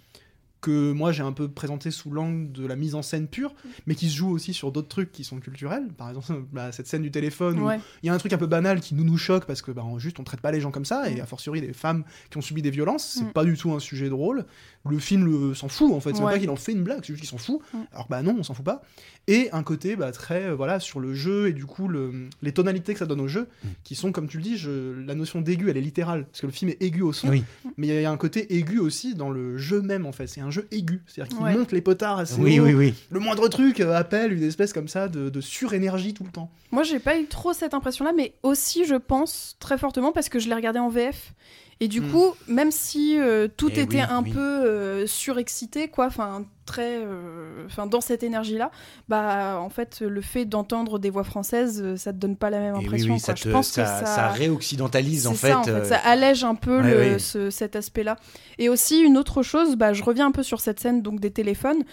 que 0.59 0.91
moi 0.91 1.11
j'ai 1.11 1.21
un 1.21 1.31
peu 1.33 1.47
présenté 1.47 1.91
sous 1.91 2.09
l'angle 2.09 2.51
de 2.51 2.65
la 2.65 2.75
mise 2.75 2.95
en 2.95 3.03
scène 3.03 3.27
pure, 3.27 3.53
mais 3.85 3.93
qui 3.93 4.09
se 4.09 4.15
joue 4.15 4.29
aussi 4.31 4.53
sur 4.55 4.71
d'autres 4.71 4.87
trucs 4.87 5.11
qui 5.11 5.23
sont 5.23 5.39
culturels. 5.39 5.87
Par 5.95 6.09
exemple, 6.09 6.43
bah, 6.51 6.71
cette 6.71 6.87
scène 6.87 7.03
du 7.03 7.11
téléphone 7.11 7.59
où 7.59 7.69
il 8.01 8.07
y 8.07 8.09
a 8.09 8.13
un 8.13 8.17
truc 8.17 8.33
un 8.33 8.37
peu 8.39 8.47
banal 8.47 8.81
qui 8.81 8.95
nous 8.95 9.03
nous 9.03 9.17
choque 9.19 9.45
parce 9.45 9.61
que 9.61 9.71
bah, 9.71 9.83
on- 9.85 9.99
juste 9.99 10.19
on 10.19 10.23
traite 10.23 10.41
pas 10.41 10.51
les 10.51 10.59
gens 10.59 10.71
comme 10.71 10.83
ça 10.85 11.09
et 11.11 11.21
a 11.21 11.25
fortiori 11.27 11.61
les 11.61 11.73
femmes 11.73 12.03
qui 12.31 12.37
ont 12.37 12.41
subi 12.41 12.63
des 12.63 12.71
violences 12.71 13.05
c'est 13.19 13.25
Mm. 13.25 13.33
pas 13.33 13.45
du 13.45 13.55
tout 13.55 13.71
un 13.73 13.79
sujet 13.79 14.09
drôle 14.09 14.45
le 14.89 14.99
film 14.99 15.25
le- 15.25 15.53
s'en 15.53 15.67
fout 15.67 15.91
en 15.93 15.99
fait 15.99 16.15
c'est 16.15 16.21
Ouais. 16.23 16.33
pas 16.33 16.39
qu'il 16.39 16.49
en 16.49 16.55
fait 16.55 16.71
une 16.73 16.83
blague 16.83 16.99
c'est 17.01 17.07
juste 17.13 17.19
qu'il 17.21 17.29
s'en 17.29 17.37
fout 17.37 17.59
alors 17.93 18.07
bah 18.09 18.21
non 18.21 18.35
on 18.39 18.43
s'en 18.43 18.53
fout 18.53 18.65
pas 18.65 18.81
et 19.29 19.49
un 19.51 19.61
côté 19.63 19.95
bah, 19.95 20.11
très 20.11 20.45
euh, 20.45 20.55
voilà 20.55 20.79
sur 20.79 20.99
le 20.99 21.13
jeu 21.13 21.47
et 21.49 21.53
du 21.53 21.65
coup 21.65 21.87
le- 21.87 22.29
les 22.41 22.51
tonalités 22.53 22.93
que 22.93 22.99
ça 22.99 23.05
donne 23.05 23.19
au 23.21 23.27
jeu 23.27 23.47
Mm. 23.63 23.67
qui 23.83 23.95
sont 23.95 24.11
comme 24.11 24.27
tu 24.27 24.37
le 24.37 24.43
dis 24.43 24.57
je- 24.57 24.99
la 25.05 25.15
notion 25.15 25.41
d'aigu 25.41 25.69
elle 25.69 25.77
est 25.77 25.81
littérale 25.81 26.25
parce 26.25 26.41
que 26.41 26.45
le 26.47 26.51
film 26.51 26.71
est 26.71 26.81
aigu 26.81 27.01
au 27.01 27.13
son 27.13 27.29
Oui. 27.29 27.43
mais 27.77 27.87
il 27.87 28.01
y 28.01 28.05
a 28.05 28.11
un 28.11 28.17
côté 28.17 28.55
aigu 28.55 28.79
aussi 28.79 29.15
dans 29.15 29.29
le 29.29 29.57
jeu 29.57 29.81
même 29.81 30.05
en 30.05 30.11
fait 30.11 30.27
c'est 30.27 30.41
un 30.41 30.51
jeu 30.51 30.67
aigu 30.71 31.01
c'est-à-dire 31.07 31.35
qu'il 31.35 31.43
Ouais. 31.45 31.55
monte 31.55 31.71
les 31.71 31.81
potards 31.81 32.19
assez 32.19 32.39
oui, 32.41 32.59
haut. 32.59 32.65
oui, 32.65 32.73
oui. 32.73 32.93
le 33.09 33.19
moindre 33.19 33.47
truc 33.49 33.79
euh, 33.79 33.95
appelle 33.95 34.31
une 34.33 34.43
espèce 34.43 34.73
comme 34.73 34.87
ça 34.87 35.07
de, 35.07 35.29
de 35.29 35.41
surénergie 35.41 36.13
tout 36.13 36.23
le 36.23 36.31
temps 36.31 36.49
Moi, 36.71 36.83
j'ai 36.83 36.99
pas 36.99 37.17
eu 37.19 37.25
trop 37.27 37.53
cette 37.53 37.73
impression-là, 37.73 38.11
mais 38.15 38.33
aussi, 38.43 38.85
je 38.85 38.95
pense, 38.95 39.55
très 39.59 39.77
fortement, 39.77 40.11
parce 40.11 40.27
que 40.29 40.37
je 40.39 40.49
l'ai 40.49 40.53
regardé 40.55 40.79
en 40.79 40.89
VF. 40.89 41.33
Et 41.79 41.87
du 41.87 42.01
Mm. 42.01 42.11
coup, 42.11 42.33
même 42.47 42.71
si 42.71 43.19
euh, 43.19 43.47
tout 43.55 43.69
Eh 43.71 43.81
était 43.81 43.97
oui, 43.97 44.03
un 44.09 44.23
oui. 44.23 44.31
peu 44.31 44.39
euh, 44.39 45.05
surexcité, 45.05 45.87
quoi, 45.89 46.07
enfin, 46.07 46.45
très. 46.65 46.97
euh, 47.03 47.65
Enfin, 47.67 47.85
dans 47.85 48.01
cette 48.01 48.23
énergie-là, 48.23 48.71
bah, 49.09 49.59
en 49.61 49.69
fait, 49.69 49.99
le 50.01 50.21
fait 50.21 50.45
d'entendre 50.45 50.97
des 50.99 51.09
voix 51.09 51.23
françaises, 51.23 51.95
ça 51.97 52.13
te 52.13 52.17
donne 52.17 52.35
pas 52.35 52.49
la 52.49 52.59
même 52.59 52.75
Et 52.75 52.79
oui, 52.79 52.85
impression. 52.85 53.13
oui, 53.13 53.19
ça, 53.19 53.35
je 53.35 53.43
te- 53.43 53.49
pense 53.49 53.67
ça, 53.67 53.83
que 53.83 53.87
ça. 53.89 54.05
ça 54.05 54.27
réoccidentalise 54.29 55.27
en 55.27 55.33
fait. 55.33 55.49
ça, 55.51 55.59
en 55.59 55.63
fait, 55.63 55.85
ça 55.85 55.97
allège 55.97 56.43
un 56.43 56.55
peu 56.55 56.81
ouais, 56.81 56.89
le- 56.91 56.97
ouais. 57.13 57.19
ce- 57.19 57.49
cet 57.51 57.75
aspect-là. 57.75 58.15
Et 58.57 58.69
aussi, 58.69 58.99
une 59.01 59.17
autre 59.17 59.43
chose, 59.43 59.75
bah, 59.75 59.93
je 59.93 60.03
reviens 60.03 60.27
un 60.27 60.31
peu 60.31 60.43
sur 60.43 60.61
cette 60.61 60.79
scène 60.79 61.01
donc 61.01 61.19
des 61.19 61.31
téléphones. 61.31 61.83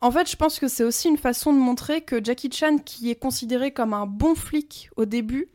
En 0.00 0.10
fait, 0.10 0.30
je 0.30 0.36
pense 0.36 0.58
que 0.58 0.68
c'est 0.68 0.84
aussi 0.84 1.08
une 1.08 1.16
façon 1.18 1.52
de 1.52 1.58
montrer 1.58 2.00
que 2.02 2.22
Jackie 2.22 2.50
Chan, 2.52 2.78
qui 2.84 3.10
est 3.10 3.14
considéré 3.16 3.70
comme 3.72 3.92
un 3.94 4.06
bon 4.06 4.34
flic 4.34 4.90
au 4.96 5.04
début, 5.04 5.48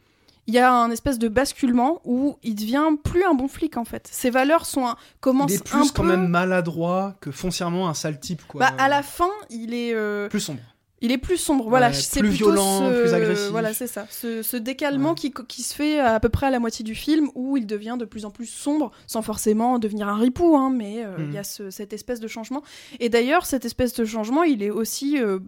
il 0.47 0.53
y 0.53 0.59
a 0.59 0.73
un 0.73 0.89
espèce 0.91 1.19
de 1.19 1.27
basculement 1.27 2.01
où 2.05 2.37
il 2.41 2.55
devient 2.55 2.85
plus 3.03 3.23
un 3.23 3.33
bon 3.33 3.47
flic 3.47 3.77
en 3.77 3.85
fait. 3.85 4.07
Ses 4.11 4.29
valeurs 4.29 4.65
sont 4.65 4.87
un, 4.87 4.95
commencent 5.19 5.51
Il 5.51 5.55
est 5.55 5.73
un 5.75 5.79
plus 5.81 5.91
quand 5.91 6.03
peu- 6.03 6.09
même 6.09 6.27
maladroit 6.27 7.15
que 7.21 7.31
foncièrement 7.31 7.89
un 7.89 7.93
sale 7.93 8.19
type, 8.19 8.41
quoi. 8.47 8.59
Bah, 8.61 8.73
à 8.77 8.87
la 8.87 9.03
fin, 9.03 9.29
il 9.49 9.73
est 9.73 9.93
euh, 9.93 10.29
Plus 10.29 10.39
sombre. 10.39 10.61
il 11.01 11.11
est 11.11 11.17
plus 11.17 11.35
sombre. 11.37 11.67
Voilà, 11.69 11.87
Ouais, 11.89 11.93
c'est 11.93 12.21
plus 12.21 12.29
violent, 12.29 12.79
ce- 12.89 13.01
plus 13.01 13.13
agressif. 13.13 13.49
Voilà, 13.51 13.73
c'est 13.73 13.87
ça. 13.87 14.07
Ce, 14.09 14.41
ce 14.41 14.55
décalement 14.57 15.09
Ouais. 15.09 15.15
qui, 15.15 15.33
qui 15.49 15.63
se 15.63 15.75
fait 15.75 15.99
à 15.99 16.19
peu 16.21 16.29
près 16.29 16.47
à 16.47 16.49
la 16.49 16.59
moitié 16.59 16.83
du 16.85 16.95
film 16.95 17.29
où 17.35 17.57
il 17.57 17.67
devient 17.67 17.97
de 17.99 18.05
plus 18.05 18.23
en 18.25 18.31
plus 18.31 18.45
sombre, 18.47 18.91
sans 19.05 19.21
forcément 19.21 19.79
devenir 19.79 20.07
un 20.07 20.15
ripou, 20.17 20.55
hein, 20.57 20.71
mais 20.73 21.03
euh, 21.05 21.15
il 21.19 21.25
Mhm. 21.25 21.33
y 21.33 21.37
a 21.39 21.43
ce- 21.43 21.69
cette 21.71 21.91
espèce 21.91 22.19
de 22.21 22.27
changement. 22.29 22.63
Et 23.01 23.09
d'ailleurs, 23.09 23.45
cette 23.45 23.65
espèce 23.65 23.93
de 23.95 24.05
changement, 24.05 24.43
il 24.43 24.63
est 24.63 24.69
aussi 24.71 25.19
euh, 25.19 25.39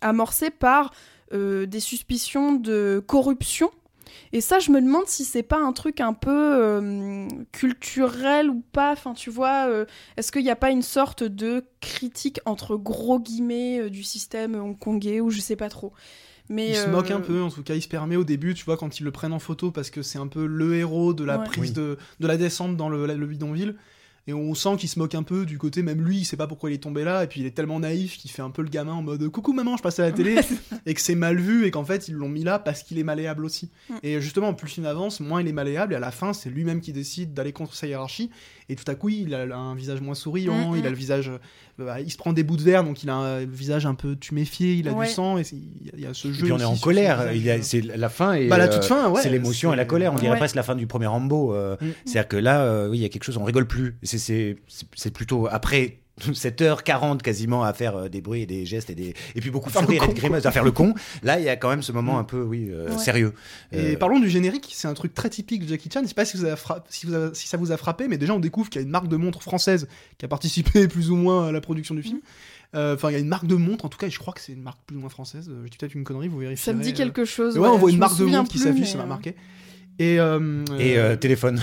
amorcé 0.00 0.50
par 0.50 0.92
euh, 1.32 1.66
des 1.66 1.80
suspicions 1.80 2.52
de 2.52 3.02
corruption. 3.06 3.70
Et 4.32 4.40
ça, 4.40 4.58
je 4.58 4.70
me 4.70 4.80
demande 4.80 5.06
si 5.06 5.24
c'est 5.24 5.42
pas 5.42 5.58
un 5.58 5.72
truc 5.72 6.00
un 6.00 6.12
peu 6.12 6.30
euh, 6.32 7.26
culturel 7.52 8.50
ou 8.50 8.62
pas. 8.72 8.92
Enfin, 8.92 9.14
tu 9.14 9.30
vois, 9.30 9.66
euh, 9.68 9.84
est-ce 10.16 10.30
qu'il 10.32 10.42
n'y 10.42 10.50
a 10.50 10.56
pas 10.56 10.70
une 10.70 10.82
sorte 10.82 11.22
de 11.22 11.64
critique 11.80 12.40
entre 12.46 12.76
gros 12.76 13.18
guillemets 13.20 13.80
euh, 13.80 13.90
du 13.90 14.02
système 14.02 14.54
hongkongais 14.54 15.20
ou 15.20 15.30
je 15.30 15.40
sais 15.40 15.56
pas 15.56 15.68
trop. 15.68 15.92
Mais 16.48 16.68
Il 16.70 16.76
se 16.76 16.88
moque 16.88 17.10
un 17.10 17.20
peu, 17.20 17.42
en 17.42 17.50
tout 17.50 17.64
cas, 17.64 17.74
il 17.74 17.82
se 17.82 17.88
permet 17.88 18.14
au 18.14 18.22
début, 18.22 18.54
tu 18.54 18.64
vois, 18.64 18.76
quand 18.76 19.00
ils 19.00 19.04
le 19.04 19.10
prennent 19.10 19.32
en 19.32 19.40
photo, 19.40 19.72
parce 19.72 19.90
que 19.90 20.02
c'est 20.02 20.18
un 20.18 20.28
peu 20.28 20.46
le 20.46 20.76
héros 20.76 21.12
de 21.12 21.24
la 21.24 21.38
Ouais. 21.38 21.44
prise 21.44 21.60
Oui. 21.62 21.72
de, 21.72 21.98
de 22.20 22.26
la 22.28 22.36
descente 22.36 22.76
dans 22.76 22.88
le, 22.88 23.04
le 23.06 23.26
bidonville. 23.26 23.74
Et 24.28 24.32
on 24.34 24.54
sent 24.54 24.70
qu'il 24.78 24.88
se 24.88 24.98
moque 24.98 25.14
un 25.14 25.22
peu 25.22 25.46
du 25.46 25.56
côté, 25.56 25.82
même 25.82 26.02
lui, 26.04 26.18
il 26.18 26.24
sait 26.24 26.36
pas 26.36 26.48
pourquoi 26.48 26.70
il 26.70 26.74
est 26.74 26.78
tombé 26.82 27.04
là, 27.04 27.22
et 27.22 27.28
puis 27.28 27.40
il 27.40 27.46
est 27.46 27.52
tellement 27.52 27.78
naïf 27.78 28.18
qu'il 28.18 28.30
fait 28.30 28.42
un 28.42 28.50
peu 28.50 28.62
le 28.62 28.68
gamin 28.68 28.92
en 28.94 29.02
mode 29.02 29.28
coucou 29.28 29.52
maman, 29.52 29.76
je 29.76 29.82
passe 29.82 30.00
à 30.00 30.02
la 30.02 30.10
télé, 30.12 30.36
et 30.84 30.94
que 30.94 31.00
c'est 31.00 31.14
mal 31.14 31.36
vu, 31.38 31.64
et 31.64 31.70
qu'en 31.70 31.84
fait 31.84 32.08
ils 32.08 32.14
l'ont 32.14 32.28
mis 32.28 32.42
là 32.42 32.58
parce 32.58 32.82
qu'il 32.82 32.98
est 32.98 33.04
malléable 33.04 33.44
aussi. 33.44 33.70
Mm. 33.88 33.94
Et 34.02 34.20
justement, 34.20 34.52
plus 34.52 34.66
le 34.66 34.72
film 34.72 34.86
avance, 34.86 35.20
moins 35.20 35.40
il 35.40 35.46
est 35.46 35.52
malléable, 35.52 35.92
et 35.92 35.96
à 35.96 36.00
la 36.00 36.10
fin, 36.10 36.32
c'est 36.32 36.50
lui-même 36.50 36.80
qui 36.80 36.92
décide 36.92 37.34
d'aller 37.34 37.52
contre 37.52 37.74
sa 37.74 37.86
hiérarchie, 37.86 38.30
et 38.68 38.74
tout 38.74 38.84
à 38.90 38.96
coup, 38.96 39.10
il 39.10 39.32
a 39.32 39.42
un 39.56 39.76
visage 39.76 40.00
moins 40.00 40.14
souriant, 40.16 40.72
Mm, 40.72 40.78
il 40.78 40.86
a 40.86 40.90
le 40.90 40.96
visage. 40.96 41.30
euh, 41.30 41.38
il 42.04 42.10
se 42.10 42.16
prend 42.16 42.32
des 42.32 42.42
bouts 42.42 42.56
de 42.56 42.62
verre, 42.62 42.82
donc 42.82 43.02
il 43.04 43.10
a 43.10 43.14
un 43.14 43.44
visage 43.44 43.86
un 43.86 43.94
peu 43.94 44.16
tuméfié, 44.16 44.74
il 44.74 44.88
a 44.88 44.92
Ouais. 44.92 45.06
du 45.06 45.12
sang, 45.12 45.38
et 45.38 45.42
il 45.52 45.86
y 45.86 45.90
a- 45.90 45.92
il 45.98 46.00
y 46.02 46.06
a 46.06 46.14
ce 46.14 46.26
Et 46.28 46.32
jeu. 46.32 46.42
puis 46.44 46.52
on 46.52 46.58
est 46.58 46.64
en 46.64 46.74
colère. 46.76 47.18
visage, 47.28 47.36
Il 47.36 47.42
y 47.44 47.50
a-. 47.50 47.62
C'est 47.62 47.80
la 47.82 48.08
fin 48.08 48.32
et 48.32 48.48
Bah, 48.48 48.56
la 48.58 48.64
euh, 48.64 48.72
toute 48.74 48.84
fin, 48.84 49.08
ouais. 49.10 49.20
c'est 49.22 49.28
l'émotion 49.30 49.72
et 49.72 49.76
la 49.76 49.84
colère. 49.84 50.12
On 50.12 50.16
dirait 50.16 50.32
Ouais. 50.32 50.36
presque 50.38 50.56
la 50.56 50.62
fin 50.64 50.74
du 50.74 50.86
premier 50.88 51.06
Rambo. 51.06 51.54
euh, 51.54 51.76
Mm. 51.80 51.86
C'est-à-dire 52.06 52.28
que 52.28 52.36
là, 52.38 52.62
euh, 52.62 52.88
oui, 52.88 52.98
il 52.98 53.02
y 53.02 53.04
a 53.04 53.08
quelque 53.08 53.22
chose. 53.24 53.36
On 53.36 53.44
rigole 53.44 53.66
plus. 53.68 53.96
C'est- 54.18 55.10
plutôt 55.10 55.46
après 55.50 55.98
7h40 56.20 57.18
quasiment 57.20 57.62
à 57.62 57.72
faire 57.74 57.94
euh, 57.96 58.08
des 58.08 58.20
bruits 58.22 58.40
et 58.42 58.46
des 58.46 58.64
gestes 58.64 58.88
et 58.88 58.94
des 58.94 59.12
et 59.34 59.40
puis 59.42 59.50
beaucoup 59.50 59.68
et 59.68 59.72
de 59.72 59.98
con, 59.98 60.12
grimaces 60.14 60.46
à 60.46 60.50
faire 60.50 60.64
le 60.64 60.72
con. 60.72 60.94
Là, 61.22 61.38
il 61.38 61.44
y 61.44 61.48
a 61.50 61.56
quand 61.56 61.68
même 61.68 61.82
ce 61.82 61.92
moment 61.92 62.14
Mm. 62.14 62.18
un 62.20 62.24
peu, 62.24 62.42
oui, 62.42 62.68
euh, 62.70 62.90
Ouais. 62.90 62.98
sérieux. 62.98 63.34
Et 63.72 63.94
Euh, 63.94 63.96
parlons 63.98 64.18
du 64.18 64.30
générique, 64.30 64.70
c'est 64.72 64.88
un 64.88 64.94
truc 64.94 65.12
très 65.12 65.28
typique 65.28 65.62
de 65.64 65.68
Jackie 65.68 65.90
Chan. 65.92 66.00
Je 66.02 66.08
sais 66.08 66.14
pas 66.14 66.24
si, 66.24 66.36
vous 66.38 66.44
avez 66.46 66.56
fra- 66.56 66.82
si, 66.88 67.04
vous 67.06 67.12
avez- 67.12 67.34
si 67.34 67.46
ça 67.48 67.56
vous 67.58 67.70
a 67.70 67.76
frappé, 67.76 68.08
mais 68.08 68.16
déjà 68.16 68.32
on 68.34 68.40
découvre 68.40 68.70
qu'il 68.70 68.80
y 68.80 68.84
a 68.84 68.86
une 68.86 68.90
marque 68.90 69.08
de 69.08 69.16
montre 69.16 69.42
française 69.42 69.88
qui 70.16 70.24
a 70.24 70.28
participé 70.28 70.88
plus 70.88 71.10
ou 71.10 71.16
moins 71.16 71.48
à 71.48 71.52
la 71.52 71.60
production 71.60 71.94
du 71.94 72.02
film. 72.02 72.20
Euh, 72.74 72.94
Enfin, 72.94 73.10
il 73.10 73.12
y 73.12 73.16
a 73.16 73.20
une 73.20 73.28
marque 73.28 73.46
de 73.46 73.54
montre, 73.54 73.84
en 73.84 73.88
tout 73.88 73.96
cas, 73.98 74.06
et 74.06 74.10
je 74.10 74.18
crois 74.18 74.32
que 74.34 74.40
c'est 74.40 74.52
une 74.52 74.62
marque 74.62 74.78
plus 74.86 74.96
ou 74.96 75.00
moins 75.00 75.08
française. 75.10 75.50
Je 75.64 75.68
dis 75.68 75.76
peut-être 75.76 75.94
une 75.94 76.04
connerie, 76.04 76.28
vous 76.28 76.38
vérifiez. 76.38 76.64
Ça 76.64 76.72
me 76.72 76.82
dit 76.82 76.94
quelque 76.94 77.24
chose. 77.24 77.56
Ouais, 77.58 77.68
on 77.68 77.76
voit 77.78 77.90
une 77.90 77.98
marque 77.98 78.18
de 78.18 78.24
montre 78.24 78.50
qui 78.50 78.58
s'affiche, 78.58 78.80
mais, 78.80 78.86
ça 78.86 78.96
m'a 78.98 79.04
euh, 79.04 79.06
marqué. 79.06 79.36
Et, 79.98 80.20
euh, 80.20 80.64
et 80.78 80.98
euh, 80.98 81.12
euh, 81.12 81.16
téléphone. 81.16 81.60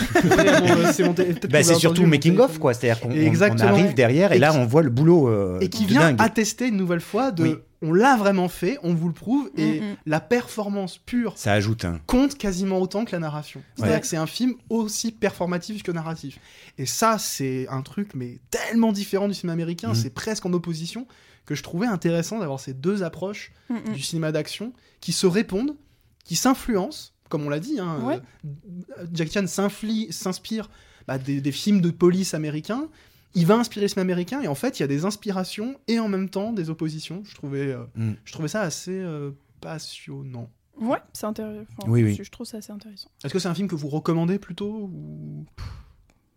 c'est 0.91 1.47
Bah, 1.49 1.63
surtout 1.63 2.05
making 2.05 2.33
of 2.33 2.37
téléphone. 2.47 2.59
quoi. 2.59 2.73
C'est-à-dire 2.73 2.99
qu'on 3.01 3.59
arrive 3.59 3.93
derrière 3.93 4.31
et, 4.31 4.37
Et 4.37 4.39
là 4.39 4.51
qui- 4.51 4.57
on 4.57 4.65
voit 4.65 4.81
le 4.83 4.89
boulot 4.89 5.27
euh, 5.29 5.59
Et 5.59 5.69
qui 5.69 5.83
de 5.83 5.89
vient 5.89 6.11
dingue. 6.11 6.15
attester 6.21 6.67
une 6.67 6.77
nouvelle 6.77 7.01
fois 7.01 7.31
de 7.31 7.43
Oui. 7.43 7.55
on 7.81 7.91
l'a 7.93 8.15
vraiment 8.15 8.47
fait, 8.49 8.77
on 8.83 8.93
vous 8.93 9.07
le 9.07 9.13
prouve, 9.13 9.49
et 9.57 9.81
Mm, 9.81 9.83
mm. 9.83 9.95
la 10.05 10.19
performance 10.19 10.97
pure 10.97 11.33
Ça 11.37 11.53
ajoute 11.53 11.85
un. 11.85 11.99
compte 12.07 12.37
quasiment 12.37 12.79
autant 12.79 13.05
que 13.05 13.11
la 13.11 13.19
narration. 13.19 13.61
C'est-à-dire 13.75 13.95
Ouais. 13.95 14.01
que 14.01 14.07
c'est 14.07 14.17
un 14.17 14.25
film 14.27 14.53
aussi 14.69 15.11
performatif 15.11 15.83
que 15.83 15.91
narratif. 15.91 16.39
Et 16.77 16.85
ça, 16.85 17.17
c'est 17.19 17.67
un 17.69 17.81
truc 17.81 18.11
mais 18.15 18.39
tellement 18.49 18.91
différent 18.91 19.27
du 19.27 19.33
cinéma 19.33 19.53
américain, 19.53 19.89
Mhm. 19.89 19.95
c'est 19.95 20.13
presque 20.13 20.45
en 20.45 20.53
opposition, 20.53 21.07
que 21.45 21.55
je 21.55 21.61
trouvais 21.63 21.87
intéressant 21.87 22.39
d'avoir 22.39 22.59
ces 22.59 22.73
deux 22.73 23.03
approches 23.03 23.51
Mm, 23.69 23.75
mm. 23.75 23.93
du 23.93 24.01
cinéma 24.01 24.31
d'action 24.31 24.73
qui 25.01 25.11
se 25.11 25.27
répondent, 25.27 25.75
qui 26.23 26.35
s'influencent, 26.37 27.11
comme 27.33 27.45
on 27.47 27.49
l'a 27.49 27.59
dit. 27.59 27.79
Hein, 27.79 27.99
Ouais. 28.05 28.19
euh, 28.45 29.05
Jackie 29.11 29.33
Chan 29.33 29.47
s'inspire 29.47 30.69
bah, 31.07 31.17
des, 31.17 31.41
des 31.41 31.51
films 31.51 31.81
de 31.81 31.89
police 31.89 32.35
américains. 32.35 32.87
Il 33.33 33.47
va 33.47 33.55
inspirer 33.55 33.85
le 33.85 33.87
cinéma 33.89 34.03
américain 34.03 34.41
et 34.43 34.47
en 34.47 34.53
fait, 34.53 34.79
il 34.79 34.83
y 34.83 34.85
a 34.85 34.87
des 34.87 35.05
inspirations 35.05 35.75
et 35.87 35.99
en 35.99 36.07
même 36.07 36.29
temps 36.29 36.53
des 36.53 36.69
oppositions. 36.69 37.23
Je 37.25 37.33
trouvais, 37.33 37.71
euh, 37.73 37.83
Mm. 37.95 38.11
je 38.23 38.31
trouvais 38.31 38.47
ça 38.47 38.61
assez 38.61 38.91
euh, 38.99 39.31
passionnant. 39.59 40.49
Ouais, 40.79 40.99
c'est 41.13 41.25
intéressant. 41.25 41.65
Enfin, 41.79 41.89
Oui, 41.91 42.03
oui. 42.03 42.15
Je, 42.15 42.23
je 42.23 42.29
trouve 42.31 42.45
ça 42.45 42.57
assez 42.57 42.71
intéressant. 42.71 43.09
Est-ce 43.23 43.33
que 43.33 43.39
c'est 43.39 43.47
un 43.47 43.55
film 43.55 43.67
que 43.67 43.75
vous 43.75 43.89
recommandez 43.89 44.37
plutôt 44.39 44.89
ou... 44.93 45.45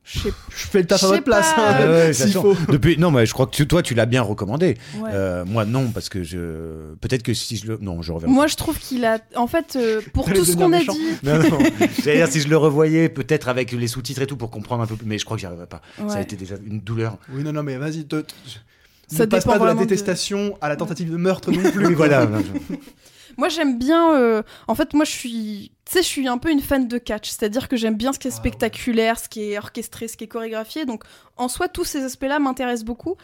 Je 0.08 0.30
fais 0.50 0.78
le 0.80 0.86
taf 0.86 1.02
à 1.02 1.08
votre 1.08 1.24
place, 1.24 1.52
hein, 1.56 1.74
Ah 1.80 1.86
ouais, 1.86 2.12
faut. 2.12 2.56
Depuis, 2.70 2.96
non, 2.96 3.10
mais 3.10 3.26
je 3.26 3.32
crois 3.32 3.46
que 3.46 3.50
tu- 3.56 3.66
toi, 3.66 3.82
tu 3.82 3.94
l'as 3.94 4.06
bien 4.06 4.22
recommandé. 4.22 4.76
ouais. 5.00 5.10
Euh, 5.12 5.44
moi, 5.44 5.64
non, 5.64 5.90
parce 5.90 6.08
que 6.08 6.22
je. 6.22 6.94
Peut-être 7.00 7.24
que 7.24 7.34
si 7.34 7.56
je 7.56 7.66
le. 7.66 7.78
Non, 7.80 8.02
je 8.02 8.12
reviens. 8.12 8.28
Moi, 8.28 8.46
je 8.46 8.54
trouve 8.54 8.78
qu'il 8.78 9.04
a. 9.04 9.18
En 9.34 9.48
fait, 9.48 9.74
euh, 9.74 10.00
pour 10.14 10.32
tout 10.32 10.44
ce 10.44 10.52
qu'on 10.54 10.66
a 10.72 10.78
méchant. 10.78 10.92
dit. 10.92 11.00
Non, 11.24 11.38
non. 11.40 11.58
J'allais 12.04 12.18
dire, 12.18 12.28
si 12.28 12.40
je 12.40 12.48
le 12.48 12.56
revoyais, 12.56 13.08
peut-être 13.08 13.48
avec 13.48 13.72
les 13.72 13.88
sous-titres 13.88 14.22
et 14.22 14.26
tout, 14.28 14.36
pour 14.36 14.50
comprendre 14.52 14.82
un 14.82 14.86
peu 14.86 14.94
plus. 14.94 15.06
Mais 15.06 15.18
je 15.18 15.24
crois 15.24 15.36
que 15.36 15.40
j'y 15.40 15.46
arriverais 15.46 15.66
pas. 15.66 15.82
Ça 16.08 16.18
a 16.18 16.20
été 16.20 16.36
déjà 16.36 16.54
une 16.64 16.80
douleur. 16.80 17.18
Oui, 17.32 17.42
non, 17.42 17.52
non, 17.52 17.64
mais 17.64 17.76
vas-y. 17.76 18.04
te- 18.04 18.20
te- 18.20 18.32
Ça 19.08 19.24
ne 19.24 19.28
passe 19.30 19.42
dépend 19.44 19.52
pas 19.54 19.58
de 19.58 19.64
la 19.64 19.70
vraiment 19.70 19.80
de- 19.82 19.86
détestation 19.86 20.56
à 20.60 20.68
la 20.68 20.76
tentative 20.76 21.10
de 21.10 21.16
meurtre 21.16 21.50
non 21.50 21.68
plus. 21.72 21.94
Voilà. 21.94 22.28
Moi, 23.36 23.48
j'aime 23.48 23.78
bien. 23.78 24.14
euh, 24.14 24.42
En 24.68 24.74
fait, 24.74 24.94
moi, 24.94 25.04
je 25.04 25.10
suis. 25.12 25.72
Tu 25.84 25.92
sais, 25.92 26.02
je 26.02 26.08
suis 26.08 26.26
un 26.26 26.38
peu 26.38 26.50
une 26.50 26.60
fan 26.60 26.88
de 26.88 26.98
catch. 26.98 27.28
C'est-à-dire 27.30 27.68
que 27.68 27.76
j'aime 27.76 27.94
bien 27.96 28.12
ce 28.12 28.18
qui 28.18 28.28
est 28.28 28.32
Ah, 28.32 28.36
spectaculaire, 28.36 29.18
ce 29.18 29.28
qui 29.28 29.42
est 29.52 29.58
orchestré, 29.58 30.08
ce 30.08 30.16
qui 30.16 30.24
est 30.24 30.28
chorégraphié. 30.28 30.84
Donc, 30.84 31.04
en 31.36 31.48
soi, 31.48 31.68
tous 31.68 31.84
ces 31.84 32.02
aspects-là 32.04 32.38
m'intéressent 32.38 32.84
beaucoup. 32.84 33.16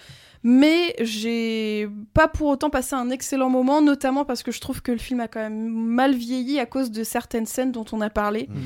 Mais 0.45 0.95
j'ai 1.01 1.89
pas 2.15 2.27
pour 2.29 2.49
autant 2.49 2.69
passé 2.71 2.95
un 2.97 3.11
excellent 3.11 3.49
moment, 3.49 3.81
notamment 3.81 4.25
parce 4.25 4.43
que 4.43 4.51
je 4.51 4.61
trouve 4.61 4.83
que 4.83 4.91
le 4.91 4.99
film 4.99 5.21
a 5.21 5.29
quand 5.29 5.41
même 5.41 5.69
mal 5.73 6.15
vieilli 6.15 6.59
à 6.59 6.67
cause 6.67 6.91
de 6.91 7.05
certaines 7.05 7.47
scènes 7.47 7.71
dont 7.73 7.85
on 7.93 8.01
a 8.01 8.11
parlé. 8.11 8.49
Mm. 8.51 8.61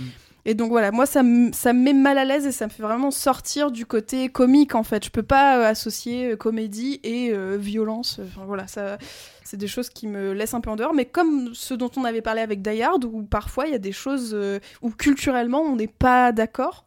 Et 0.48 0.54
donc 0.54 0.70
voilà, 0.70 0.92
moi 0.92 1.06
ça, 1.06 1.24
me- 1.24 1.52
ça 1.52 1.72
me 1.72 1.82
met 1.82 1.92
mal 1.92 2.18
à 2.18 2.24
l'aise 2.24 2.46
et 2.46 2.52
ça 2.52 2.66
me 2.66 2.70
fait 2.70 2.82
vraiment 2.82 3.10
sortir 3.10 3.72
du 3.72 3.84
côté 3.84 4.28
comique 4.28 4.76
en 4.76 4.84
fait. 4.84 5.04
Je 5.04 5.10
peux 5.10 5.24
pas 5.24 5.58
euh, 5.58 5.64
associer 5.68 6.30
euh, 6.32 6.36
comédie 6.36 7.00
et 7.02 7.32
euh, 7.32 7.56
violence. 7.58 8.20
Enfin 8.24 8.44
voilà, 8.46 8.68
ça, 8.68 8.96
c'est 9.42 9.56
des 9.56 9.66
choses 9.66 9.88
qui 9.90 10.06
me 10.06 10.32
laissent 10.32 10.54
un 10.54 10.60
peu 10.60 10.70
en 10.70 10.76
dehors. 10.76 10.94
Mais 10.94 11.04
comme 11.04 11.52
ce 11.52 11.74
dont 11.74 11.90
on 11.96 12.04
avait 12.04 12.22
parlé 12.22 12.42
avec 12.42 12.62
Die 12.62 12.80
Hard, 12.80 13.04
où 13.04 13.24
parfois 13.24 13.66
il 13.66 13.72
y 13.72 13.74
a 13.74 13.78
des 13.78 13.90
choses 13.90 14.38
où 14.82 14.90
culturellement 14.90 15.62
on 15.62 15.74
n'est 15.74 15.88
pas 15.88 16.30
d'accord. 16.30 16.84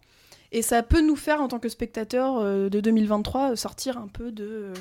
Et 0.53 0.61
ça 0.61 0.81
peut 0.81 1.01
nous 1.01 1.17
faire, 1.17 1.41
en 1.41 1.47
tant 1.47 1.59
que 1.59 1.69
spectateur 1.69 2.41
de 2.43 2.79
2023, 2.79 3.51
euh, 3.51 3.55
sortir 3.57 3.97
un 3.97 4.07
peu 4.07 4.31
de, 4.31 4.71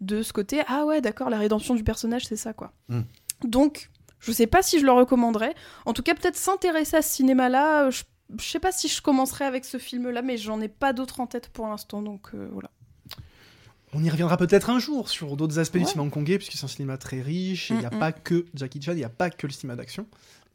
de 0.00 0.22
ce 0.22 0.32
côté. 0.32 0.62
Ah 0.66 0.86
ouais, 0.86 1.00
d'accord, 1.02 1.28
la 1.30 1.38
rédemption 1.38 1.74
du 1.74 1.84
personnage, 1.84 2.24
c'est 2.26 2.36
ça 2.36 2.52
quoi. 2.54 2.72
Mm. 2.88 3.02
Donc, 3.44 3.90
je 4.18 4.32
sais 4.32 4.46
pas 4.48 4.62
si 4.62 4.80
je 4.80 4.84
le 4.86 4.90
recommanderais. 4.92 5.54
En 5.84 5.92
tout 5.92 6.02
cas, 6.02 6.14
peut-être 6.14 6.36
s'intéresser 6.36 6.96
à 6.96 7.02
ce 7.02 7.14
cinéma-là. 7.14 7.90
Je, 7.90 8.02
je 8.40 8.44
sais 8.44 8.60
pas 8.60 8.72
si 8.72 8.88
je 8.88 9.00
commencerai 9.02 9.44
avec 9.44 9.64
ce 9.64 9.78
film-là, 9.78 10.22
mais 10.22 10.36
j'en 10.36 10.60
ai 10.60 10.68
pas 10.68 10.92
d'autres 10.92 11.20
en 11.20 11.26
tête 11.26 11.48
pour 11.48 11.66
l'instant. 11.68 12.02
Donc 12.02 12.28
euh, 12.34 12.48
voilà. 12.52 12.70
On 13.96 14.02
y 14.02 14.10
reviendra 14.10 14.36
peut-être 14.36 14.70
un 14.70 14.80
jour 14.80 15.08
sur 15.08 15.36
d'autres 15.36 15.60
aspects 15.60 15.78
du 15.78 15.84
cinéma 15.84 16.02
hongkongais, 16.08 16.38
puisque 16.38 16.54
c'est 16.54 16.64
un 16.64 16.68
cinéma 16.68 16.96
très 16.98 17.20
riche, 17.20 17.70
et 17.70 17.74
il 17.74 17.80
n'y 17.80 17.86
a 17.86 17.90
Mm, 17.90 17.96
mm. 17.96 17.98
pas 18.00 18.12
que 18.12 18.44
Jackie 18.54 18.82
Chan, 18.82 18.90
il 18.92 18.96
n'y 18.96 19.04
a 19.04 19.08
pas 19.08 19.30
que 19.30 19.46
le 19.46 19.52
cinéma 19.52 19.76
d'action. 19.76 20.06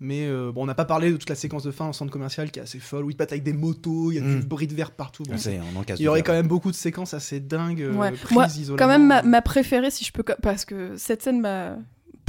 Mais 0.02 0.26
euh, 0.28 0.52
bon, 0.54 0.64
on 0.64 0.66
n'a 0.66 0.76
pas 0.76 0.86
parlé 0.86 1.12
de 1.12 1.18
toute 1.18 1.30
la 1.30 1.36
séquence 1.36 1.64
de 1.64 1.72
fin 1.72 1.86
en 1.86 1.94
centre 1.94 2.12
commercial 2.12 2.52
qui 2.52 2.60
est 2.60 2.64
assez 2.64 2.80
folle, 2.80 3.06
où 3.06 3.10
ils 3.12 3.16
battent 3.18 3.32
avec 3.32 3.44
des 3.44 3.54
motos, 3.54 4.12
il 4.12 4.16
y 4.16 4.18
a 4.20 4.22
Mm. 4.22 4.40
du 4.42 4.46
bruit 4.46 4.68
de 4.68 4.74
verre 4.76 4.92
partout. 4.92 5.24
Bon, 5.24 5.36
On 5.36 5.38
sait, 5.38 5.60
on 5.74 5.80
en 5.80 5.84
casse 5.84 6.00
il 6.00 6.04
y 6.04 6.08
aurait 6.10 6.22
quand 6.24 6.34
même 6.34 6.48
beaucoup 6.50 6.72
de 6.72 6.76
séquences 6.76 7.14
assez 7.14 7.40
dingues, 7.40 7.82
euh, 7.82 7.94
Ouais. 7.94 8.12
prises 8.12 8.70
Moi. 8.70 8.78
Quand 8.78 8.88
même, 8.88 9.08
ma, 9.08 9.22
ma 9.24 9.42
préférée, 9.42 9.92
si 9.92 10.04
je 10.04 10.12
peux. 10.12 10.24
Parce 10.42 10.66
que 10.66 10.96
cette 10.98 11.22
scène 11.24 11.40
m'a. 11.40 11.78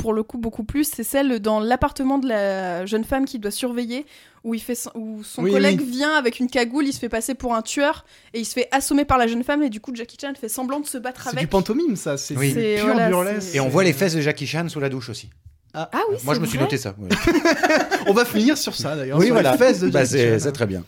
Pour 0.01 0.13
le 0.13 0.23
coup, 0.23 0.39
beaucoup 0.39 0.65
plus, 0.65 0.85
c'est 0.95 1.05
celle 1.05 1.41
dans 1.41 1.61
l'appartement 1.61 2.19
de 2.19 2.29
la 2.29 2.87
jeune 2.87 3.05
femme 3.05 3.25
qui 3.27 3.39
doit 3.39 3.51
surveiller, 3.51 4.07
où, 4.45 4.55
il 4.55 4.61
fait 4.61 4.75
son, 4.75 4.91
où 4.95 5.23
son 5.23 5.43
Oui, 5.43 5.53
collègue 5.53 5.81
oui. 5.83 5.91
vient 5.91 6.15
avec 6.15 6.41
une 6.41 6.49
cagoule, 6.49 6.87
il 6.87 6.93
se 6.93 6.99
fait 6.99 7.09
passer 7.11 7.35
pour 7.35 7.55
un 7.55 7.63
tueur, 7.63 8.05
et 8.33 8.41
il 8.41 8.45
se 8.47 8.53
fait 8.55 8.69
assommer 8.73 9.05
par 9.05 9.19
la 9.19 9.27
jeune 9.27 9.45
femme, 9.45 9.63
et 9.63 9.69
du 9.71 9.81
coup, 9.81 9.95
Jackie 9.95 10.17
Chan 10.21 10.33
fait 10.41 10.49
semblant 10.49 10.81
de 10.81 10.87
se 10.87 10.97
battre 10.99 11.23
C'est 11.25 11.29
avec. 11.31 11.41
du 11.41 11.47
pantomime, 11.47 11.97
ça, 11.97 12.17
c'est 12.17 12.37
Oui. 12.37 12.49
du 12.49 12.55
C'est- 12.55 12.77
pur 12.77 12.87
voilà, 12.87 13.09
burlesque. 13.09 13.49
c'est- 13.51 13.57
Et 13.57 13.61
on 13.61 13.69
voit 13.69 13.85
les 13.85 13.93
fesses 13.93 14.15
de 14.15 14.21
Jackie 14.21 14.47
Chan 14.47 14.69
sous 14.69 14.81
la 14.81 14.89
douche 14.89 15.11
aussi. 15.11 15.29
Ah 15.73 15.89
oui, 16.11 16.17
Moi, 16.25 16.35
c'est 16.35 16.35
je 16.35 16.41
me 16.41 16.47
suis 16.47 16.59
noté 16.59 16.77
ça. 16.77 16.95
On 18.09 18.13
va 18.13 18.25
finir 18.25 18.59
sur 18.59 18.75
ça 18.75 18.97
d'ailleurs. 18.97 19.19
Oui, 19.19 19.27
sur 19.27 19.35
voilà. 19.35 19.57
Fesses 19.57 19.81
de 19.81 19.89
Bah, 19.89 20.01
Jackie 20.01 20.11
c'est 20.13 20.33
Chan. 20.33 20.45
c'est 20.45 20.53
très 20.53 20.67
bien. 20.67 20.83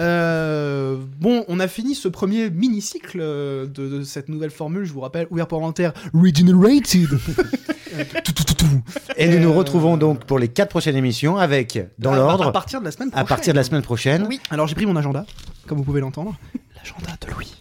Euh, 0.00 0.96
bon, 1.20 1.44
on 1.48 1.60
a 1.60 1.68
fini 1.68 1.94
ce 1.94 2.08
premier 2.08 2.48
mini-cycle 2.50 3.18
euh, 3.20 3.66
de, 3.66 3.88
de 3.88 4.02
cette 4.04 4.28
nouvelle 4.28 4.50
formule. 4.50 4.84
Je 4.84 4.92
vous 4.92 5.00
rappelle, 5.00 5.26
ouvert 5.30 5.46
parlementaire 5.46 5.92
regenerated. 6.14 7.08
Euh, 7.12 8.04
tout, 8.24 8.32
tout, 8.32 8.44
tout, 8.44 8.54
tout. 8.54 8.82
Et 9.16 9.28
nous 9.28 9.38
nous 9.38 9.50
Euh, 9.52 9.56
retrouvons 9.56 9.96
donc 9.98 10.24
pour 10.24 10.38
les 10.38 10.48
quatre 10.48 10.70
prochaines 10.70 10.96
émissions 10.96 11.36
avec, 11.36 11.78
dans 11.98 12.12
À- 12.12 12.14
À 12.14 12.18
l'ordre, 12.18 12.52
partir 12.52 12.80
de 12.80 12.86
la 12.86 12.90
semaine 12.90 13.08
à 13.08 13.10
prochaine. 13.12 13.28
partir 13.28 13.52
de 13.52 13.58
la 13.58 13.64
semaine 13.64 13.82
prochaine. 13.82 14.26
Oui. 14.28 14.40
Alors 14.50 14.66
j'ai 14.66 14.74
pris 14.74 14.86
mon 14.86 14.96
agenda, 14.96 15.26
comme 15.66 15.76
vous 15.78 15.84
pouvez 15.84 16.00
l'entendre. 16.00 16.34
L'agenda 16.76 17.12
de 17.20 17.30
Louis. 17.34 17.54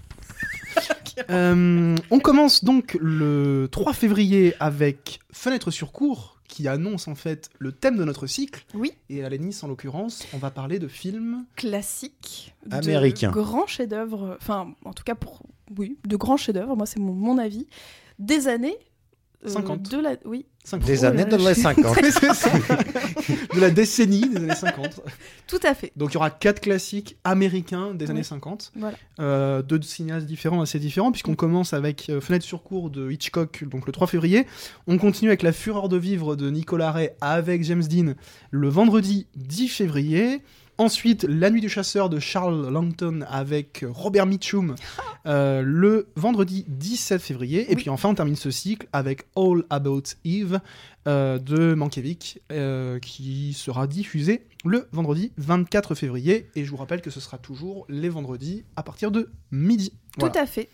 Euh, 1.30 1.96
on 2.10 2.20
commence 2.20 2.64
donc 2.64 2.98
le 3.00 3.68
3 3.72 3.94
février 3.94 4.56
avec 4.60 5.20
Fenêtre 5.34 5.70
sur 5.70 5.92
cours, 5.92 6.31
qui 6.52 6.68
annonce 6.68 7.08
en 7.08 7.16
fait 7.16 7.50
le 7.60 7.72
thème 7.72 7.98
de 7.98 8.04
notre 8.04 8.28
cycle. 8.28 8.66
Oui. 8.74 8.92
Et 9.10 9.24
à 9.24 9.30
Nice, 9.30 9.64
en 9.64 9.70
l'occurrence, 9.70 10.28
on 10.34 10.38
va 10.38 10.52
parler 10.52 10.80
de 10.80 10.90
films 10.90 11.46
classiques, 11.56 12.54
Américains. 12.70 13.30
de 13.32 13.34
grands 13.34 13.68
chefs-d'œuvre, 13.68 14.38
enfin, 14.40 14.76
en 14.84 14.92
tout 14.92 15.04
cas 15.06 15.16
pour, 15.16 15.44
oui, 15.78 15.98
de 16.06 16.16
grands 16.18 16.36
chefs-d'œuvre. 16.36 16.76
Moi, 16.76 16.86
c'est 16.86 17.00
mon, 17.00 17.14
mon 17.14 17.38
avis. 17.38 17.68
Des 18.20 18.50
années. 18.50 18.78
Euh, 19.46 19.50
50. 19.50 19.90
de 19.90 19.98
la, 20.00 20.16
oui, 20.26 20.46
Des 20.86 21.04
années 21.06 21.26
de 21.26 21.36
les 21.36 21.54
50. 21.56 21.98
Oui, 22.02 22.10
c'est 22.20 22.34
ça. 22.34 22.50
de 23.56 23.60
la 23.60 23.70
décennie 23.72 24.30
des 24.30 24.38
années 24.38 24.56
50. 24.56 25.02
tout 25.48 25.60
à 25.64 25.74
fait. 25.74 25.92
Donc 25.96 26.12
il 26.12 26.14
y 26.14 26.18
aura 26.18 26.30
quatre 26.30 26.60
classiques 26.60 27.18
américains 27.24 27.94
des 27.94 28.06
Oui. 28.06 28.12
années 28.12 28.24
50. 28.24 28.72
Voilà. 28.76 28.98
Euh, 29.20 29.62
deux 29.62 29.82
cinéastes 29.82 30.26
différents, 30.28 30.62
assez 30.62 30.80
différents, 30.80 31.12
puisqu'on 31.12 31.36
commence 31.36 31.74
avec 31.74 32.10
euh, 32.10 32.22
Fenêtre 32.22 32.46
sur 32.46 32.64
cour 32.64 32.90
de 32.90 33.10
Hitchcock, 33.10 33.64
donc 33.66 33.88
le 33.88 33.92
3 33.92 34.08
février. 34.08 34.46
On 34.88 34.98
continue 34.98 35.30
avec 35.30 35.42
La 35.42 35.52
fureur 35.54 35.90
de 35.90 35.98
vivre 35.98 36.36
de 36.36 36.50
Nicolas 36.50 36.92
Ray 36.92 37.10
avec 37.22 37.64
James 37.64 37.84
Dean 37.84 38.14
le 38.52 38.70
vendredi 38.70 39.28
10 39.36 39.68
février. 39.70 40.42
Ensuite, 40.82 41.28
La 41.30 41.52
nuit 41.52 41.62
du 41.62 41.70
chasseur 41.70 42.10
de 42.10 42.18
Charles 42.18 42.68
Langton 42.72 43.20
avec 43.30 43.86
Robert 43.88 44.26
Mitchum 44.26 44.74
euh, 45.28 45.62
le 45.64 46.08
vendredi 46.16 46.66
17 46.70 47.22
février. 47.22 47.66
Et 47.72 47.76
Oui. 47.76 47.82
puis 47.84 47.90
enfin, 47.92 48.10
on 48.10 48.16
termine 48.16 48.36
ce 48.36 48.50
cycle 48.50 48.88
avec 48.92 49.26
All 49.36 49.64
About 49.70 50.02
Eve 50.26 50.60
euh, 51.08 51.38
de 51.38 51.76
Mankiewicz 51.76 52.40
euh, 52.52 52.98
qui 52.98 53.54
sera 53.54 53.86
diffusé 53.86 54.48
le 54.66 54.88
vendredi 54.92 55.32
24 55.38 55.94
février. 55.94 56.48
Et 56.56 56.66
je 56.66 56.72
vous 56.72 56.78
rappelle 56.78 57.02
que 57.02 57.12
ce 57.12 57.20
sera 57.20 57.38
toujours 57.38 57.86
les 57.88 58.10
vendredis 58.10 58.64
à 58.76 58.82
partir 58.82 59.12
de 59.12 59.30
midi. 59.52 59.94
Voilà. 60.18 60.34
Tout 60.34 60.40
à 60.40 60.46
fait. 60.48 60.68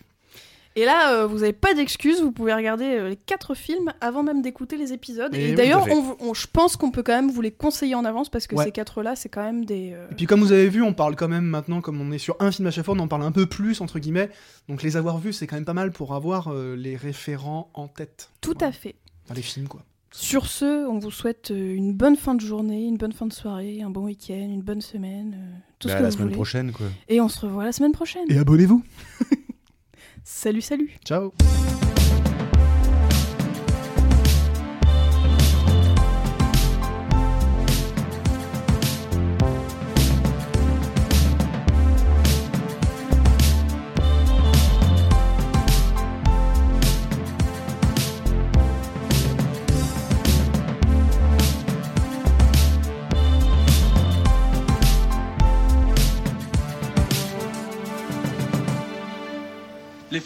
Et 0.80 0.84
là, 0.84 1.12
euh, 1.14 1.26
vous 1.26 1.38
n'avez 1.40 1.52
pas 1.52 1.74
d'excuses, 1.74 2.20
vous 2.22 2.30
pouvez 2.30 2.54
regarder 2.54 2.84
euh, 2.84 3.08
les 3.08 3.16
quatre 3.16 3.54
films 3.54 3.92
avant 4.00 4.22
même 4.22 4.42
d'écouter 4.42 4.76
les 4.76 4.92
épisodes. 4.92 5.34
Et 5.34 5.48
Et, 5.48 5.50
oui, 5.50 5.54
d'ailleurs, 5.56 5.86
on 5.90 6.16
on- 6.20 6.34
je 6.34 6.46
pense 6.46 6.76
qu'on 6.76 6.92
peut 6.92 7.02
quand 7.02 7.14
même 7.14 7.30
vous 7.32 7.40
les 7.40 7.50
conseiller 7.50 7.96
en 7.96 8.04
avance 8.04 8.28
parce 8.28 8.46
que 8.46 8.54
Ouais. 8.54 8.64
ces 8.66 8.70
quatre-là, 8.70 9.16
c'est 9.16 9.28
quand 9.28 9.42
même 9.42 9.64
des. 9.64 9.90
euh, 9.92 10.06
Et 10.12 10.14
puis 10.14 10.26
comme 10.26 10.38
vous 10.40 10.52
avez 10.52 10.68
vu, 10.68 10.80
on 10.82 10.92
parle 10.94 11.16
quand 11.16 11.26
même 11.26 11.44
maintenant, 11.46 11.80
comme 11.80 12.00
on 12.00 12.12
est 12.12 12.18
sur 12.18 12.36
un 12.38 12.52
film 12.52 12.68
à 12.68 12.70
chaque 12.70 12.84
fois, 12.84 12.94
on 12.94 13.00
en 13.00 13.08
parle 13.08 13.24
un 13.24 13.32
peu 13.32 13.46
plus, 13.46 13.80
entre 13.80 13.98
guillemets. 13.98 14.30
Donc 14.68 14.84
les 14.84 14.96
avoir 14.96 15.18
vus, 15.18 15.32
c'est 15.32 15.48
quand 15.48 15.56
même 15.56 15.64
pas 15.64 15.74
mal 15.74 15.90
pour 15.90 16.14
avoir 16.14 16.48
euh, 16.52 16.76
les 16.76 16.94
référents 16.94 17.70
en 17.74 17.88
tête. 17.88 18.30
Tout 18.40 18.52
Voilà. 18.56 18.68
à 18.68 18.72
fait. 18.72 18.94
Enfin, 19.24 19.34
les 19.34 19.42
films, 19.42 19.66
quoi. 19.66 19.82
Sur 20.12 20.46
ce, 20.46 20.86
on 20.88 20.98
vous 21.00 21.10
souhaite 21.10 21.50
une 21.54 21.92
bonne 21.92 22.16
fin 22.16 22.34
de 22.34 22.40
journée, 22.40 22.84
une 22.86 22.96
bonne 22.98 23.12
fin 23.12 23.26
de 23.26 23.32
soirée, 23.32 23.82
un 23.82 23.90
bon 23.90 24.04
week-end, 24.04 24.34
une 24.48 24.62
bonne 24.62 24.80
semaine, 24.80 25.34
euh, 25.36 25.58
tout 25.80 25.88
Bah, 25.88 25.94
ce 25.94 25.98
que 25.98 26.02
la 26.04 26.08
vous 26.08 26.14
semaine 26.14 26.26
voulez. 26.28 26.36
prochaine, 26.36 26.72
quoi. 26.72 26.86
Et 27.08 27.20
on 27.20 27.28
se 27.28 27.40
revoit 27.44 27.64
la 27.64 27.72
semaine 27.72 27.92
prochaine. 27.92 28.24
Et 28.28 28.38
abonnez-vous 28.38 28.82
Salut, 30.24 30.62
salut. 30.62 30.90
Ciao 31.04 31.32